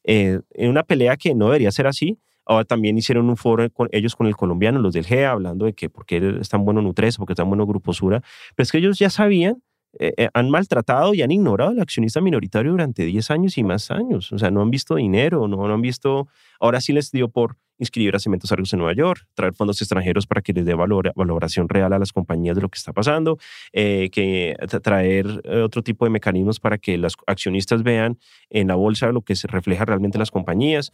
Eh, 0.03 0.39
en 0.55 0.69
una 0.71 0.81
pelea 0.81 1.15
que 1.15 1.35
no 1.35 1.45
debería 1.45 1.69
ser 1.71 1.85
así, 1.85 2.17
Ahora 2.49 2.65
también 2.65 2.97
hicieron 2.97 3.29
un 3.29 3.37
foro 3.37 3.69
con 3.69 3.89
ellos 3.91 4.15
con 4.15 4.25
el 4.25 4.35
colombiano, 4.35 4.79
los 4.79 4.95
del 4.95 5.05
GEA, 5.05 5.33
hablando 5.33 5.65
de 5.65 5.73
que 5.73 5.87
por 5.87 6.07
qué 6.07 6.37
es 6.41 6.49
tan 6.49 6.65
bueno 6.65 6.81
Nutresa, 6.81 7.19
porque 7.19 7.33
es 7.33 7.37
tan 7.37 7.47
bueno 7.47 7.67
Grupo 7.67 7.93
Sura. 7.93 8.23
Pero 8.55 8.63
es 8.63 8.71
que 8.71 8.79
ellos 8.79 8.97
ya 8.97 9.11
sabían, 9.11 9.61
eh, 9.97 10.13
eh, 10.17 10.29
han 10.33 10.49
maltratado 10.49 11.13
y 11.13 11.21
han 11.21 11.31
ignorado 11.31 11.71
al 11.71 11.79
accionista 11.79 12.21
minoritario 12.21 12.71
durante 12.71 13.03
10 13.05 13.31
años 13.31 13.57
y 13.57 13.63
más 13.63 13.89
años. 13.89 14.31
O 14.31 14.37
sea, 14.37 14.51
no 14.51 14.61
han 14.61 14.69
visto 14.69 14.95
dinero, 14.95 15.47
no, 15.47 15.65
han 15.65 15.81
visto. 15.81 16.27
Ahora 16.59 16.79
sí 16.81 16.93
les 16.93 17.11
dio 17.11 17.29
por 17.29 17.57
inscribir 17.79 18.13
a 18.15 18.19
Cementos 18.19 18.51
Argos 18.51 18.73
en 18.73 18.79
Nueva 18.79 18.93
York, 18.93 19.25
traer 19.33 19.53
fondos 19.53 19.81
extranjeros 19.81 20.27
para 20.27 20.41
que 20.41 20.51
les 20.51 20.65
dé 20.65 20.73
valor, 20.73 21.13
valoración 21.15 21.69
real 21.69 21.93
a 21.93 21.99
las 21.99 22.11
compañías 22.11 22.55
de 22.57 22.61
lo 22.61 22.67
que 22.67 22.77
está 22.77 22.91
pasando, 22.91 23.37
eh, 23.71 24.09
que 24.11 24.53
traer 24.83 25.41
otro 25.63 25.81
tipo 25.81 26.03
de 26.03 26.11
mecanismos 26.11 26.59
para 26.59 26.77
que 26.77 26.97
los 26.97 27.15
accionistas 27.25 27.81
vean 27.81 28.19
en 28.49 28.67
la 28.67 28.75
bolsa 28.75 29.13
lo 29.13 29.21
que 29.21 29.37
se 29.37 29.47
refleja 29.47 29.85
realmente 29.85 30.17
en 30.17 30.19
las 30.19 30.31
compañías 30.31 30.91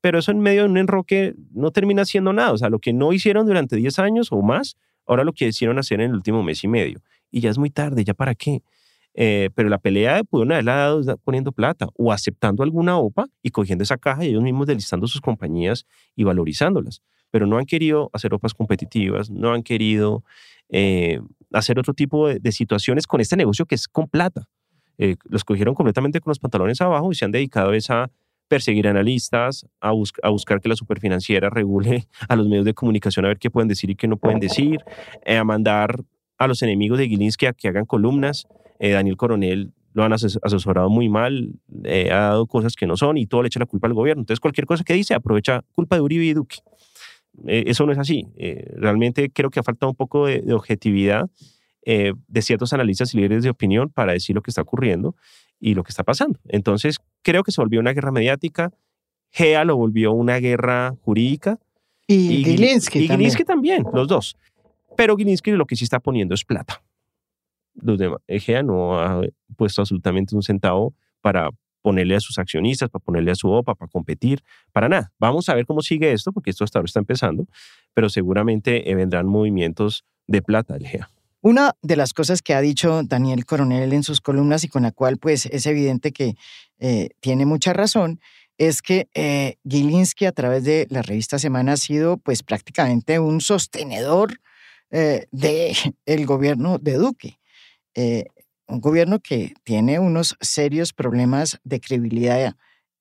pero 0.00 0.18
eso 0.18 0.30
en 0.30 0.38
medio 0.40 0.62
de 0.62 0.68
un 0.68 0.78
enroque 0.78 1.34
no 1.52 1.70
termina 1.70 2.04
siendo 2.04 2.32
nada. 2.32 2.52
O 2.52 2.58
sea, 2.58 2.70
lo 2.70 2.78
que 2.78 2.92
no 2.92 3.12
hicieron 3.12 3.46
durante 3.46 3.76
10 3.76 3.98
años 3.98 4.28
o 4.30 4.42
más, 4.42 4.76
ahora 5.06 5.24
lo 5.24 5.32
que 5.32 5.48
hicieron 5.48 5.78
hacer 5.78 6.00
en 6.00 6.10
el 6.10 6.16
último 6.16 6.42
mes 6.42 6.62
y 6.64 6.68
medio. 6.68 7.00
Y 7.30 7.40
ya 7.40 7.50
es 7.50 7.58
muy 7.58 7.70
tarde, 7.70 8.04
¿ya 8.04 8.14
para 8.14 8.34
qué? 8.34 8.62
Eh, 9.14 9.50
pero 9.54 9.68
la 9.68 9.78
pelea 9.78 10.22
pudieron 10.22 10.52
haberla 10.52 10.74
dado 10.76 11.16
poniendo 11.18 11.50
plata 11.50 11.88
o 11.96 12.12
aceptando 12.12 12.62
alguna 12.62 12.98
OPA 12.98 13.26
y 13.42 13.50
cogiendo 13.50 13.82
esa 13.82 13.98
caja 13.98 14.24
y 14.24 14.28
ellos 14.28 14.42
mismos 14.42 14.66
delistando 14.66 15.06
sus 15.08 15.20
compañías 15.20 15.86
y 16.14 16.24
valorizándolas. 16.24 17.02
Pero 17.30 17.46
no 17.46 17.58
han 17.58 17.66
querido 17.66 18.10
hacer 18.12 18.32
OPAs 18.32 18.54
competitivas, 18.54 19.28
no 19.30 19.52
han 19.52 19.62
querido 19.62 20.22
eh, 20.68 21.20
hacer 21.52 21.78
otro 21.78 21.94
tipo 21.94 22.28
de, 22.28 22.52
situaciones 22.52 23.06
con 23.06 23.20
este 23.20 23.36
negocio 23.36 23.66
que 23.66 23.74
es 23.74 23.88
con 23.88 24.08
plata. 24.08 24.48
Eh, 24.98 25.16
los 25.24 25.44
cogieron 25.44 25.74
completamente 25.74 26.20
con 26.20 26.30
los 26.30 26.38
pantalones 26.38 26.80
abajo 26.80 27.10
y 27.10 27.14
se 27.14 27.24
han 27.24 27.32
dedicado 27.32 27.70
a 27.70 27.76
esa 27.76 28.10
perseguir 28.48 28.88
analistas, 28.88 29.66
a, 29.80 29.90
a, 30.22 30.30
buscar 30.30 30.60
que 30.60 30.68
la 30.68 30.76
superfinanciera 30.76 31.50
regule 31.50 32.08
a 32.28 32.36
los 32.36 32.48
medios 32.48 32.64
de 32.64 32.74
comunicación 32.74 33.24
a 33.24 33.28
ver 33.28 33.38
qué 33.38 33.50
pueden 33.50 33.68
decir 33.68 33.90
y 33.90 33.94
qué 33.94 34.08
no 34.08 34.16
pueden 34.16 34.40
decir, 34.40 34.80
eh, 35.24 35.36
a 35.36 35.44
mandar 35.44 36.02
a 36.38 36.46
los 36.46 36.62
enemigos 36.62 36.98
de 36.98 37.08
Gilinski 37.08 37.46
a 37.46 37.52
que 37.52 37.68
hagan 37.68 37.84
columnas. 37.84 38.46
Eh, 38.78 38.90
Daniel 38.90 39.16
Coronel 39.16 39.72
lo 39.92 40.04
han 40.04 40.12
asesorado 40.12 40.88
muy 40.88 41.08
mal, 41.08 41.54
eh, 41.84 42.10
ha 42.12 42.20
dado 42.20 42.46
cosas 42.46 42.76
que 42.76 42.86
no 42.86 42.96
son 42.96 43.18
y 43.18 43.26
todo 43.26 43.42
le 43.42 43.48
echa 43.48 43.58
la 43.58 43.66
culpa 43.66 43.88
al 43.88 43.94
gobierno. 43.94 44.22
Entonces, 44.22 44.40
cualquier 44.40 44.66
cosa 44.66 44.84
que 44.84 44.94
dice 44.94 45.14
aprovecha 45.14 45.64
culpa 45.74 45.96
de 45.96 46.02
Uribe 46.02 46.24
y 46.24 46.34
Duque. 46.34 46.58
eso 47.46 47.84
no 47.84 47.92
es 47.92 47.98
así. 47.98 48.26
realmente 48.76 49.30
creo 49.30 49.50
que 49.50 49.58
ha 49.60 49.64
faltado 49.64 49.90
un 49.90 49.96
poco 49.96 50.26
de, 50.26 50.40
de 50.40 50.54
objetividad 50.54 51.28
de 51.84 52.42
ciertos 52.42 52.74
analistas 52.74 53.14
y 53.14 53.16
líderes 53.16 53.44
de 53.44 53.50
opinión 53.50 53.88
para 53.88 54.12
decir 54.12 54.36
lo 54.36 54.42
que 54.42 54.50
está 54.50 54.60
ocurriendo 54.60 55.16
y 55.58 55.74
lo 55.74 55.82
que 55.82 55.90
está 55.90 56.04
pasando. 56.04 56.38
Entonces, 56.48 56.98
creo 57.22 57.42
que 57.42 57.50
se 57.50 57.60
volvió 57.60 57.80
una 57.80 57.92
guerra 57.92 58.12
mediática. 58.12 58.72
GEA 59.30 59.64
lo 59.64 59.76
volvió 59.76 60.12
una 60.12 60.36
guerra 60.36 60.94
jurídica. 61.02 61.58
Y, 62.06 62.44
Gilinski, 62.44 63.00
y 63.00 63.08
Gilinski 63.08 63.44
también. 63.44 63.84
los 63.92 64.08
dos. 64.08 64.36
Pero 64.98 65.16
Gilinski 65.16 65.52
lo 65.52 65.64
que 65.64 65.76
sí 65.76 65.84
está 65.84 66.00
poniendo 66.00 66.34
es 66.34 66.44
plata. 66.44 66.82
Los 67.74 67.98
demás, 67.98 68.18
eh, 68.26 68.40
GEA 68.40 68.64
no 68.64 68.98
ha 68.98 69.22
puesto 69.56 69.80
absolutamente 69.80 70.34
un 70.34 70.42
centavo 70.42 70.92
para 71.20 71.50
ponerle 71.82 72.16
a 72.16 72.20
sus 72.20 72.36
accionistas, 72.36 72.90
para 72.90 73.04
ponerle 73.04 73.30
a 73.30 73.36
su 73.36 73.48
OPA, 73.48 73.76
para 73.76 73.88
competir, 73.88 74.42
para 74.72 74.88
nada. 74.88 75.12
Vamos 75.20 75.48
a 75.48 75.54
ver 75.54 75.66
cómo 75.66 75.82
sigue 75.82 76.10
esto, 76.10 76.32
porque 76.32 76.50
esto 76.50 76.64
hasta 76.64 76.80
ahora 76.80 76.86
está 76.86 76.98
empezando, 76.98 77.46
pero 77.94 78.08
seguramente 78.08 78.90
eh, 78.90 78.94
vendrán 78.96 79.28
movimientos 79.28 80.04
de 80.26 80.42
plata 80.42 80.74
del 80.74 80.88
GEA. 80.88 81.08
Una 81.42 81.76
de 81.80 81.94
las 81.94 82.12
cosas 82.12 82.42
que 82.42 82.54
ha 82.54 82.60
dicho 82.60 83.00
Daniel 83.04 83.46
Coronel 83.46 83.92
en 83.92 84.02
sus 84.02 84.20
columnas 84.20 84.64
y 84.64 84.68
con 84.68 84.82
la 84.82 84.90
cual 84.90 85.18
pues 85.18 85.46
es 85.46 85.64
evidente 85.66 86.10
que 86.10 86.34
eh, 86.80 87.10
tiene 87.20 87.46
mucha 87.46 87.72
razón, 87.72 88.18
es 88.56 88.82
que 88.82 89.06
eh, 89.14 89.58
Gilinski 89.62 90.24
a 90.24 90.32
través 90.32 90.64
de 90.64 90.88
la 90.90 91.02
revista 91.02 91.38
Semana 91.38 91.74
ha 91.74 91.76
sido 91.76 92.16
pues 92.16 92.42
prácticamente 92.42 93.20
un 93.20 93.40
sostenedor 93.40 94.40
eh, 94.90 95.26
del 95.30 96.26
gobierno 96.26 96.78
de 96.78 96.94
Duque. 96.94 97.38
Eh, 97.94 98.26
un 98.66 98.80
gobierno 98.80 99.20
que 99.20 99.54
tiene 99.64 99.98
unos 99.98 100.36
serios 100.40 100.92
problemas 100.92 101.58
de 101.64 101.80
credibilidad 101.80 102.54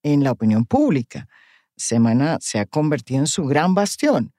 en 0.04 0.24
la 0.24 0.32
opinión 0.32 0.66
pública. 0.66 1.28
Semana 1.76 2.38
se 2.42 2.60
ha 2.60 2.66
convertido 2.66 3.20
en 3.20 3.28
su 3.28 3.46
gran 3.46 3.74
bastión. 3.74 4.34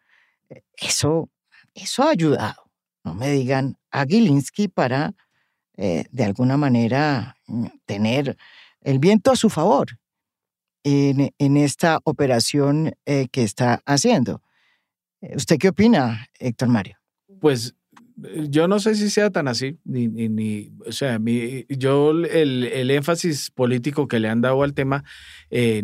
Eso, 0.77 1.29
eso 1.75 2.03
ha 2.03 2.11
ayudado. 2.11 2.71
No 3.05 3.15
me 3.15 3.31
digan 3.31 3.77
a 3.91 4.05
Gilinski 4.05 4.69
para, 4.69 5.15
de 5.77 6.25
alguna 6.25 6.57
manera, 6.57 7.37
mm, 7.47 7.67
tener 7.85 8.37
el 8.81 8.99
viento 8.99 9.31
a 9.31 9.37
su 9.37 9.51
favor 9.51 9.99
en, 10.85 11.57
esta 11.57 12.01
operación 12.05 12.95
eh, 13.05 13.29
que 13.31 13.43
está 13.43 13.83
haciendo. 13.85 14.43
Eh, 15.21 15.37
¿Usted 15.37 15.59
qué 15.59 15.69
opina, 15.69 16.29
Héctor 16.39 16.69
Mario? 16.69 16.98
Pues 17.41 17.75
eh, 18.25 18.47
yo 18.49 18.69
no 18.69 18.79
sé 18.81 18.95
si 18.95 19.11
sea 19.11 19.31
tan 19.31 19.49
así, 19.49 19.79
ni, 19.85 20.09
ni, 20.09 20.71
o 20.87 20.93
sea, 20.93 21.19
mi, 21.19 21.65
yo 21.69 22.11
el, 22.11 22.65
el, 22.65 22.91
énfasis 22.91 23.51
político 23.51 24.09
que 24.09 24.21
le 24.21 24.29
han 24.29 24.41
dado 24.41 24.63
al 24.63 24.75
tema 24.75 25.05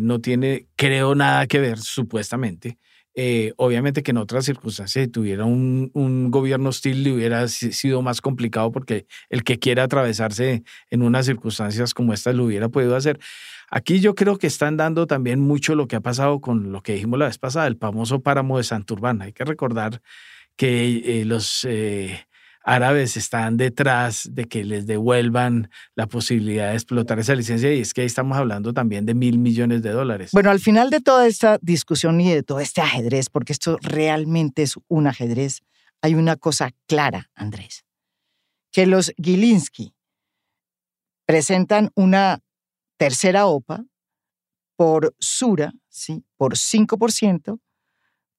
no 0.01 0.19
tiene, 0.21 0.67
creo, 0.75 1.15
nada 1.15 1.47
que 1.47 1.59
ver, 1.59 1.79
supuestamente, 1.79 2.77
eh, 3.17 3.53
obviamente 3.55 4.03
que 4.03 4.11
en 4.11 4.17
otras 4.17 4.43
circunstancias, 4.43 5.05
si 5.05 5.09
tuviera 5.09 5.45
un, 5.45 5.89
un, 5.93 6.31
gobierno 6.31 6.67
hostil, 6.67 7.01
le 7.03 7.13
hubiera 7.13 7.47
sido 7.47 8.01
más 8.01 8.19
complicado 8.19 8.73
porque 8.73 9.07
el 9.29 9.45
que 9.45 9.57
quiera 9.57 9.83
atravesarse 9.83 10.63
en 10.89 11.01
unas 11.01 11.25
circunstancias 11.25 11.93
como 11.93 12.13
estas 12.13 12.35
lo 12.35 12.43
hubiera 12.43 12.67
podido 12.67 12.93
hacer. 12.93 13.19
Aquí 13.71 14.01
yo 14.01 14.15
creo 14.15 14.37
que 14.37 14.47
están 14.47 14.75
dando 14.75 15.07
también 15.07 15.39
mucho 15.39 15.75
lo 15.75 15.87
que 15.87 15.95
ha 15.95 16.01
pasado 16.01 16.41
con 16.41 16.73
lo 16.73 16.83
que 16.83 16.93
dijimos 16.95 17.17
la 17.17 17.27
vez 17.27 17.37
pasada, 17.37 17.67
el 17.67 17.77
famoso 17.77 18.21
páramo 18.21 18.57
de 18.57 18.65
Santurbán. 18.65 19.21
Hay 19.21 19.31
que 19.31 19.45
recordar 19.45 20.01
que 20.55 21.21
eh, 21.21 21.25
los... 21.25 21.65
Eh, 21.65 22.25
árabes 22.65 23.15
están 23.15 23.57
detrás 23.57 24.27
de 24.31 24.45
que 24.45 24.63
les 24.63 24.87
devuelvan 24.87 25.69
la 25.93 26.07
posibilidad 26.07 26.69
de 26.69 26.73
explotar 26.73 27.19
esa 27.19 27.35
licencia 27.35 27.71
y 27.71 27.81
es 27.81 27.93
que 27.93 28.01
ahí 28.01 28.07
estamos 28.07 28.37
hablando 28.37 28.73
también 28.73 29.05
de 29.05 29.13
mil 29.13 29.37
millones 29.37 29.83
de 29.83 29.91
dólares. 29.91 30.31
Bueno, 30.33 30.49
al 30.49 30.59
final 30.59 30.89
de 30.89 30.99
toda 30.99 31.27
esta 31.27 31.59
discusión 31.61 32.19
y 32.19 32.33
de 32.33 32.41
todo 32.41 32.59
este 32.59 32.81
ajedrez, 32.81 33.29
porque 33.29 33.53
esto 33.53 33.77
realmente 33.81 34.63
es 34.63 34.75
un 34.87 35.05
ajedrez, 35.05 35.61
hay 36.01 36.15
una 36.15 36.35
cosa 36.35 36.71
clara, 36.87 37.29
Andrés, 37.35 37.85
que 38.71 38.87
los 38.87 39.13
Gilinski 39.21 39.93
presentan 41.25 41.91
una 41.95 42.39
tercera 42.97 43.45
OPA 43.45 43.85
por 44.75 45.15
Sura, 45.19 45.71
¿sí? 45.87 46.25
por 46.35 46.55
5%, 46.55 47.59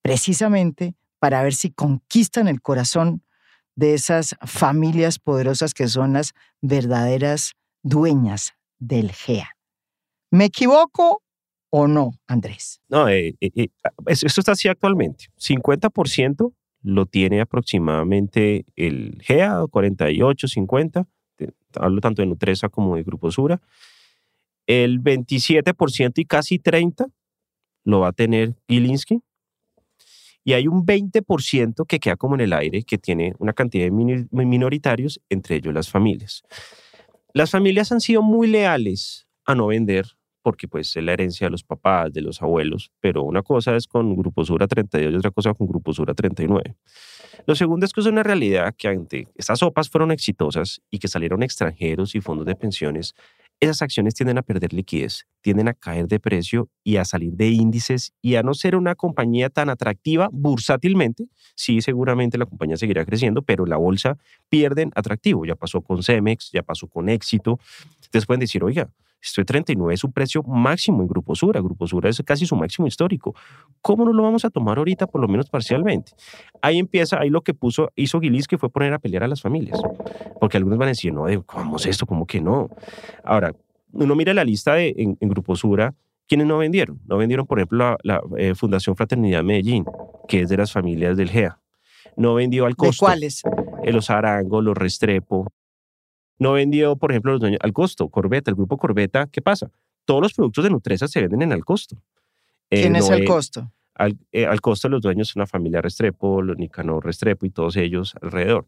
precisamente 0.03 0.95
para 1.19 1.43
ver 1.43 1.55
si 1.55 1.71
conquistan 1.71 2.49
el 2.49 2.61
corazón 2.61 3.23
de 3.75 3.95
esas 3.95 4.37
familias 4.43 5.19
poderosas 5.19 5.75
que 5.75 5.89
son 5.89 6.14
las 6.14 6.35
verdaderas 6.62 7.53
dueñas 7.83 8.55
del 8.79 9.12
GEA. 9.12 9.51
¿Me 10.31 10.47
equivoco 10.47 11.23
o 11.71 11.87
no, 11.87 12.12
Andrés? 12.27 12.81
No, 12.89 13.09
eh, 13.09 13.37
eh, 13.41 13.51
eh 13.55 13.69
esto 14.07 14.41
está 14.41 14.53
así 14.53 14.69
actualmente. 14.69 15.27
50% 15.39 16.53
lo 16.83 17.07
tiene 17.07 17.41
aproximadamente 17.41 18.64
el 18.77 19.21
GEA, 19.23 19.64
48, 19.71 20.49
50. 20.49 21.07
Hablo 21.75 22.01
tanto 22.01 22.23
de 22.23 22.27
Nutresa 22.27 22.69
como 22.69 22.97
de 22.97 23.03
Grupo 23.03 23.31
Sura. 23.31 23.61
El 24.67 25.03
27% 25.03 26.12
y 26.17 26.25
casi 26.25 26.59
30% 26.59 27.12
lo 27.85 28.01
va 28.01 28.09
a 28.09 28.12
tener 28.12 28.57
Gilinski, 28.69 29.23
y 30.47 30.53
hay 30.53 30.69
un 30.69 30.87
20% 30.87 31.87
que 31.89 31.99
queda 31.99 32.15
como 32.15 32.37
en 32.37 32.41
el 32.43 32.53
aire, 32.53 32.85
que 32.85 32.99
tiene 32.99 33.35
una 33.41 33.53
cantidad 33.53 33.85
de 33.85 33.91
minoritarios, 34.31 35.21
entre 35.29 35.57
ellos 35.57 35.75
las 35.75 35.91
familias. 35.91 36.45
Las 37.33 37.51
familias 37.51 37.91
han 37.91 38.01
sido 38.01 38.23
muy 38.23 38.47
leales 38.47 39.27
a 39.45 39.57
no 39.57 39.67
vender 39.67 40.07
porque 40.43 40.69
pues 40.69 40.97
es 40.97 41.03
la 41.03 41.15
herencia 41.15 41.49
de 41.49 41.51
los 41.51 41.65
papás, 41.65 42.13
de 42.13 42.21
los 42.21 42.41
abuelos, 42.41 42.93
pero 43.01 43.25
una 43.25 43.43
cosa 43.43 43.75
es 43.75 43.89
con 43.89 44.15
Grupo 44.15 44.45
Sura 44.45 44.69
32 44.69 45.13
y 45.13 45.17
otra 45.17 45.33
cosa 45.33 45.53
con 45.53 45.67
Grupo 45.67 45.93
Sura 45.93 46.15
39. 46.15 46.77
Lo 47.45 47.57
segundo 47.57 47.85
es 47.85 47.93
que 47.93 48.01
es 48.01 48.07
una 48.07 48.23
realidad 48.23 48.73
que 48.79 48.87
ante 48.87 49.27
estas 49.35 49.59
sopas 49.59 49.91
fueron 49.91 50.13
exitosas 50.13 50.81
y 50.93 51.01
que 51.01 51.09
salieron 51.09 51.43
extranjeros 51.43 52.15
y 52.15 52.21
fondos 52.21 52.47
de 52.47 52.55
pensiones, 52.55 53.17
esas 53.59 53.83
acciones 53.83 54.15
tienden 54.15 54.39
a 54.39 54.43
perder 54.43 54.73
liquidez, 54.73 55.27
tienden 55.47 55.69
a 55.69 55.75
caer 55.75 56.09
de 56.09 56.19
precio 56.19 56.69
y 56.83 56.97
a 56.97 57.05
salir 57.05 57.35
de 57.35 57.47
índices 57.47 58.13
y 58.21 58.35
a 58.35 58.43
no 58.43 58.53
ser 58.53 58.75
una 58.75 58.97
compañía 58.97 59.49
tan 59.49 59.71
atractiva 59.71 60.29
bursátilmente. 60.33 61.29
Sí, 61.55 61.81
seguramente 61.83 62.37
la 62.37 62.47
compañía 62.47 62.77
seguirá 62.77 63.05
creciendo, 63.05 63.43
pero 63.43 63.65
la 63.65 63.77
bolsa 63.77 64.19
pierden 64.49 64.91
atractivo. 64.97 65.47
Ya 65.47 65.55
pasó 65.55 65.83
con 65.83 66.03
Cemex, 66.03 66.51
ya 66.53 66.65
pasó 66.65 66.89
con 66.89 67.09
Éxito. 67.09 67.61
Ustedes 68.01 68.27
pueden 68.27 68.41
decir, 68.41 68.65
oiga, 68.65 68.91
esto 69.23 69.41
de 69.41 69.45
39 69.45 69.95
es 69.95 70.01
su 70.01 70.11
precio 70.11 70.43
máximo 70.43 71.01
en 71.03 71.07
Grupo 71.07 71.37
Sura. 71.37 71.61
Grupo 71.61 71.87
Sura 71.87 72.11
es 72.11 72.21
casi 72.27 72.45
su 72.45 72.57
máximo 72.57 72.89
histórico. 72.89 73.37
¿Cómo 73.83 74.05
no 74.05 74.13
lo 74.13 74.25
vamos 74.25 74.45
a 74.45 74.51
tomar 74.51 74.79
ahorita, 74.79 75.07
por 75.07 75.21
lo 75.21 75.29
menos 75.29 75.49
parcialmente? 75.49 76.11
Ahí 76.61 76.81
empieza, 76.81 77.21
ahí 77.21 77.31
lo 77.31 77.43
que 77.43 77.55
puso, 77.55 77.93
hizo 77.95 78.21
Gilis, 78.21 78.49
que 78.49 78.59
fue 78.59 78.69
poner 78.69 78.93
a 78.95 78.99
pelear 78.99 79.23
a 79.23 79.29
las 79.29 79.43
familias. 79.43 79.81
Porque 80.41 80.57
algunos 80.57 80.77
van 80.77 80.87
a 80.87 80.91
decir, 80.91 81.13
no, 81.13 81.27
¿cómo 81.45 81.77
es 81.77 81.87
esto? 81.87 82.05
¿Cómo 82.05 82.27
que 82.27 82.41
no? 82.41 82.69
Ahora, 83.23 83.55
uno 83.97 84.15
mira 84.15 84.35
la 84.35 84.45
lista 84.45 84.75
de, 84.75 84.95
en, 84.97 85.29
Grupo 85.29 85.57
Sura, 85.57 85.95
¿quiénes 86.27 86.47
no 86.47 86.59
vendieron? 86.59 87.01
No 87.07 87.17
vendieron, 87.17 87.47
por 87.47 87.59
ejemplo, 87.59 87.97
la, 88.03 88.21
eh, 88.37 88.55
Fundación 88.55 88.97
Fraternidad 88.97 89.43
Medellín, 89.43 89.85
que 90.29 90.43
es 90.43 90.49
de 90.49 90.57
las 90.57 90.73
familias 90.73 91.17
del 91.17 91.31
GEA. 91.31 91.59
No 92.17 92.35
vendió 92.35 92.67
al 92.67 92.77
costo. 92.77 93.07
¿De 93.07 93.11
cuáles? 93.11 93.43
Eh, 93.85 93.93
los 93.93 94.11
Arango, 94.11 94.63
los 94.63 94.77
Restrepo, 94.77 95.47
no 96.39 96.53
vendió, 96.53 96.97
por 96.97 97.11
ejemplo, 97.13 97.33
los 97.33 97.41
dueños 97.41 97.61
al 97.63 97.73
costo. 97.73 98.09
Corbeta, 98.09 98.51
el 98.51 98.57
grupo 98.57 98.77
Corbeta, 98.77 99.27
¿qué 99.27 99.41
pasa? 99.41 99.71
Todos 100.05 100.23
los 100.23 100.35
productos 100.35 100.65
de 100.65 100.71
Nutresa 100.71 101.09
se 101.09 101.21
venden 101.21 101.43
en 101.43 101.53
al 101.53 101.65
costo. 101.65 101.97
Eh, 102.71 102.83
¿Quién 102.83 102.97
es 102.97 103.09
el 103.11 103.25
costo? 103.25 103.71
Al, 103.95 104.17
eh, 104.33 104.45
al, 104.45 104.61
costo 104.61 104.89
los 104.89 105.01
dueños 105.01 105.35
una 105.37 105.47
familia 105.47 105.81
Restrepo, 105.81 106.43
los 106.43 106.59
Nicanor 106.59 107.05
Restrepo 107.05 107.47
y 107.47 107.51
todos 107.51 107.77
ellos 107.77 108.15
alrededor. 108.21 108.67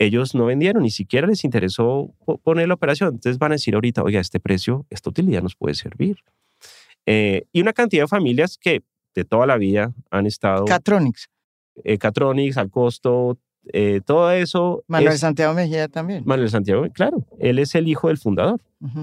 Ellos 0.00 0.34
no 0.34 0.46
vendieron, 0.46 0.82
ni 0.82 0.90
siquiera 0.90 1.26
les 1.26 1.44
interesó 1.44 2.14
poner 2.42 2.68
la 2.68 2.74
operación. 2.74 3.10
Entonces 3.10 3.38
van 3.38 3.52
a 3.52 3.56
decir 3.56 3.74
ahorita, 3.74 4.02
oiga, 4.02 4.18
este 4.18 4.40
precio, 4.40 4.86
esta 4.88 5.10
utilidad 5.10 5.42
nos 5.42 5.54
puede 5.54 5.74
servir. 5.74 6.16
Eh, 7.04 7.44
y 7.52 7.60
una 7.60 7.72
cantidad 7.74 8.04
de 8.04 8.08
familias 8.08 8.56
que 8.58 8.82
de 9.14 9.24
toda 9.24 9.46
la 9.46 9.58
vida 9.58 9.92
han 10.10 10.26
estado... 10.26 10.64
Catronics. 10.64 11.28
Catronics, 11.98 12.56
al 12.56 12.70
costo, 12.70 13.38
eh, 13.72 14.00
todo 14.04 14.30
eso. 14.32 14.84
Manuel 14.86 15.18
Santiago 15.18 15.54
Mejía 15.54 15.88
también. 15.88 16.22
Manuel 16.24 16.50
Santiago, 16.50 16.86
claro, 16.92 17.26
él 17.38 17.58
es 17.58 17.74
el 17.74 17.88
hijo 17.88 18.08
del 18.08 18.18
fundador. 18.18 18.60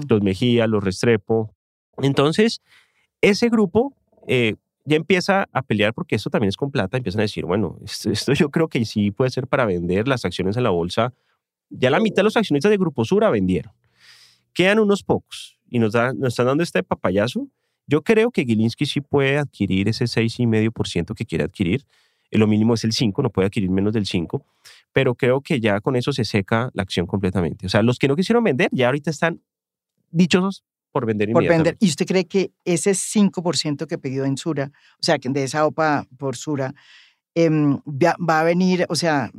Los 0.08 0.22
Mejía, 0.22 0.66
los 0.66 0.82
Restrepo. 0.82 1.54
Entonces, 1.98 2.60
ese 3.20 3.48
grupo 3.48 3.94
eh, 4.26 4.56
ya 4.88 4.96
empieza 4.96 5.48
a 5.52 5.62
pelear 5.62 5.94
porque 5.94 6.16
esto 6.16 6.30
también 6.30 6.48
es 6.48 6.56
con 6.56 6.70
plata. 6.70 6.96
Empiezan 6.96 7.20
a 7.20 7.22
decir, 7.22 7.44
bueno, 7.44 7.78
esto, 7.84 8.32
yo 8.32 8.50
creo 8.50 8.68
que 8.68 8.84
sí 8.84 9.10
puede 9.10 9.30
ser 9.30 9.46
para 9.46 9.66
vender 9.66 10.08
las 10.08 10.24
acciones 10.24 10.56
en 10.56 10.64
la 10.64 10.70
bolsa. 10.70 11.12
Ya 11.70 11.90
la 11.90 12.00
mitad 12.00 12.16
de 12.16 12.24
los 12.24 12.36
accionistas 12.36 12.70
de 12.70 12.78
Grupo 12.78 13.04
Sura 13.04 13.30
vendieron. 13.30 13.72
Quedan 14.54 14.78
unos 14.78 15.02
pocos 15.02 15.58
y 15.68 15.78
nos, 15.78 15.94
nos 15.94 16.28
están 16.28 16.46
dando 16.46 16.62
este 16.62 16.82
papayazo. 16.82 17.48
Yo 17.86 18.02
creo 18.02 18.30
que 18.30 18.44
Gilinski 18.44 18.86
sí 18.86 19.00
puede 19.00 19.38
adquirir 19.38 19.88
ese 19.88 20.04
6,5% 20.04 21.14
que 21.14 21.24
quiere 21.24 21.44
adquirir 21.44 21.84
lo 22.36 22.46
mínimo 22.46 22.74
es 22.74 22.84
el 22.84 22.92
5, 22.92 23.22
no 23.22 23.30
puede 23.30 23.46
adquirir 23.46 23.70
menos 23.70 23.94
del 23.94 24.04
5, 24.04 24.44
pero 24.92 25.14
creo 25.14 25.40
que 25.40 25.60
ya 25.60 25.80
con 25.80 25.96
eso 25.96 26.12
se 26.12 26.24
seca 26.24 26.70
la 26.74 26.82
acción 26.82 27.06
completamente. 27.06 27.66
O 27.66 27.68
sea, 27.68 27.82
los 27.82 27.98
que 27.98 28.08
no 28.08 28.16
quisieron 28.16 28.44
vender 28.44 28.68
ya 28.72 28.86
ahorita 28.86 29.10
están 29.10 29.40
dichosos 30.10 30.64
por 30.98 31.06
vender 31.06 31.30
por 31.30 31.46
vender. 31.46 31.76
¿Y 31.78 31.88
usted 31.88 32.06
cree 32.06 32.26
que 32.26 32.50
ese 32.64 32.90
5% 32.90 33.86
que 33.86 33.98
pidió 33.98 34.24
en 34.24 34.36
Sura, 34.36 34.72
o 34.94 35.02
sea, 35.02 35.16
de 35.22 35.44
esa 35.44 35.64
OPA 35.64 36.06
por 36.18 36.36
Sura, 36.36 36.74
em, 37.34 37.78
va 37.86 38.40
a 38.40 38.42
venir, 38.42 38.84
o 38.88 38.96
sea, 38.96 39.30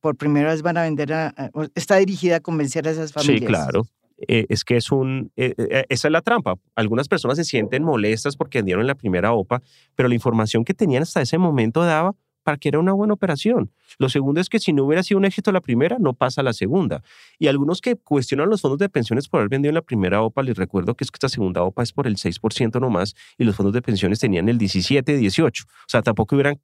por 0.00 0.16
primera 0.16 0.50
vez 0.50 0.62
van 0.62 0.78
a 0.78 0.82
vender, 0.82 1.12
a, 1.12 1.34
está 1.74 1.96
dirigida 1.96 2.36
a 2.36 2.40
convencer 2.40 2.88
a 2.88 2.92
esas 2.92 3.12
familias? 3.12 3.40
Sí, 3.40 3.46
claro. 3.46 3.82
Eh, 4.28 4.46
es 4.48 4.64
que 4.64 4.76
es 4.76 4.90
un, 4.90 5.32
eh, 5.36 5.52
eh, 5.58 5.84
esa 5.88 6.08
es 6.08 6.12
la 6.12 6.22
trampa. 6.22 6.54
Algunas 6.76 7.08
personas 7.08 7.36
se 7.36 7.44
sienten 7.44 7.82
molestas 7.82 8.36
porque 8.36 8.58
vendieron 8.58 8.86
la 8.86 8.94
primera 8.94 9.32
OPA, 9.32 9.60
pero 9.94 10.08
la 10.08 10.14
información 10.14 10.64
que 10.64 10.72
tenían 10.72 11.02
hasta 11.02 11.20
ese 11.20 11.38
momento 11.38 11.82
daba 11.82 12.14
para 12.42 12.56
que 12.56 12.68
era 12.68 12.78
una 12.78 12.92
buena 12.92 13.14
operación. 13.14 13.70
Lo 13.98 14.08
segundo 14.08 14.40
es 14.40 14.48
que 14.48 14.58
si 14.58 14.72
no 14.72 14.84
hubiera 14.84 15.02
sido 15.02 15.18
un 15.18 15.24
éxito 15.24 15.52
la 15.52 15.60
primera, 15.60 15.96
no 15.98 16.14
pasa 16.14 16.42
la 16.42 16.52
segunda. 16.52 17.02
Y 17.38 17.46
algunos 17.46 17.80
que 17.80 17.96
cuestionan 17.96 18.48
los 18.48 18.60
fondos 18.60 18.78
de 18.78 18.88
pensiones 18.88 19.28
por 19.28 19.40
haber 19.40 19.50
vendido 19.50 19.70
en 19.70 19.76
la 19.76 19.82
primera 19.82 20.22
OPA, 20.22 20.42
les 20.42 20.56
recuerdo 20.56 20.94
que 20.94 21.04
es 21.04 21.10
que 21.10 21.16
esta 21.16 21.28
segunda 21.28 21.62
OPA 21.62 21.82
es 21.82 21.92
por 21.92 22.06
el 22.06 22.16
6% 22.16 22.80
nomás 22.80 23.14
y 23.38 23.44
los 23.44 23.56
fondos 23.56 23.72
de 23.72 23.82
pensiones 23.82 24.18
tenían 24.18 24.48
el 24.48 24.58
17, 24.58 25.16
18. 25.16 25.64
O 25.64 25.68
sea, 25.86 26.02
tampoco 26.02 26.34
hubieran, 26.34 26.60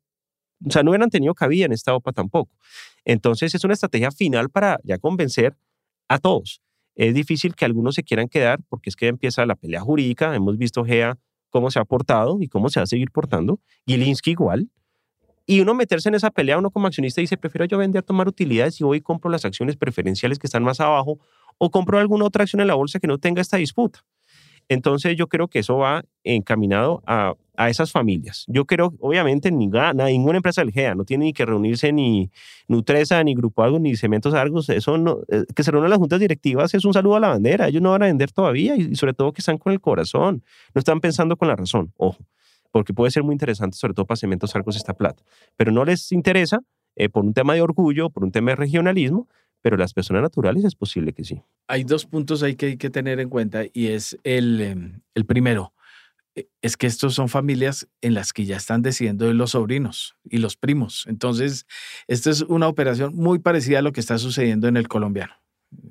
o 0.66 0.70
sea, 0.70 0.82
no 0.82 0.90
hubieran 0.90 1.10
tenido 1.10 1.34
cabida 1.34 1.66
en 1.66 1.72
esta 1.72 1.94
OPA 1.94 2.12
tampoco. 2.12 2.50
Entonces 3.04 3.54
es 3.54 3.64
una 3.64 3.74
estrategia 3.74 4.10
final 4.10 4.50
para 4.50 4.78
ya 4.84 4.98
convencer 4.98 5.56
a 6.08 6.18
todos. 6.18 6.60
Es 6.94 7.14
difícil 7.14 7.54
que 7.54 7.64
algunos 7.64 7.94
se 7.94 8.02
quieran 8.02 8.28
quedar 8.28 8.60
porque 8.68 8.90
es 8.90 8.96
que 8.96 9.06
empieza 9.06 9.46
la 9.46 9.54
pelea 9.54 9.80
jurídica. 9.80 10.34
Hemos 10.34 10.58
visto 10.58 10.84
GEA 10.84 11.16
cómo 11.48 11.70
se 11.70 11.78
ha 11.78 11.84
portado 11.84 12.38
y 12.40 12.48
cómo 12.48 12.68
se 12.70 12.80
va 12.80 12.84
a 12.84 12.86
seguir 12.86 13.10
portando. 13.10 13.60
Gilinski 13.86 14.32
igual. 14.32 14.68
Y 15.50 15.62
uno 15.62 15.72
meterse 15.72 16.10
en 16.10 16.14
esa 16.14 16.30
pelea, 16.30 16.58
uno 16.58 16.70
como 16.70 16.88
accionista 16.88 17.22
dice, 17.22 17.38
prefiero 17.38 17.64
yo 17.64 17.78
vender, 17.78 18.02
tomar 18.02 18.28
utilidades 18.28 18.78
y 18.82 18.84
voy 18.84 18.98
y 18.98 19.00
compro 19.00 19.30
las 19.30 19.46
acciones 19.46 19.78
preferenciales 19.78 20.38
que 20.38 20.46
están 20.46 20.62
más 20.62 20.78
abajo 20.78 21.18
o 21.56 21.70
compro 21.70 21.98
alguna 21.98 22.26
otra 22.26 22.42
acción 22.42 22.60
en 22.60 22.66
la 22.66 22.74
bolsa 22.74 23.00
que 23.00 23.06
no 23.06 23.16
tenga 23.16 23.40
esta 23.40 23.56
disputa. 23.56 24.04
Entonces 24.68 25.16
yo 25.16 25.26
creo 25.26 25.48
que 25.48 25.60
eso 25.60 25.78
va 25.78 26.04
encaminado 26.22 27.02
a, 27.06 27.32
a 27.56 27.70
esas 27.70 27.90
familias. 27.90 28.44
Yo 28.46 28.66
creo, 28.66 28.92
obviamente, 29.00 29.50
ninguna, 29.50 29.94
ninguna 29.94 30.36
empresa 30.36 30.60
del 30.60 30.70
GEA 30.70 30.94
no 30.94 31.06
tiene 31.06 31.24
ni 31.24 31.32
que 31.32 31.46
reunirse 31.46 31.94
ni 31.94 32.30
Nutresa, 32.66 33.24
ni 33.24 33.34
Grupo 33.34 33.62
Algo, 33.62 33.78
ni 33.78 33.96
Cementos 33.96 34.34
Argos. 34.34 34.68
Eso 34.68 34.98
no, 34.98 35.20
eh, 35.28 35.44
que 35.56 35.62
se 35.62 35.70
reúnan 35.70 35.88
las 35.88 35.98
juntas 35.98 36.20
directivas 36.20 36.74
es 36.74 36.84
un 36.84 36.92
saludo 36.92 37.16
a 37.16 37.20
la 37.20 37.28
bandera. 37.28 37.68
Ellos 37.68 37.80
no 37.80 37.92
van 37.92 38.02
a 38.02 38.06
vender 38.06 38.32
todavía 38.32 38.76
y 38.76 38.94
sobre 38.96 39.14
todo 39.14 39.32
que 39.32 39.40
están 39.40 39.56
con 39.56 39.72
el 39.72 39.80
corazón. 39.80 40.44
No 40.74 40.78
están 40.78 41.00
pensando 41.00 41.38
con 41.38 41.48
la 41.48 41.56
razón. 41.56 41.94
Ojo 41.96 42.18
porque 42.70 42.94
puede 42.94 43.10
ser 43.10 43.22
muy 43.22 43.32
interesante, 43.32 43.76
sobre 43.76 43.94
todo 43.94 44.06
para 44.06 44.16
Cementos 44.16 44.54
Argos 44.54 44.76
esta 44.76 44.94
plata. 44.94 45.22
Pero 45.56 45.72
no 45.72 45.84
les 45.84 46.12
interesa 46.12 46.60
eh, 46.96 47.08
por 47.08 47.24
un 47.24 47.34
tema 47.34 47.54
de 47.54 47.62
orgullo, 47.62 48.10
por 48.10 48.24
un 48.24 48.32
tema 48.32 48.50
de 48.50 48.56
regionalismo, 48.56 49.28
pero 49.60 49.76
las 49.76 49.92
personas 49.92 50.22
naturales 50.22 50.64
es 50.64 50.74
posible 50.74 51.12
que 51.12 51.24
sí. 51.24 51.42
Hay 51.66 51.84
dos 51.84 52.06
puntos 52.06 52.42
ahí 52.42 52.56
que 52.56 52.66
hay 52.66 52.76
que 52.76 52.90
tener 52.90 53.20
en 53.20 53.28
cuenta 53.28 53.62
y 53.72 53.88
es 53.88 54.16
el, 54.24 54.60
em, 54.60 55.00
el 55.14 55.26
primero, 55.26 55.72
e, 56.34 56.48
es 56.62 56.76
que 56.76 56.86
estos 56.86 57.14
son 57.14 57.28
familias 57.28 57.88
en 58.00 58.14
las 58.14 58.32
que 58.32 58.44
ya 58.44 58.56
están 58.56 58.82
decidiendo 58.82 59.32
los 59.32 59.50
sobrinos 59.52 60.16
y 60.24 60.38
los 60.38 60.56
primos. 60.56 61.04
Entonces, 61.08 61.66
esta 62.06 62.30
es 62.30 62.42
una 62.42 62.68
operación 62.68 63.14
muy 63.16 63.38
parecida 63.38 63.80
a 63.80 63.82
lo 63.82 63.92
que 63.92 64.00
está 64.00 64.18
sucediendo 64.18 64.68
en 64.68 64.76
el 64.76 64.88
colombiano, 64.88 65.34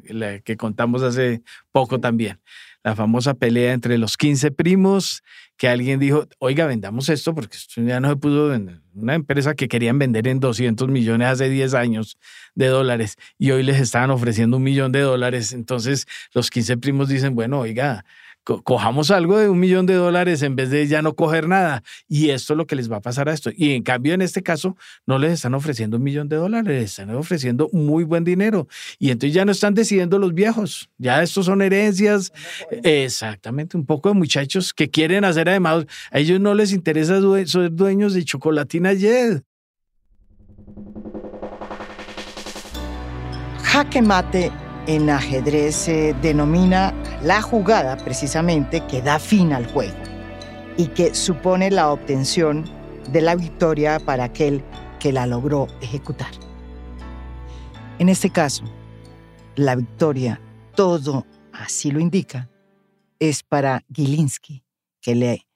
la 0.03 0.39
que 0.39 0.57
contamos 0.57 1.03
hace 1.03 1.41
poco 1.71 1.99
también 1.99 2.39
la 2.87 2.95
famosa 2.95 3.33
pelea 3.33 3.73
entre 3.73 3.97
los 3.97 4.15
15 4.15 4.51
primos, 4.51 5.21
que 5.57 5.67
alguien 5.67 5.99
dijo, 5.99 6.25
oiga, 6.39 6.65
vendamos 6.67 7.09
esto 7.09 7.35
porque 7.35 7.57
esto 7.57 7.81
ya 7.81 7.99
no 7.99 8.07
se 8.07 8.15
pudo 8.15 8.47
vender. 8.47 8.79
Una 8.95 9.13
empresa 9.13 9.55
que 9.55 9.67
querían 9.67 9.99
vender 9.99 10.25
en 10.29 10.39
200 10.39 10.87
millones 10.87 11.27
hace 11.27 11.49
10 11.49 11.73
años 11.73 12.17
de 12.55 12.67
dólares 12.67 13.17
y 13.37 13.51
hoy 13.51 13.63
les 13.63 13.81
estaban 13.81 14.09
ofreciendo 14.09 14.55
un 14.55 14.63
millón 14.63 14.93
de 14.93 15.01
dólares. 15.01 15.51
Entonces 15.51 16.05
los 16.33 16.49
15 16.49 16.77
primos 16.77 17.09
dicen, 17.09 17.35
bueno, 17.35 17.59
oiga, 17.59 18.05
cojamos 18.63 19.11
algo 19.11 19.37
de 19.37 19.49
un 19.49 19.59
millón 19.59 19.85
de 19.85 19.95
dólares 19.95 20.41
en 20.41 20.55
vez 20.55 20.69
de 20.69 20.87
ya 20.87 21.01
no 21.01 21.15
coger 21.15 21.47
nada. 21.47 21.83
Y 22.07 22.29
esto 22.29 22.53
es 22.53 22.57
lo 22.57 22.65
que 22.65 22.75
les 22.75 22.91
va 22.91 22.97
a 22.97 23.01
pasar 23.01 23.29
a 23.29 23.33
esto. 23.33 23.51
Y 23.55 23.73
en 23.73 23.83
cambio, 23.83 24.13
en 24.13 24.21
este 24.21 24.41
caso, 24.41 24.77
no 25.05 25.19
les 25.19 25.33
están 25.33 25.53
ofreciendo 25.53 25.97
un 25.97 26.03
millón 26.03 26.29
de 26.29 26.37
dólares, 26.37 26.67
les 26.67 26.91
están 26.91 27.09
ofreciendo 27.15 27.69
muy 27.73 28.03
buen 28.03 28.23
dinero. 28.23 28.67
Y 28.99 29.11
entonces 29.11 29.33
ya 29.33 29.45
no 29.45 29.51
están 29.51 29.73
decidiendo 29.73 30.17
los 30.19 30.33
viejos. 30.33 30.89
Ya 30.97 31.21
estos 31.21 31.45
son 31.45 31.61
herencias. 31.61 32.31
Exactamente, 32.83 33.77
un 33.77 33.85
poco 33.85 34.09
de 34.09 34.15
muchachos 34.15 34.73
que 34.73 34.89
quieren 34.89 35.25
hacer 35.25 35.49
además, 35.49 35.85
a 36.11 36.19
ellos 36.19 36.39
no 36.39 36.53
les 36.53 36.71
interesa 36.71 37.19
ser 37.45 37.73
dueños 37.73 38.13
de 38.13 38.23
chocolatina 38.23 38.95
Jed. 38.95 39.41
Jaque 43.63 44.01
mate 44.01 44.51
en 44.87 45.09
ajedrez 45.09 45.75
se 45.75 46.13
denomina 46.21 46.93
la 47.21 47.41
jugada 47.41 47.97
precisamente 47.97 48.85
que 48.87 49.01
da 49.01 49.19
fin 49.19 49.51
al 49.51 49.67
juego 49.67 49.97
y 50.77 50.87
que 50.87 51.13
supone 51.13 51.69
la 51.69 51.91
obtención 51.91 52.63
de 53.11 53.21
la 53.21 53.35
victoria 53.35 53.99
para 53.99 54.23
aquel 54.23 54.63
que 54.99 55.11
la 55.11 55.27
logró 55.27 55.67
ejecutar. 55.81 56.31
En 57.99 58.09
este 58.09 58.29
caso, 58.29 58.63
la 59.55 59.75
victoria, 59.75 60.39
todo 60.75 61.25
así 61.51 61.91
lo 61.91 61.99
indica, 61.99 62.49
es 63.19 63.43
para 63.43 63.83
Gilinski, 63.93 64.63
que 65.01 65.15
le 65.15 65.47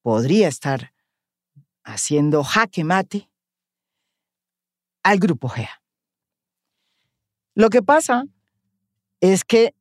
podría 0.00 0.48
estar 0.48 0.92
haciendo 1.84 2.42
jaque 2.42 2.84
mate 2.84 3.28
al 5.02 5.18
grupo 5.18 5.48
GEA. 5.48 5.82
Lo 7.54 7.68
que 7.68 7.82
pasa 7.82 8.24
es 9.22 9.44
que 9.44 9.74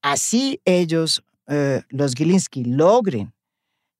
así 0.00 0.60
ellos 0.64 1.24
eh, 1.48 1.82
los 1.88 2.14
Gilinski 2.14 2.64
logren 2.64 3.34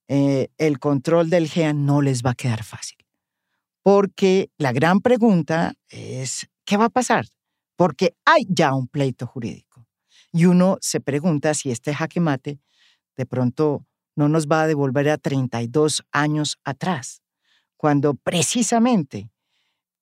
eh, 0.08 0.48
el 0.58 0.78
control 0.78 1.28
del 1.28 1.48
GEA, 1.48 1.72
no 1.72 2.00
les 2.00 2.22
va 2.22 2.30
a 2.30 2.34
quedar 2.34 2.62
fácil. 2.62 2.98
Porque 3.82 4.50
la 4.58 4.72
gran 4.72 5.00
pregunta 5.00 5.74
es, 5.88 6.48
¿qué 6.64 6.76
va 6.76 6.86
a 6.86 6.90
pasar? 6.90 7.26
Porque 7.76 8.14
hay 8.24 8.46
ya 8.48 8.72
un 8.74 8.86
pleito 8.86 9.26
jurídico. 9.26 9.86
Y 10.32 10.44
uno 10.44 10.78
se 10.80 11.00
pregunta 11.00 11.52
si 11.54 11.72
este 11.72 11.92
jaque 11.92 12.20
mate 12.20 12.60
de 13.16 13.26
pronto 13.26 13.84
no 14.14 14.28
nos 14.28 14.46
va 14.46 14.62
a 14.62 14.66
devolver 14.68 15.08
a 15.10 15.18
32 15.18 16.04
años 16.12 16.58
atrás, 16.62 17.22
cuando 17.76 18.14
precisamente 18.14 19.32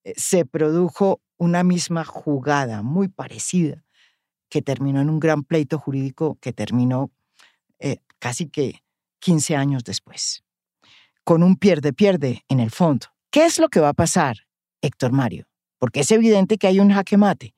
eh, 0.03 0.13
se 0.15 0.45
produjo 0.45 1.21
una 1.37 1.63
misma 1.63 2.05
jugada 2.05 2.83
muy 2.83 3.07
parecida 3.07 3.83
que 4.49 4.61
terminó 4.61 5.01
en 5.01 5.09
un 5.09 5.19
gran 5.19 5.43
pleito 5.43 5.77
jurídico 5.77 6.37
que 6.41 6.53
terminó 6.53 7.11
eh, 7.79 7.97
casi 8.19 8.49
que 8.49 8.83
15 9.19 9.55
años 9.55 9.83
después, 9.83 10.43
con 11.23 11.43
un 11.43 11.55
pierde-pierde 11.55 12.43
en 12.47 12.59
el 12.59 12.71
fondo. 12.71 13.07
¿Qué 13.31 13.45
es 13.45 13.59
lo 13.59 13.69
que 13.69 13.79
va 13.79 13.89
a 13.89 13.93
pasar, 13.93 14.37
Héctor 14.81 15.11
Mario? 15.11 15.47
Porque 15.77 16.01
es 16.01 16.11
evidente 16.11 16.57
que 16.57 16.67
hay 16.67 16.79
un 16.79 16.91
jaque 16.91 17.17
mate, 17.17 17.53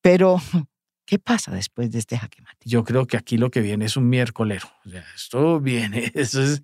pero 0.00 0.40
¿Qué 1.06 1.18
pasa 1.18 1.52
después 1.52 1.90
de 1.90 1.98
este 1.98 2.16
jaque 2.16 2.40
mate? 2.40 2.64
Yo 2.64 2.82
creo 2.82 3.06
que 3.06 3.18
aquí 3.18 3.36
lo 3.36 3.50
que 3.50 3.60
viene 3.60 3.84
es 3.84 3.96
un 3.96 4.08
miércolero. 4.08 4.66
O 4.86 4.88
sea, 4.88 5.04
esto 5.14 5.60
viene, 5.60 6.10
eso 6.14 6.42
es, 6.42 6.62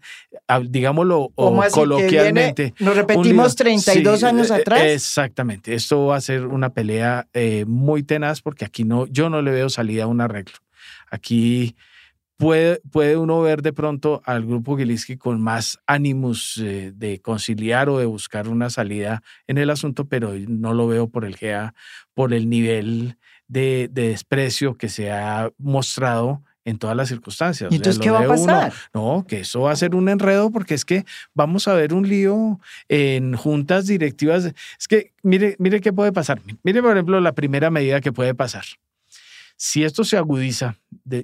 digámoslo 0.71 1.31
coloquialmente. 1.35 2.73
Nos 2.79 2.97
repetimos 2.97 3.55
32 3.55 4.25
años 4.25 4.51
eh, 4.51 4.55
atrás. 4.55 4.81
Exactamente. 4.83 5.75
Esto 5.75 6.07
va 6.07 6.17
a 6.17 6.21
ser 6.23 6.47
una 6.47 6.71
pelea 6.71 7.29
eh, 7.35 7.67
muy 7.67 8.03
tenaz 8.03 8.41
porque 8.41 8.65
aquí 8.65 8.85
no, 8.85 9.07
yo 9.07 9.29
no 9.29 9.43
le 9.43 9.51
veo 9.51 9.69
salida 9.69 10.05
a 10.05 10.07
un 10.07 10.23
arreglo. 10.23 10.57
Aquí 11.11 11.77
puede, 12.39 12.81
puede 12.91 13.19
uno 13.19 13.43
ver 13.43 13.61
de 13.61 13.75
pronto 13.75 14.23
al 14.25 14.47
grupo 14.47 14.79
Gilinski 14.79 15.19
con 15.19 15.43
más 15.43 15.79
ánimos 15.87 16.57
eh, 16.57 16.93
de 16.95 17.21
conciliar 17.21 17.91
o 17.91 17.99
de 17.99 18.07
buscar 18.07 18.49
una 18.49 18.71
salida 18.71 19.23
en 19.47 19.59
el 19.59 19.69
asunto, 19.69 20.07
pero 20.07 20.33
no 20.49 20.73
lo 20.73 20.87
veo 20.87 21.11
por 21.11 21.27
el 21.27 21.37
GA, 21.37 21.75
por 22.15 22.33
el 22.33 22.49
nivel 22.49 23.19
de, 23.51 23.89
desprecio 23.93 24.77
que 24.77 24.89
se 24.89 25.11
ha 25.11 25.51
mostrado 25.59 26.43
en 26.65 26.79
todas 26.79 26.97
las 26.97 27.09
circunstancias. 27.09 27.73
¿Y 27.73 27.77
entonces 27.77 28.01
qué 28.01 28.11
va 28.11 28.21
a 28.21 28.27
pasar? 28.27 28.73
no, 28.95 29.25
que 29.27 29.41
eso 29.41 29.63
va 29.63 29.73
a 29.73 29.77
ser 29.77 29.95
un 29.95 30.09
enredo 30.09 30.51
porque 30.51 30.75
es 30.75 30.85
que 30.85 31.05
vamos 31.35 31.67
a 31.67 31.75
ver 31.75 31.93
un 31.93 32.09
lío 32.09 32.61
en 32.89 33.35
juntas 33.35 33.87
directivas. 33.87 34.53
Es 34.79 34.89
que 34.89 35.13
mire, 35.23 35.57
mire 35.59 35.81
qué 35.81 35.93
puede 35.93 36.13
pasar. 36.13 36.41
Mire, 36.63 36.81
por 36.81 36.93
ejemplo, 36.93 37.21
la 37.21 37.33
primera 37.33 37.71
medida 37.71 38.01
que 38.01 38.13
puede 38.13 38.35
pasar. 38.35 38.65
Si 39.57 39.85
esto 39.85 40.05
se 40.05 40.17
agudiza 40.17 40.77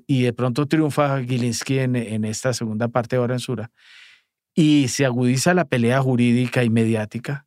y 0.07 0.23
de 0.23 0.33
pronto 0.33 0.67
triunfa 0.67 1.23
Gilinski 1.23 1.79
en, 1.79 1.97
en 1.97 2.25
esta 2.25 2.53
segunda 2.53 2.89
parte 2.89 3.17
de 3.17 3.21
Orensura 3.21 3.71
y 4.55 4.89
se 4.89 5.07
agudiza 5.07 5.55
la 5.55 5.65
pelea 5.65 6.03
jurídica 6.03 6.65
y 6.65 6.71
mediática, 6.71 7.47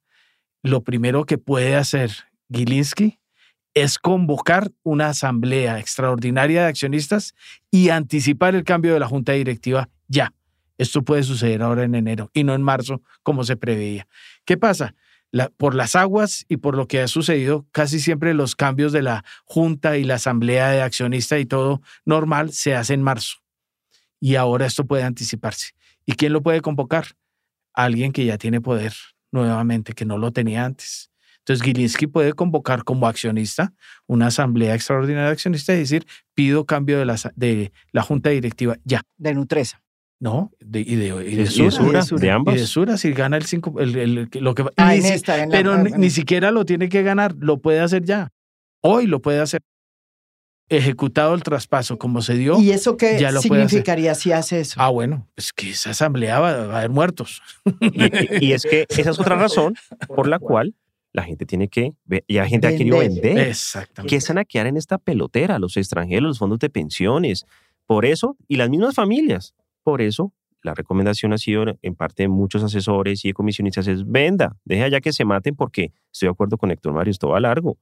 lo 0.63 0.83
primero 0.83 1.25
que 1.25 1.37
puede 1.37 1.75
hacer 1.75 2.11
Gilinski 2.51 3.19
es 3.73 3.99
convocar 3.99 4.71
una 4.83 5.09
asamblea 5.09 5.79
extraordinaria 5.79 6.63
de 6.63 6.67
accionistas 6.67 7.35
y 7.71 7.89
anticipar 7.89 8.55
el 8.55 8.63
cambio 8.63 8.93
de 8.93 8.99
la 8.99 9.07
junta 9.07 9.33
directiva 9.33 9.89
ya. 10.07 10.33
Esto 10.77 11.03
puede 11.03 11.23
suceder 11.23 11.61
ahora 11.61 11.83
en 11.83 11.95
enero 11.95 12.31
y 12.33 12.43
no 12.43 12.55
en 12.55 12.61
marzo 12.61 13.01
como 13.21 13.43
se 13.43 13.57
preveía. 13.57 14.07
¿Qué 14.45 14.57
pasa? 14.57 14.95
por 15.57 15.75
las 15.75 15.95
aguas 15.95 16.45
y 16.49 16.57
por 16.57 16.75
lo 16.75 16.87
que 16.87 17.01
ha 17.01 17.07
sucedido, 17.07 17.67
casi 17.71 17.99
siempre 17.99 18.33
los 18.33 18.55
cambios 18.55 18.91
de 18.91 19.03
la 19.03 19.23
junta 19.45 19.97
y 19.97 20.03
la 20.03 20.15
asamblea 20.15 20.69
de 20.71 20.81
accionistas 20.81 21.39
y 21.39 21.45
todo 21.45 21.81
normal 22.05 22.51
se 22.51 22.75
hace 22.75 22.95
en 22.95 23.03
marzo. 23.03 23.37
Y 24.19 24.35
ahora 24.35 24.65
esto 24.65 24.85
puede 24.85 25.03
anticiparse. 25.03 25.73
¿Y 26.05 26.13
quién 26.13 26.33
lo 26.33 26.41
puede 26.41 26.61
convocar? 26.61 27.15
Alguien 27.73 28.11
que 28.11 28.25
ya 28.25 28.37
tiene 28.37 28.59
poder 28.59 28.93
nuevamente, 29.31 29.93
que 29.93 30.05
no 30.05 30.17
lo 30.17 30.31
tenía 30.31 30.65
antes. 30.65 31.11
Entonces, 31.39 31.63
Gilinski 31.63 32.07
puede 32.07 32.33
convocar 32.33 32.83
como 32.83 33.07
accionista 33.07 33.73
una 34.07 34.27
asamblea 34.27 34.75
extraordinaria 34.75 35.27
de 35.27 35.31
accionistas 35.31 35.75
y 35.75 35.79
decir, 35.79 36.05
pido 36.33 36.65
cambio 36.65 36.99
de 36.99 37.05
la, 37.05 37.15
de 37.35 37.71
la 37.91 38.03
junta 38.03 38.29
directiva 38.29 38.77
ya. 38.83 39.01
De 39.17 39.33
Nutresa. 39.33 39.81
No, 40.21 40.51
de, 40.59 40.81
y 40.81 40.95
de, 40.95 41.07
y 41.31 41.35
de, 41.35 41.45
Sura, 41.47 42.03
de, 42.03 42.31
ambos. 42.31 42.53
Y 42.53 42.57
de 42.57 42.67
Sura, 42.67 42.97
si 42.97 43.13
gana 43.13 43.37
el 43.37 43.45
5, 43.45 43.73
lo 44.41 44.53
que 44.53 44.65
ah, 44.75 44.93
Pero 45.49 45.77
ni, 45.77 46.09
siquiera 46.09 46.51
lo 46.51 46.65
tiene 46.65 46.89
que 46.89 47.03
ganar, 47.03 47.35
lo 47.39 47.59
puede 47.59 47.79
hacer 47.79 48.03
ya. 48.03 48.29
Hoy 48.81 49.07
lo 49.07 49.21
puede 49.21 49.39
hacer. 49.39 49.61
Ejecutado 50.67 51.33
el 51.33 51.41
traspaso 51.41 51.97
como 51.97 52.21
se 52.21 52.33
dio. 52.35 52.59
¿Y 52.59 52.71
eso 52.71 52.97
qué 52.97 53.17
significaría 53.41 54.13
si 54.13 54.33
hace 54.33 54.59
eso? 54.59 54.75
Ah, 54.79 54.89
bueno, 54.89 55.27
es 55.37 55.53
que 55.53 55.69
esa 55.69 55.91
asamblea 55.91 56.39
va, 56.39 56.49
a 56.49 56.77
haber 56.79 56.89
muertos. 56.89 57.41
y, 57.79 58.51
es 58.51 58.63
que 58.63 58.85
esa 58.89 59.11
es 59.11 59.19
otra 59.19 59.35
razón 59.37 59.75
por 60.07 60.27
la 60.27 60.37
cual 60.37 60.75
la 61.11 61.23
gente 61.23 61.45
tiene 61.45 61.67
que, 61.67 61.93
y 62.27 62.35
la 62.35 62.47
gente 62.47 62.67
ha 62.67 62.71
querido 62.71 62.99
vender. 62.99 63.37
Exactamente. 63.37 64.15
Que 64.15 64.21
se 64.21 64.33
van 64.33 64.39
a 64.39 64.45
quedar 64.45 64.67
en 64.67 64.77
esta 64.77 64.97
pelotera, 64.97 65.59
los 65.59 65.75
extranjeros, 65.77 66.23
los 66.23 66.39
fondos 66.39 66.59
de 66.59 66.69
pensiones. 66.69 67.45
Por 67.85 68.05
eso, 68.05 68.37
y 68.47 68.57
las 68.57 68.69
mismas 68.69 68.95
familias. 68.95 69.55
Por 69.83 70.01
eso, 70.01 70.33
la 70.61 70.75
recomendación 70.75 71.33
ha 71.33 71.37
sido 71.37 71.65
en 71.81 71.95
parte 71.95 72.23
de 72.23 72.29
muchos 72.29 72.63
asesores 72.63 73.23
y 73.25 73.29
de 73.29 73.33
comisionistas 73.33 73.87
es 73.87 74.05
venda, 74.05 74.57
deja 74.65 74.87
ya 74.87 75.01
que 75.01 75.13
se 75.13 75.25
maten 75.25 75.55
porque 75.55 75.93
estoy 76.11 76.27
de 76.27 76.31
acuerdo 76.31 76.57
con 76.57 76.69
Héctor 76.69 76.93
Mario, 76.93 77.11
esto 77.11 77.29
va 77.29 77.37
a 77.37 77.41
largo, 77.41 77.77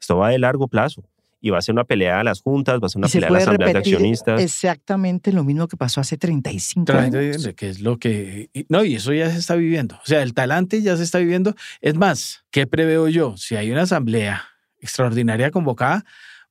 esto 0.00 0.16
va 0.16 0.30
de 0.30 0.38
largo 0.38 0.66
plazo 0.66 1.04
y 1.44 1.50
va 1.50 1.58
a 1.58 1.62
ser 1.62 1.74
una 1.74 1.82
pelea 1.82 2.20
a 2.20 2.24
las 2.24 2.40
juntas, 2.40 2.80
va 2.80 2.86
a 2.86 2.88
ser 2.88 3.00
una 3.00 3.08
pelea 3.08 3.28
a 3.28 3.32
las 3.32 3.42
asambleas 3.42 3.72
de 3.72 3.78
accionistas. 3.80 4.40
Exactamente 4.40 5.32
lo 5.32 5.42
mismo 5.42 5.66
que 5.66 5.76
pasó 5.76 6.00
hace 6.00 6.16
35 6.16 6.92
años. 6.92 7.48
Que 7.56 7.68
es 7.68 7.80
lo 7.80 7.98
que. 7.98 8.48
No, 8.68 8.84
y 8.84 8.94
eso 8.94 9.12
ya 9.12 9.28
se 9.28 9.38
está 9.38 9.56
viviendo. 9.56 9.96
O 9.96 10.06
sea, 10.06 10.22
el 10.22 10.34
talante 10.34 10.80
ya 10.80 10.96
se 10.96 11.02
está 11.02 11.18
viviendo. 11.18 11.56
Es 11.80 11.96
más, 11.96 12.44
¿qué 12.52 12.68
preveo 12.68 13.08
yo? 13.08 13.36
Si 13.36 13.56
hay 13.56 13.72
una 13.72 13.82
asamblea 13.82 14.44
extraordinaria 14.78 15.50
convocada, 15.50 16.04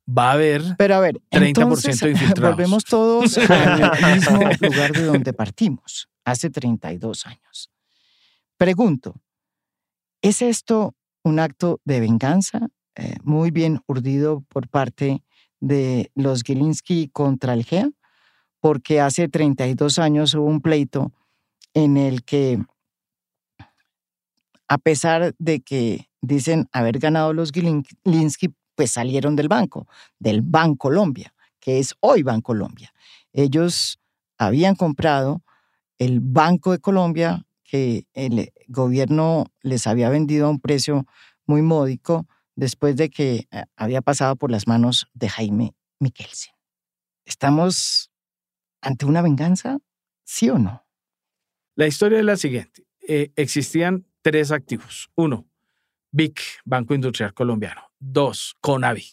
va 0.06 0.32
a 0.32 0.34
haber 0.34 0.62
Pero 0.78 0.96
a 0.96 1.00
ver, 1.00 1.16
30% 1.32 1.48
entonces, 1.48 2.00
de 2.02 2.10
infiltrados. 2.12 2.58
Volvemos 2.58 2.84
todos 2.84 3.38
al 3.50 4.16
mismo 4.16 4.40
lugar 4.60 4.92
de 4.92 5.04
donde 5.06 5.32
partimos, 5.32 6.10
hace 6.26 6.50
32 6.50 7.28
años. 7.28 7.72
Pregunto, 8.58 9.16
¿es 10.22 10.42
esto 10.42 10.96
un 11.24 11.40
acto 11.40 11.80
de 11.86 12.02
venganza? 12.02 12.68
Eh, 12.96 13.16
muy 13.24 13.52
bien 13.52 13.80
urdido 13.88 14.44
por 14.50 14.68
parte 14.68 15.24
de 15.60 16.12
los 16.16 16.44
Gilinski 16.44 17.08
contra 17.10 17.54
el 17.54 17.64
GEA, 17.64 17.90
porque 18.60 19.00
hace 19.02 19.30
32 19.30 20.00
años 20.00 20.34
hubo 20.34 20.46
un 20.46 20.62
pleito 20.62 21.14
en 21.74 21.98
el 21.98 22.24
que, 22.24 22.60
a 24.68 24.78
pesar 24.78 25.36
de 25.40 25.62
que 25.62 26.10
dicen 26.22 26.68
haber 26.72 27.00
ganado 27.00 27.34
los 27.34 27.52
Gilinski, 27.52 28.54
pues 28.76 28.92
salieron 28.92 29.36
del 29.36 29.48
banco, 29.48 29.88
del 30.20 30.42
Banco 30.42 30.90
Colombia, 30.90 31.34
que 31.60 31.80
es 31.80 31.96
hoy 32.02 32.24
Banco 32.24 32.48
Colombia. 32.48 32.94
Ellos 33.34 34.00
habían 34.38 34.76
comprado 34.76 35.44
el 36.00 36.20
Banco 36.20 36.72
de 36.72 36.80
Colombia, 36.80 37.46
que 37.64 38.06
el 38.14 38.52
gobierno 38.68 39.46
les 39.62 39.88
había 39.88 40.10
vendido 40.10 40.48
a 40.48 40.50
un 40.50 40.60
precio 40.60 41.06
muy 41.46 41.62
módico, 41.62 42.28
después 42.56 42.96
de 42.96 43.10
que 43.10 43.48
eh, 43.52 43.64
había 43.76 44.02
pasado 44.02 44.36
por 44.36 44.52
las 44.52 44.68
manos 44.68 45.08
de 45.14 45.30
Jaime 45.30 45.74
Mikkelsen. 46.00 46.54
¿Estamos 47.26 48.12
ante 48.82 49.06
una 49.06 49.22
venganza? 49.22 49.80
¿Sí 50.24 50.50
o 50.50 50.58
no? 50.58 50.86
La 51.76 51.88
historia 51.88 52.20
es 52.20 52.26
la 52.26 52.38
siguiente. 52.38 52.86
Eh, 53.08 53.32
existían 53.36 54.06
tres 54.22 54.52
activos. 54.52 55.10
Uno, 55.16 55.48
BIC, 56.12 56.40
Banco 56.66 56.94
Industrial 56.94 57.34
Colombiano. 57.34 57.82
Dos, 58.00 58.56
CONAVI. 58.62 59.06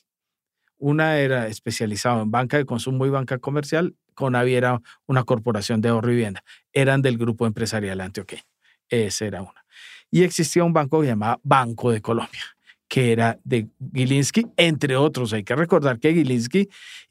Una 0.79 1.19
era 1.19 1.49
especializada 1.49 2.23
en 2.23 2.31
banca 2.31 2.57
de 2.57 2.65
consumo 2.65 3.07
y 3.07 3.11
banca 3.11 3.39
comercial. 3.39 3.97
CONAVI 4.15 4.55
era 4.55 4.81
una 5.07 5.25
corporación 5.25 5.81
de 5.81 5.89
ahorro 5.89 6.11
y 6.13 6.17
vivienda. 6.17 6.45
Eran 6.73 7.03
del 7.03 7.19
grupo 7.19 7.47
empresarial 7.47 8.01
antioqueño. 8.01 8.43
Esa 8.89 9.27
era 9.27 9.43
una. 9.43 9.65
Y 10.11 10.23
existía 10.23 10.65
un 10.65 10.73
banco 10.73 11.01
que 11.01 11.09
llamaba 11.09 11.41
Banco 11.43 11.91
de 11.91 12.01
Colombia 12.01 12.43
que 12.89 13.13
era 13.13 13.39
de 13.45 13.69
Gilinski, 13.95 14.47
entre 14.57 14.97
otros. 14.97 15.33
Hay 15.33 15.45
que 15.45 15.55
recordar 15.55 16.01
que 16.01 16.15
Gilinski 16.15 16.69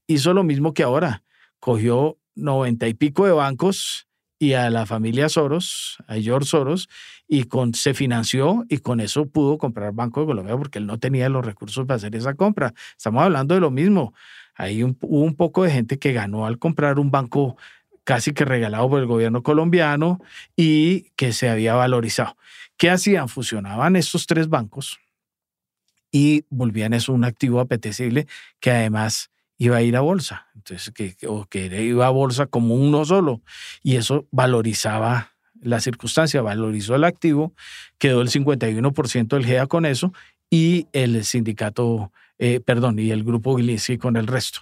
hizo 0.07 0.34
lo 0.34 0.43
mismo 0.43 0.73
que 0.73 0.84
ahora. 0.84 1.23
Cogió 1.59 2.17
noventa 2.36 2.88
y 2.88 2.93
pico 2.93 3.25
de 3.25 3.32
bancos 3.32 4.07
y 4.39 4.53
a 4.53 4.69
la 4.69 4.86
familia 4.86 5.30
Soros, 5.30 5.97
a 6.07 6.15
George 6.15 6.47
Soros, 6.47 6.89
y 7.28 7.45
con, 7.45 7.73
se 7.73 7.93
financió 7.93 8.65
y 8.69 8.80
con 8.80 8.99
eso 8.99 9.28
pudo 9.28 9.57
comprar 9.57 9.93
Banco 9.93 10.21
de 10.21 10.28
Colombia 10.28 10.55
porque 10.57 10.80
él 10.80 10.86
no 10.86 10.99
tenía 10.99 11.30
los 11.30 11.45
recursos 11.45 11.86
para 11.86 11.95
hacer 11.95 12.15
esa 12.15 12.36
compra. 12.36 12.73
Estamos 12.95 13.23
hablando 13.23 13.55
de 13.55 13.61
lo 13.61 13.71
mismo. 13.71 14.13
Hay 14.55 14.84
un, 14.84 14.97
hubo 15.01 15.23
un 15.23 15.36
poco 15.36 15.63
de 15.63 15.71
gente 15.71 15.97
que 15.99 16.13
ganó 16.13 16.45
al 16.45 16.59
comprar 16.59 16.99
un 16.99 17.11
banco 17.11 17.57
casi 18.03 18.32
que 18.32 18.45
regalado 18.45 18.89
por 18.89 18.99
el 18.99 19.07
gobierno 19.07 19.43
colombiano 19.43 20.21
y 20.55 21.09
que 21.15 21.34
se 21.34 21.49
había 21.49 21.73
valorizado. 21.73 22.38
¿Qué 22.78 22.89
hacían? 22.89 23.28
Fusionaban 23.28 23.95
estos 23.95 24.28
tres 24.28 24.47
bancos 24.47 24.99
y 26.12 26.45
volvían 26.49 26.93
eso 26.93 27.14
un 27.14 27.24
activo 27.24 27.60
apetecible 27.60 28.28
que 28.60 28.72
además 28.72 29.30
iba 29.58 29.78
a 29.78 29.82
ir 29.82 29.95
a 29.97 30.01
bolsa. 30.01 30.47
Entonces, 30.55 30.93
que, 30.93 31.16
o 31.28 31.45
que 31.45 31.84
iba 31.84 32.08
a 32.08 32.12
bolsa 32.12 32.45
como 32.45 32.76
uno 32.76 33.05
solo. 33.05 33.41
Y 33.84 33.95
eso 33.95 34.28
valorizaba 34.32 35.34
la 35.62 35.80
circunstancia, 35.80 36.41
valorizó 36.41 36.95
el 36.95 37.03
activo, 37.03 37.53
quedó 37.97 38.22
el 38.22 38.30
51% 38.30 39.28
del 39.28 39.45
GEA 39.45 39.68
con 39.68 39.86
eso 39.86 40.14
y 40.49 40.88
el 40.93 41.24
sindicato, 41.26 42.12
eh, 42.38 42.60
perdón, 42.60 42.99
y 42.99 43.12
el 43.12 43.24
grupo 43.24 43.58
Gilinski 43.58 43.97
con 43.97 44.18
el 44.18 44.28
resto. 44.28 44.62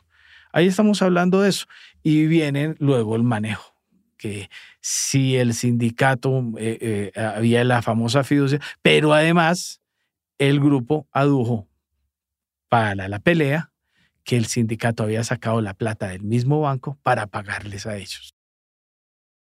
Ahí 0.51 0.67
estamos 0.67 1.01
hablando 1.01 1.41
de 1.41 1.49
eso. 1.49 1.65
Y 2.01 2.27
viene 2.27 2.75
luego 2.79 3.15
el 3.15 3.23
manejo, 3.23 3.75
que 4.17 4.49
si 4.79 5.35
el 5.35 5.53
sindicato 5.53 6.43
eh, 6.57 7.11
eh, 7.15 7.19
había 7.19 7.63
la 7.63 7.81
famosa 7.81 8.23
fiducia, 8.23 8.61
pero 8.81 9.13
además 9.13 9.81
el 10.37 10.59
grupo 10.59 11.07
adujo 11.11 11.67
para 12.69 13.07
la 13.07 13.19
pelea 13.19 13.71
que 14.23 14.37
el 14.37 14.45
sindicato 14.45 15.03
había 15.03 15.23
sacado 15.23 15.61
la 15.61 15.73
plata 15.73 16.07
del 16.07 16.23
mismo 16.23 16.61
banco 16.61 16.97
para 17.03 17.27
pagarles 17.27 17.85
a 17.85 17.95
ellos. 17.95 18.35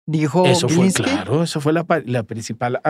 Dijo 0.06 0.46
eso 0.46 0.68
fue 0.68 0.92
claro, 0.92 1.44
eso 1.44 1.62
fue 1.62 1.72
la, 1.72 1.86
principal 2.24 2.82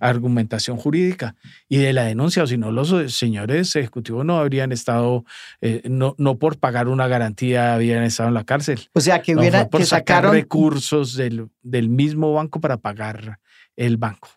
argumentación 0.00 0.76
jurídica 0.76 1.36
y 1.68 1.76
de 1.76 1.92
la 1.92 2.02
denuncia, 2.02 2.42
o 2.42 2.48
si 2.48 2.58
no, 2.58 2.72
los 2.72 3.14
señores 3.14 3.76
ejecutivos 3.76 4.24
no 4.24 4.38
habrían 4.38 4.72
estado, 4.72 5.24
eh, 5.60 5.82
no, 5.84 6.16
no 6.18 6.36
por 6.38 6.58
pagar 6.58 6.88
una 6.88 7.06
garantía 7.06 7.74
habían 7.74 8.02
estado 8.02 8.30
en 8.30 8.34
la 8.34 8.42
cárcel. 8.42 8.88
O 8.92 9.00
sea, 9.00 9.22
que 9.22 9.36
hubiera 9.36 9.68
por 9.68 9.82
que 9.82 9.86
sacar 9.86 10.28
recursos 10.30 11.14
del, 11.14 11.48
del 11.62 11.88
mismo 11.88 12.32
banco 12.32 12.60
para 12.60 12.76
pagar 12.76 13.38
el 13.76 13.96
banco. 13.96 14.28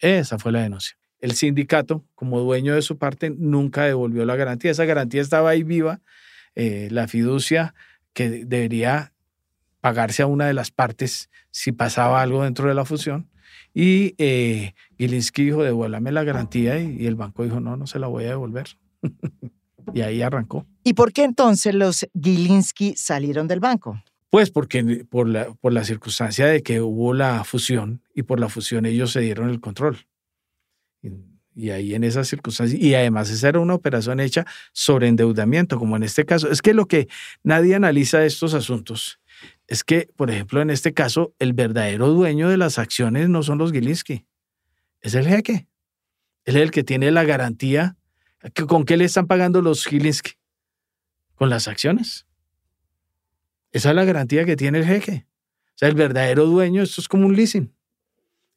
Esa 0.00 0.40
fue 0.40 0.50
la 0.50 0.62
denuncia. 0.62 0.96
El 1.20 1.32
sindicato, 1.32 2.04
como 2.14 2.40
dueño 2.40 2.74
de 2.74 2.82
su 2.82 2.98
parte, 2.98 3.30
nunca 3.30 3.84
devolvió 3.84 4.24
la 4.24 4.36
garantía. 4.36 4.70
Esa 4.70 4.84
garantía 4.84 5.20
estaba 5.20 5.50
ahí 5.50 5.62
viva, 5.62 6.00
eh, 6.54 6.88
la 6.90 7.08
fiducia 7.08 7.74
que 8.12 8.44
debería 8.44 9.12
pagarse 9.80 10.22
a 10.22 10.26
una 10.26 10.46
de 10.46 10.54
las 10.54 10.70
partes 10.70 11.30
si 11.50 11.72
pasaba 11.72 12.22
algo 12.22 12.44
dentro 12.44 12.68
de 12.68 12.74
la 12.74 12.84
fusión. 12.84 13.28
Y 13.74 14.14
eh, 14.18 14.74
Gilinski 14.98 15.44
dijo, 15.44 15.62
devuélvame 15.62 16.12
la 16.12 16.24
garantía 16.24 16.80
y, 16.80 17.06
el 17.06 17.14
banco 17.14 17.44
dijo, 17.44 17.60
no, 17.60 17.76
no 17.76 17.86
se 17.86 17.98
la 17.98 18.06
voy 18.06 18.24
a 18.24 18.30
devolver. 18.30 18.76
y 19.94 20.00
ahí 20.00 20.22
arrancó. 20.22 20.66
¿Y 20.84 20.94
por 20.94 21.12
qué 21.12 21.24
entonces 21.24 21.74
los 21.74 22.06
Gilinski 22.20 22.94
salieron 22.96 23.46
del 23.46 23.60
banco? 23.60 24.02
Pues 24.30 24.50
porque 24.50 25.06
por 25.08 25.28
la, 25.28 25.52
por 25.54 25.72
la 25.72 25.84
circunstancia 25.84 26.46
de 26.46 26.62
que 26.62 26.80
hubo 26.80 27.14
la 27.14 27.44
fusión 27.44 28.02
y 28.14 28.24
por 28.24 28.40
la 28.40 28.48
fusión 28.48 28.84
ellos 28.84 29.12
se 29.12 29.20
dieron 29.20 29.48
el 29.48 29.60
control. 29.60 29.98
Y, 31.02 31.70
ahí 31.70 31.94
en 31.94 32.04
esas 32.04 32.28
circunstancias, 32.28 32.80
y 32.80 32.94
además 32.94 33.30
esa 33.30 33.48
era 33.48 33.58
una 33.58 33.74
operación 33.74 34.20
hecha 34.20 34.46
sobre 34.72 35.08
endeudamiento, 35.08 35.76
como 35.78 35.96
en 35.96 36.04
este 36.04 36.24
caso. 36.24 36.50
Es 36.50 36.62
que 36.62 36.72
lo 36.72 36.86
que 36.86 37.08
nadie 37.42 37.74
analiza 37.74 38.24
estos 38.24 38.54
asuntos 38.54 39.20
es 39.66 39.84
que, 39.84 40.08
por 40.16 40.30
ejemplo, 40.30 40.62
en 40.62 40.70
este 40.70 40.94
caso, 40.94 41.34
el 41.38 41.52
verdadero 41.52 42.08
dueño 42.08 42.48
de 42.48 42.56
las 42.56 42.78
acciones 42.78 43.28
no 43.28 43.42
son 43.42 43.58
los 43.58 43.72
Gilinski, 43.72 44.24
es 45.00 45.14
el 45.14 45.26
jeque. 45.26 45.68
Él 46.44 46.56
es 46.56 46.62
el 46.62 46.70
que 46.70 46.84
tiene 46.84 47.10
la 47.10 47.24
garantía. 47.24 47.96
¿Con 48.66 48.84
qué 48.84 48.96
le 48.96 49.04
están 49.04 49.26
pagando 49.26 49.60
los 49.60 49.84
Gilinski? 49.84 50.32
Con 51.34 51.50
las 51.50 51.68
acciones. 51.68 52.26
Esa 53.70 53.90
es 53.90 53.96
la 53.96 54.04
garantía 54.04 54.44
que 54.44 54.56
tiene 54.56 54.78
el 54.78 54.86
jeque. 54.86 55.26
O 55.74 55.78
sea, 55.78 55.88
el 55.88 55.94
verdadero 55.94 56.46
dueño, 56.46 56.82
esto 56.82 57.00
es 57.00 57.08
como 57.08 57.26
un 57.26 57.36
leasing. 57.36 57.72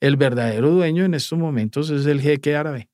El 0.02 0.18
verdadero 0.18 0.72
dueño 0.72 1.06
en 1.06 1.14
estos 1.14 1.40
momentos 1.40 1.90
es 1.90 2.06
el 2.06 2.20
jeque 2.20 2.56
árabe. 2.58 2.90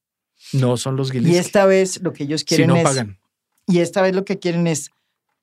No 0.53 0.77
son 0.77 0.95
los 0.95 1.11
Gilinski. 1.11 1.35
Y 1.35 1.39
esta 1.39 1.65
vez 1.65 2.01
lo 2.03 2.13
que 2.13 2.25
ellos 2.25 2.43
quieren 2.43 2.67
si 2.67 2.73
no 2.73 2.75
es. 2.77 2.83
pagan. 2.83 3.17
Y 3.65 3.79
esta 3.79 4.03
vez 4.03 4.13
lo 4.13 4.23
que 4.23 4.37
quieren 4.37 4.67
es 4.67 4.91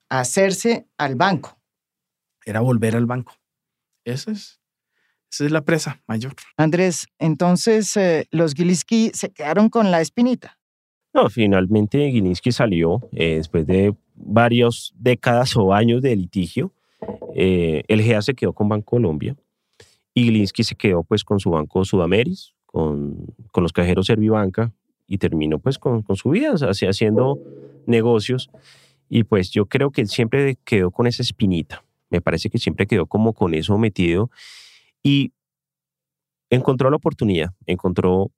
hacerse 0.09 0.87
al 0.97 1.17
banco 1.17 1.59
era 2.45 2.61
volver 2.61 2.97
al 2.97 3.07
banco. 3.07 3.33
Esa 4.05 4.33
es, 4.33 4.61
esa 5.31 5.45
es 5.47 5.51
la 5.51 5.63
presa 5.63 6.03
mayor. 6.07 6.35
Andrés, 6.57 7.07
entonces 7.19 7.97
eh, 7.97 8.27
los 8.31 8.55
Gilinski 8.55 9.11
se 9.15 9.31
quedaron 9.31 9.69
con 9.69 9.91
la 9.91 10.01
espinita. 10.01 10.59
No, 11.13 11.29
finalmente 11.31 12.11
Gilinski 12.11 12.53
salió 12.53 13.09
eh, 13.13 13.37
después 13.37 13.67
de 13.67 13.95
varias 14.15 14.93
décadas 14.97 15.57
o 15.57 15.73
años 15.73 16.03
de 16.03 16.17
litigio. 16.17 16.73
Eh, 17.35 17.83
el 17.89 18.03
GEA 18.03 18.23
se 18.23 18.35
quedó 18.35 18.53
con 18.53 18.69
Banco 18.69 18.97
Colombia 18.97 19.37
y 20.15 20.25
Gilinski 20.25 20.65
se 20.65 20.77
quedó 20.77 21.03
pues 21.03 21.25
con 21.25 21.41
su 21.41 21.51
banco 21.51 21.85
Sudameris, 21.85 22.55
con, 22.65 23.27
con 23.53 23.63
los 23.63 23.73
cajeros 23.73 24.07
Servibanca 24.07 24.73
y 25.07 25.19
terminó 25.19 25.59
pues 25.59 25.79
con, 25.79 26.03
con 26.03 26.17
su 26.17 26.31
vida, 26.31 26.55
haciendo 26.55 27.39
negocios. 27.87 28.51
Y 29.09 29.25
pues 29.25 29.51
yo 29.51 29.67
creo 29.67 29.91
que 29.91 30.01
él 30.01 30.09
siempre 30.09 30.57
quedó 30.65 30.91
con 30.91 31.07
esa 31.07 31.23
espinita 31.23 31.85
me 32.15 32.21
parece 32.21 32.49
que 32.49 32.59
siempre 32.59 32.87
quedó 32.87 33.07
como 33.07 33.33
con 33.33 33.55
eso 33.55 33.77
metido 33.77 34.31
y 35.03 35.33
encontró 36.49 36.89
la 36.89 36.97
oportunidad, 36.97 37.51
encontró 37.67 38.31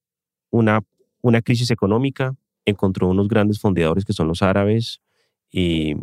una, 0.50 0.80
una 1.20 1.42
crisis 1.42 1.70
económica, 1.70 2.34
encontró 2.64 3.08
unos 3.08 3.28
grandes 3.28 3.60
fondeadores 3.60 4.06
que 4.06 4.14
son 4.14 4.28
los 4.28 4.40
árabes 4.40 5.02
y, 5.50 5.94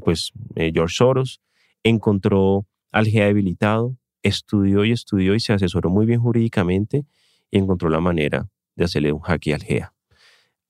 pues 0.00 0.32
eh, 0.56 0.72
George 0.74 0.96
Soros, 0.96 1.40
encontró 1.84 2.66
al 2.90 3.06
GEA 3.06 3.26
debilitado, 3.26 3.96
estudió 4.24 4.84
y 4.84 4.90
estudió 4.90 5.34
y 5.34 5.40
se 5.40 5.52
asesoró 5.52 5.90
muy 5.90 6.06
bien 6.06 6.20
jurídicamente 6.20 7.06
y 7.50 7.58
encontró 7.58 7.88
la 7.88 8.00
manera 8.00 8.48
de 8.74 8.84
hacerle 8.84 9.12
un 9.12 9.20
jaque 9.20 9.54
al 9.54 9.62
GEA. 9.62 9.94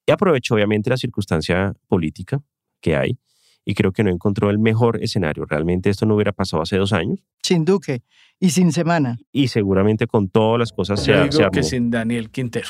Y 0.07 0.13
aprovechó 0.13 0.55
obviamente 0.55 0.91
la 0.91 0.99
circunstancia 0.99 1.75
política 1.89 2.43
que 2.81 2.97
hay 2.97 3.19
y 3.65 3.75
creo 3.75 3.93
que 3.93 4.05
no 4.05 4.11
encontró 4.11 4.51
el 4.51 4.59
mejor 4.59 5.03
escenario. 5.03 5.47
Realmente 5.47 5.89
esto 5.89 6.05
no 6.05 6.15
hubiera 6.15 6.33
pasado 6.33 6.63
hace 6.63 6.77
dos 6.77 6.93
años. 6.93 7.21
Sin 7.43 7.65
Duque 7.65 8.03
y 8.39 8.51
sin 8.51 8.73
Semana. 8.73 9.19
Y 9.33 9.49
seguramente 9.49 10.07
con 10.07 10.29
todas 10.29 10.59
las 10.59 10.73
cosas 10.73 11.03
se, 11.03 11.13
digo 11.13 11.39
armó. 11.39 11.51
que 11.51 11.63
sin 11.63 11.91
Daniel 11.91 12.31
Quintero. 12.31 12.69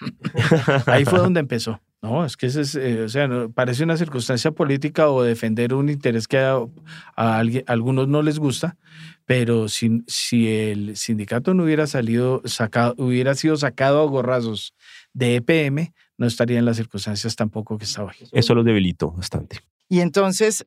Ahí 0.86 1.04
fue 1.04 1.18
donde 1.18 1.40
empezó. 1.40 1.80
No, 2.02 2.24
es 2.24 2.36
que 2.36 2.46
ese 2.46 2.62
es, 2.62 2.74
eh, 2.74 3.04
o 3.04 3.08
sea, 3.08 3.28
parece 3.54 3.84
una 3.84 3.96
circunstancia 3.96 4.50
política 4.50 5.08
o 5.08 5.22
defender 5.22 5.72
un 5.72 5.88
interés 5.88 6.26
que 6.26 6.38
a, 6.38 6.66
alguien, 7.14 7.62
algunos 7.68 8.08
no 8.08 8.22
les 8.22 8.40
gusta, 8.40 8.76
pero 9.24 9.68
si, 9.68 10.02
si 10.08 10.48
el 10.48 10.96
sindicato 10.96 11.54
no 11.54 11.62
hubiera 11.62 11.86
salido, 11.86 12.42
sacado, 12.44 12.96
hubiera 12.98 13.36
sido 13.36 13.56
sacado 13.56 14.02
a 14.02 14.06
gorrazos 14.06 14.74
de 15.12 15.36
EPM, 15.36 15.92
no 16.18 16.26
estaría 16.26 16.58
en 16.58 16.64
las 16.64 16.76
circunstancias 16.76 17.36
tampoco 17.36 17.78
que 17.78 17.84
estaba. 17.84 18.12
Eso 18.32 18.54
lo 18.56 18.64
debilitó 18.64 19.12
bastante. 19.12 19.60
Y 19.88 20.00
entonces, 20.00 20.66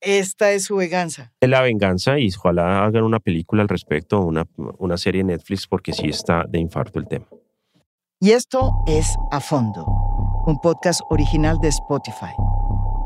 esta 0.00 0.52
es 0.52 0.66
su 0.66 0.76
venganza. 0.76 1.32
Es 1.40 1.48
la 1.48 1.60
venganza 1.60 2.20
y 2.20 2.28
ojalá 2.28 2.84
hagan 2.84 3.02
una 3.02 3.18
película 3.18 3.62
al 3.62 3.68
respecto, 3.68 4.20
una, 4.20 4.46
una 4.56 4.96
serie 4.96 5.22
en 5.22 5.28
Netflix, 5.28 5.66
porque 5.66 5.92
sí 5.92 6.06
está 6.06 6.44
de 6.48 6.60
infarto 6.60 7.00
el 7.00 7.08
tema. 7.08 7.26
Y 8.20 8.32
esto 8.32 8.72
es 8.88 9.14
A 9.30 9.38
Fondo, 9.38 9.86
un 10.48 10.58
podcast 10.58 11.02
original 11.10 11.58
de 11.58 11.68
Spotify. 11.68 12.34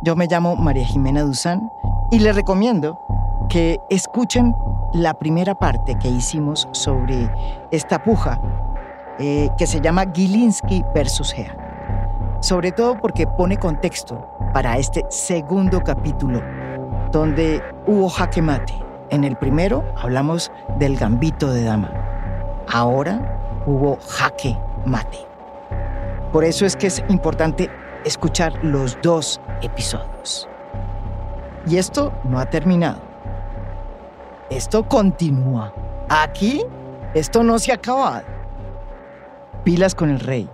Yo 0.02 0.14
me 0.14 0.28
llamo 0.28 0.54
María 0.54 0.86
Jimena 0.86 1.22
Duzán 1.22 1.72
y 2.12 2.20
les 2.20 2.36
recomiendo 2.36 3.00
que 3.48 3.80
escuchen 3.90 4.54
la 4.92 5.14
primera 5.14 5.56
parte 5.56 5.96
que 5.96 6.08
hicimos 6.08 6.68
sobre 6.70 7.28
esta 7.72 8.00
puja 8.00 8.40
eh, 9.18 9.48
que 9.58 9.66
se 9.66 9.80
llama 9.80 10.04
Gilinski 10.14 10.84
versus 10.94 11.32
Gea. 11.32 11.56
Sobre 12.40 12.70
todo 12.70 12.96
porque 13.00 13.26
pone 13.26 13.56
contexto 13.56 14.28
para 14.52 14.78
este 14.78 15.04
segundo 15.08 15.80
capítulo, 15.80 16.40
donde 17.10 17.60
hubo 17.88 18.08
jaque 18.08 18.40
mate. 18.40 18.74
En 19.10 19.24
el 19.24 19.36
primero 19.36 19.84
hablamos 20.00 20.52
del 20.78 20.96
gambito 20.96 21.52
de 21.52 21.64
dama. 21.64 21.90
Ahora 22.72 23.62
hubo 23.66 23.98
jaque 24.00 24.56
mate. 24.86 25.31
Por 26.32 26.44
eso 26.44 26.64
es 26.64 26.76
que 26.76 26.86
es 26.86 27.04
importante 27.08 27.70
escuchar 28.04 28.64
los 28.64 28.98
dos 29.02 29.40
episodios. 29.60 30.48
Y 31.66 31.76
esto 31.76 32.12
no 32.24 32.38
ha 32.38 32.46
terminado. 32.46 33.00
Esto 34.50 34.88
continúa. 34.88 35.72
Aquí, 36.08 36.64
esto 37.14 37.42
no 37.42 37.58
se 37.58 37.72
ha 37.72 37.76
acabado. 37.76 38.24
Pilas 39.62 39.94
con 39.94 40.10
el 40.10 40.20
rey. 40.20 40.48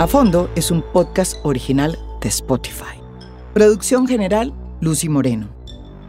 A 0.00 0.06
Fondo 0.06 0.48
es 0.56 0.70
un 0.70 0.80
podcast 0.80 1.36
original 1.42 1.98
de 2.22 2.30
Spotify. 2.30 3.02
Producción 3.52 4.08
general, 4.08 4.54
Lucy 4.80 5.10
Moreno. 5.10 5.50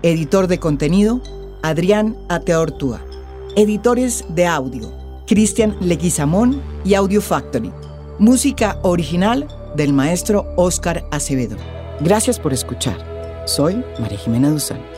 Editor 0.01 0.47
de 0.47 0.59
contenido, 0.59 1.21
Adrián 1.61 2.15
Ateortúa. 2.29 3.01
Editores 3.57 4.23
de 4.29 4.47
audio, 4.47 4.93
Cristian 5.27 5.75
Leguizamón 5.81 6.61
y 6.85 6.93
Audio 6.93 7.21
Factory. 7.21 7.69
Música 8.17 8.79
original, 8.83 9.45
del 9.75 9.91
maestro 9.91 10.53
Óscar 10.55 11.05
Acevedo. 11.11 11.57
Gracias 11.99 12.39
por 12.39 12.53
escuchar. 12.53 12.95
Soy 13.45 13.83
María 13.99 14.19
Jimena 14.19 14.51
Duzán. 14.51 14.90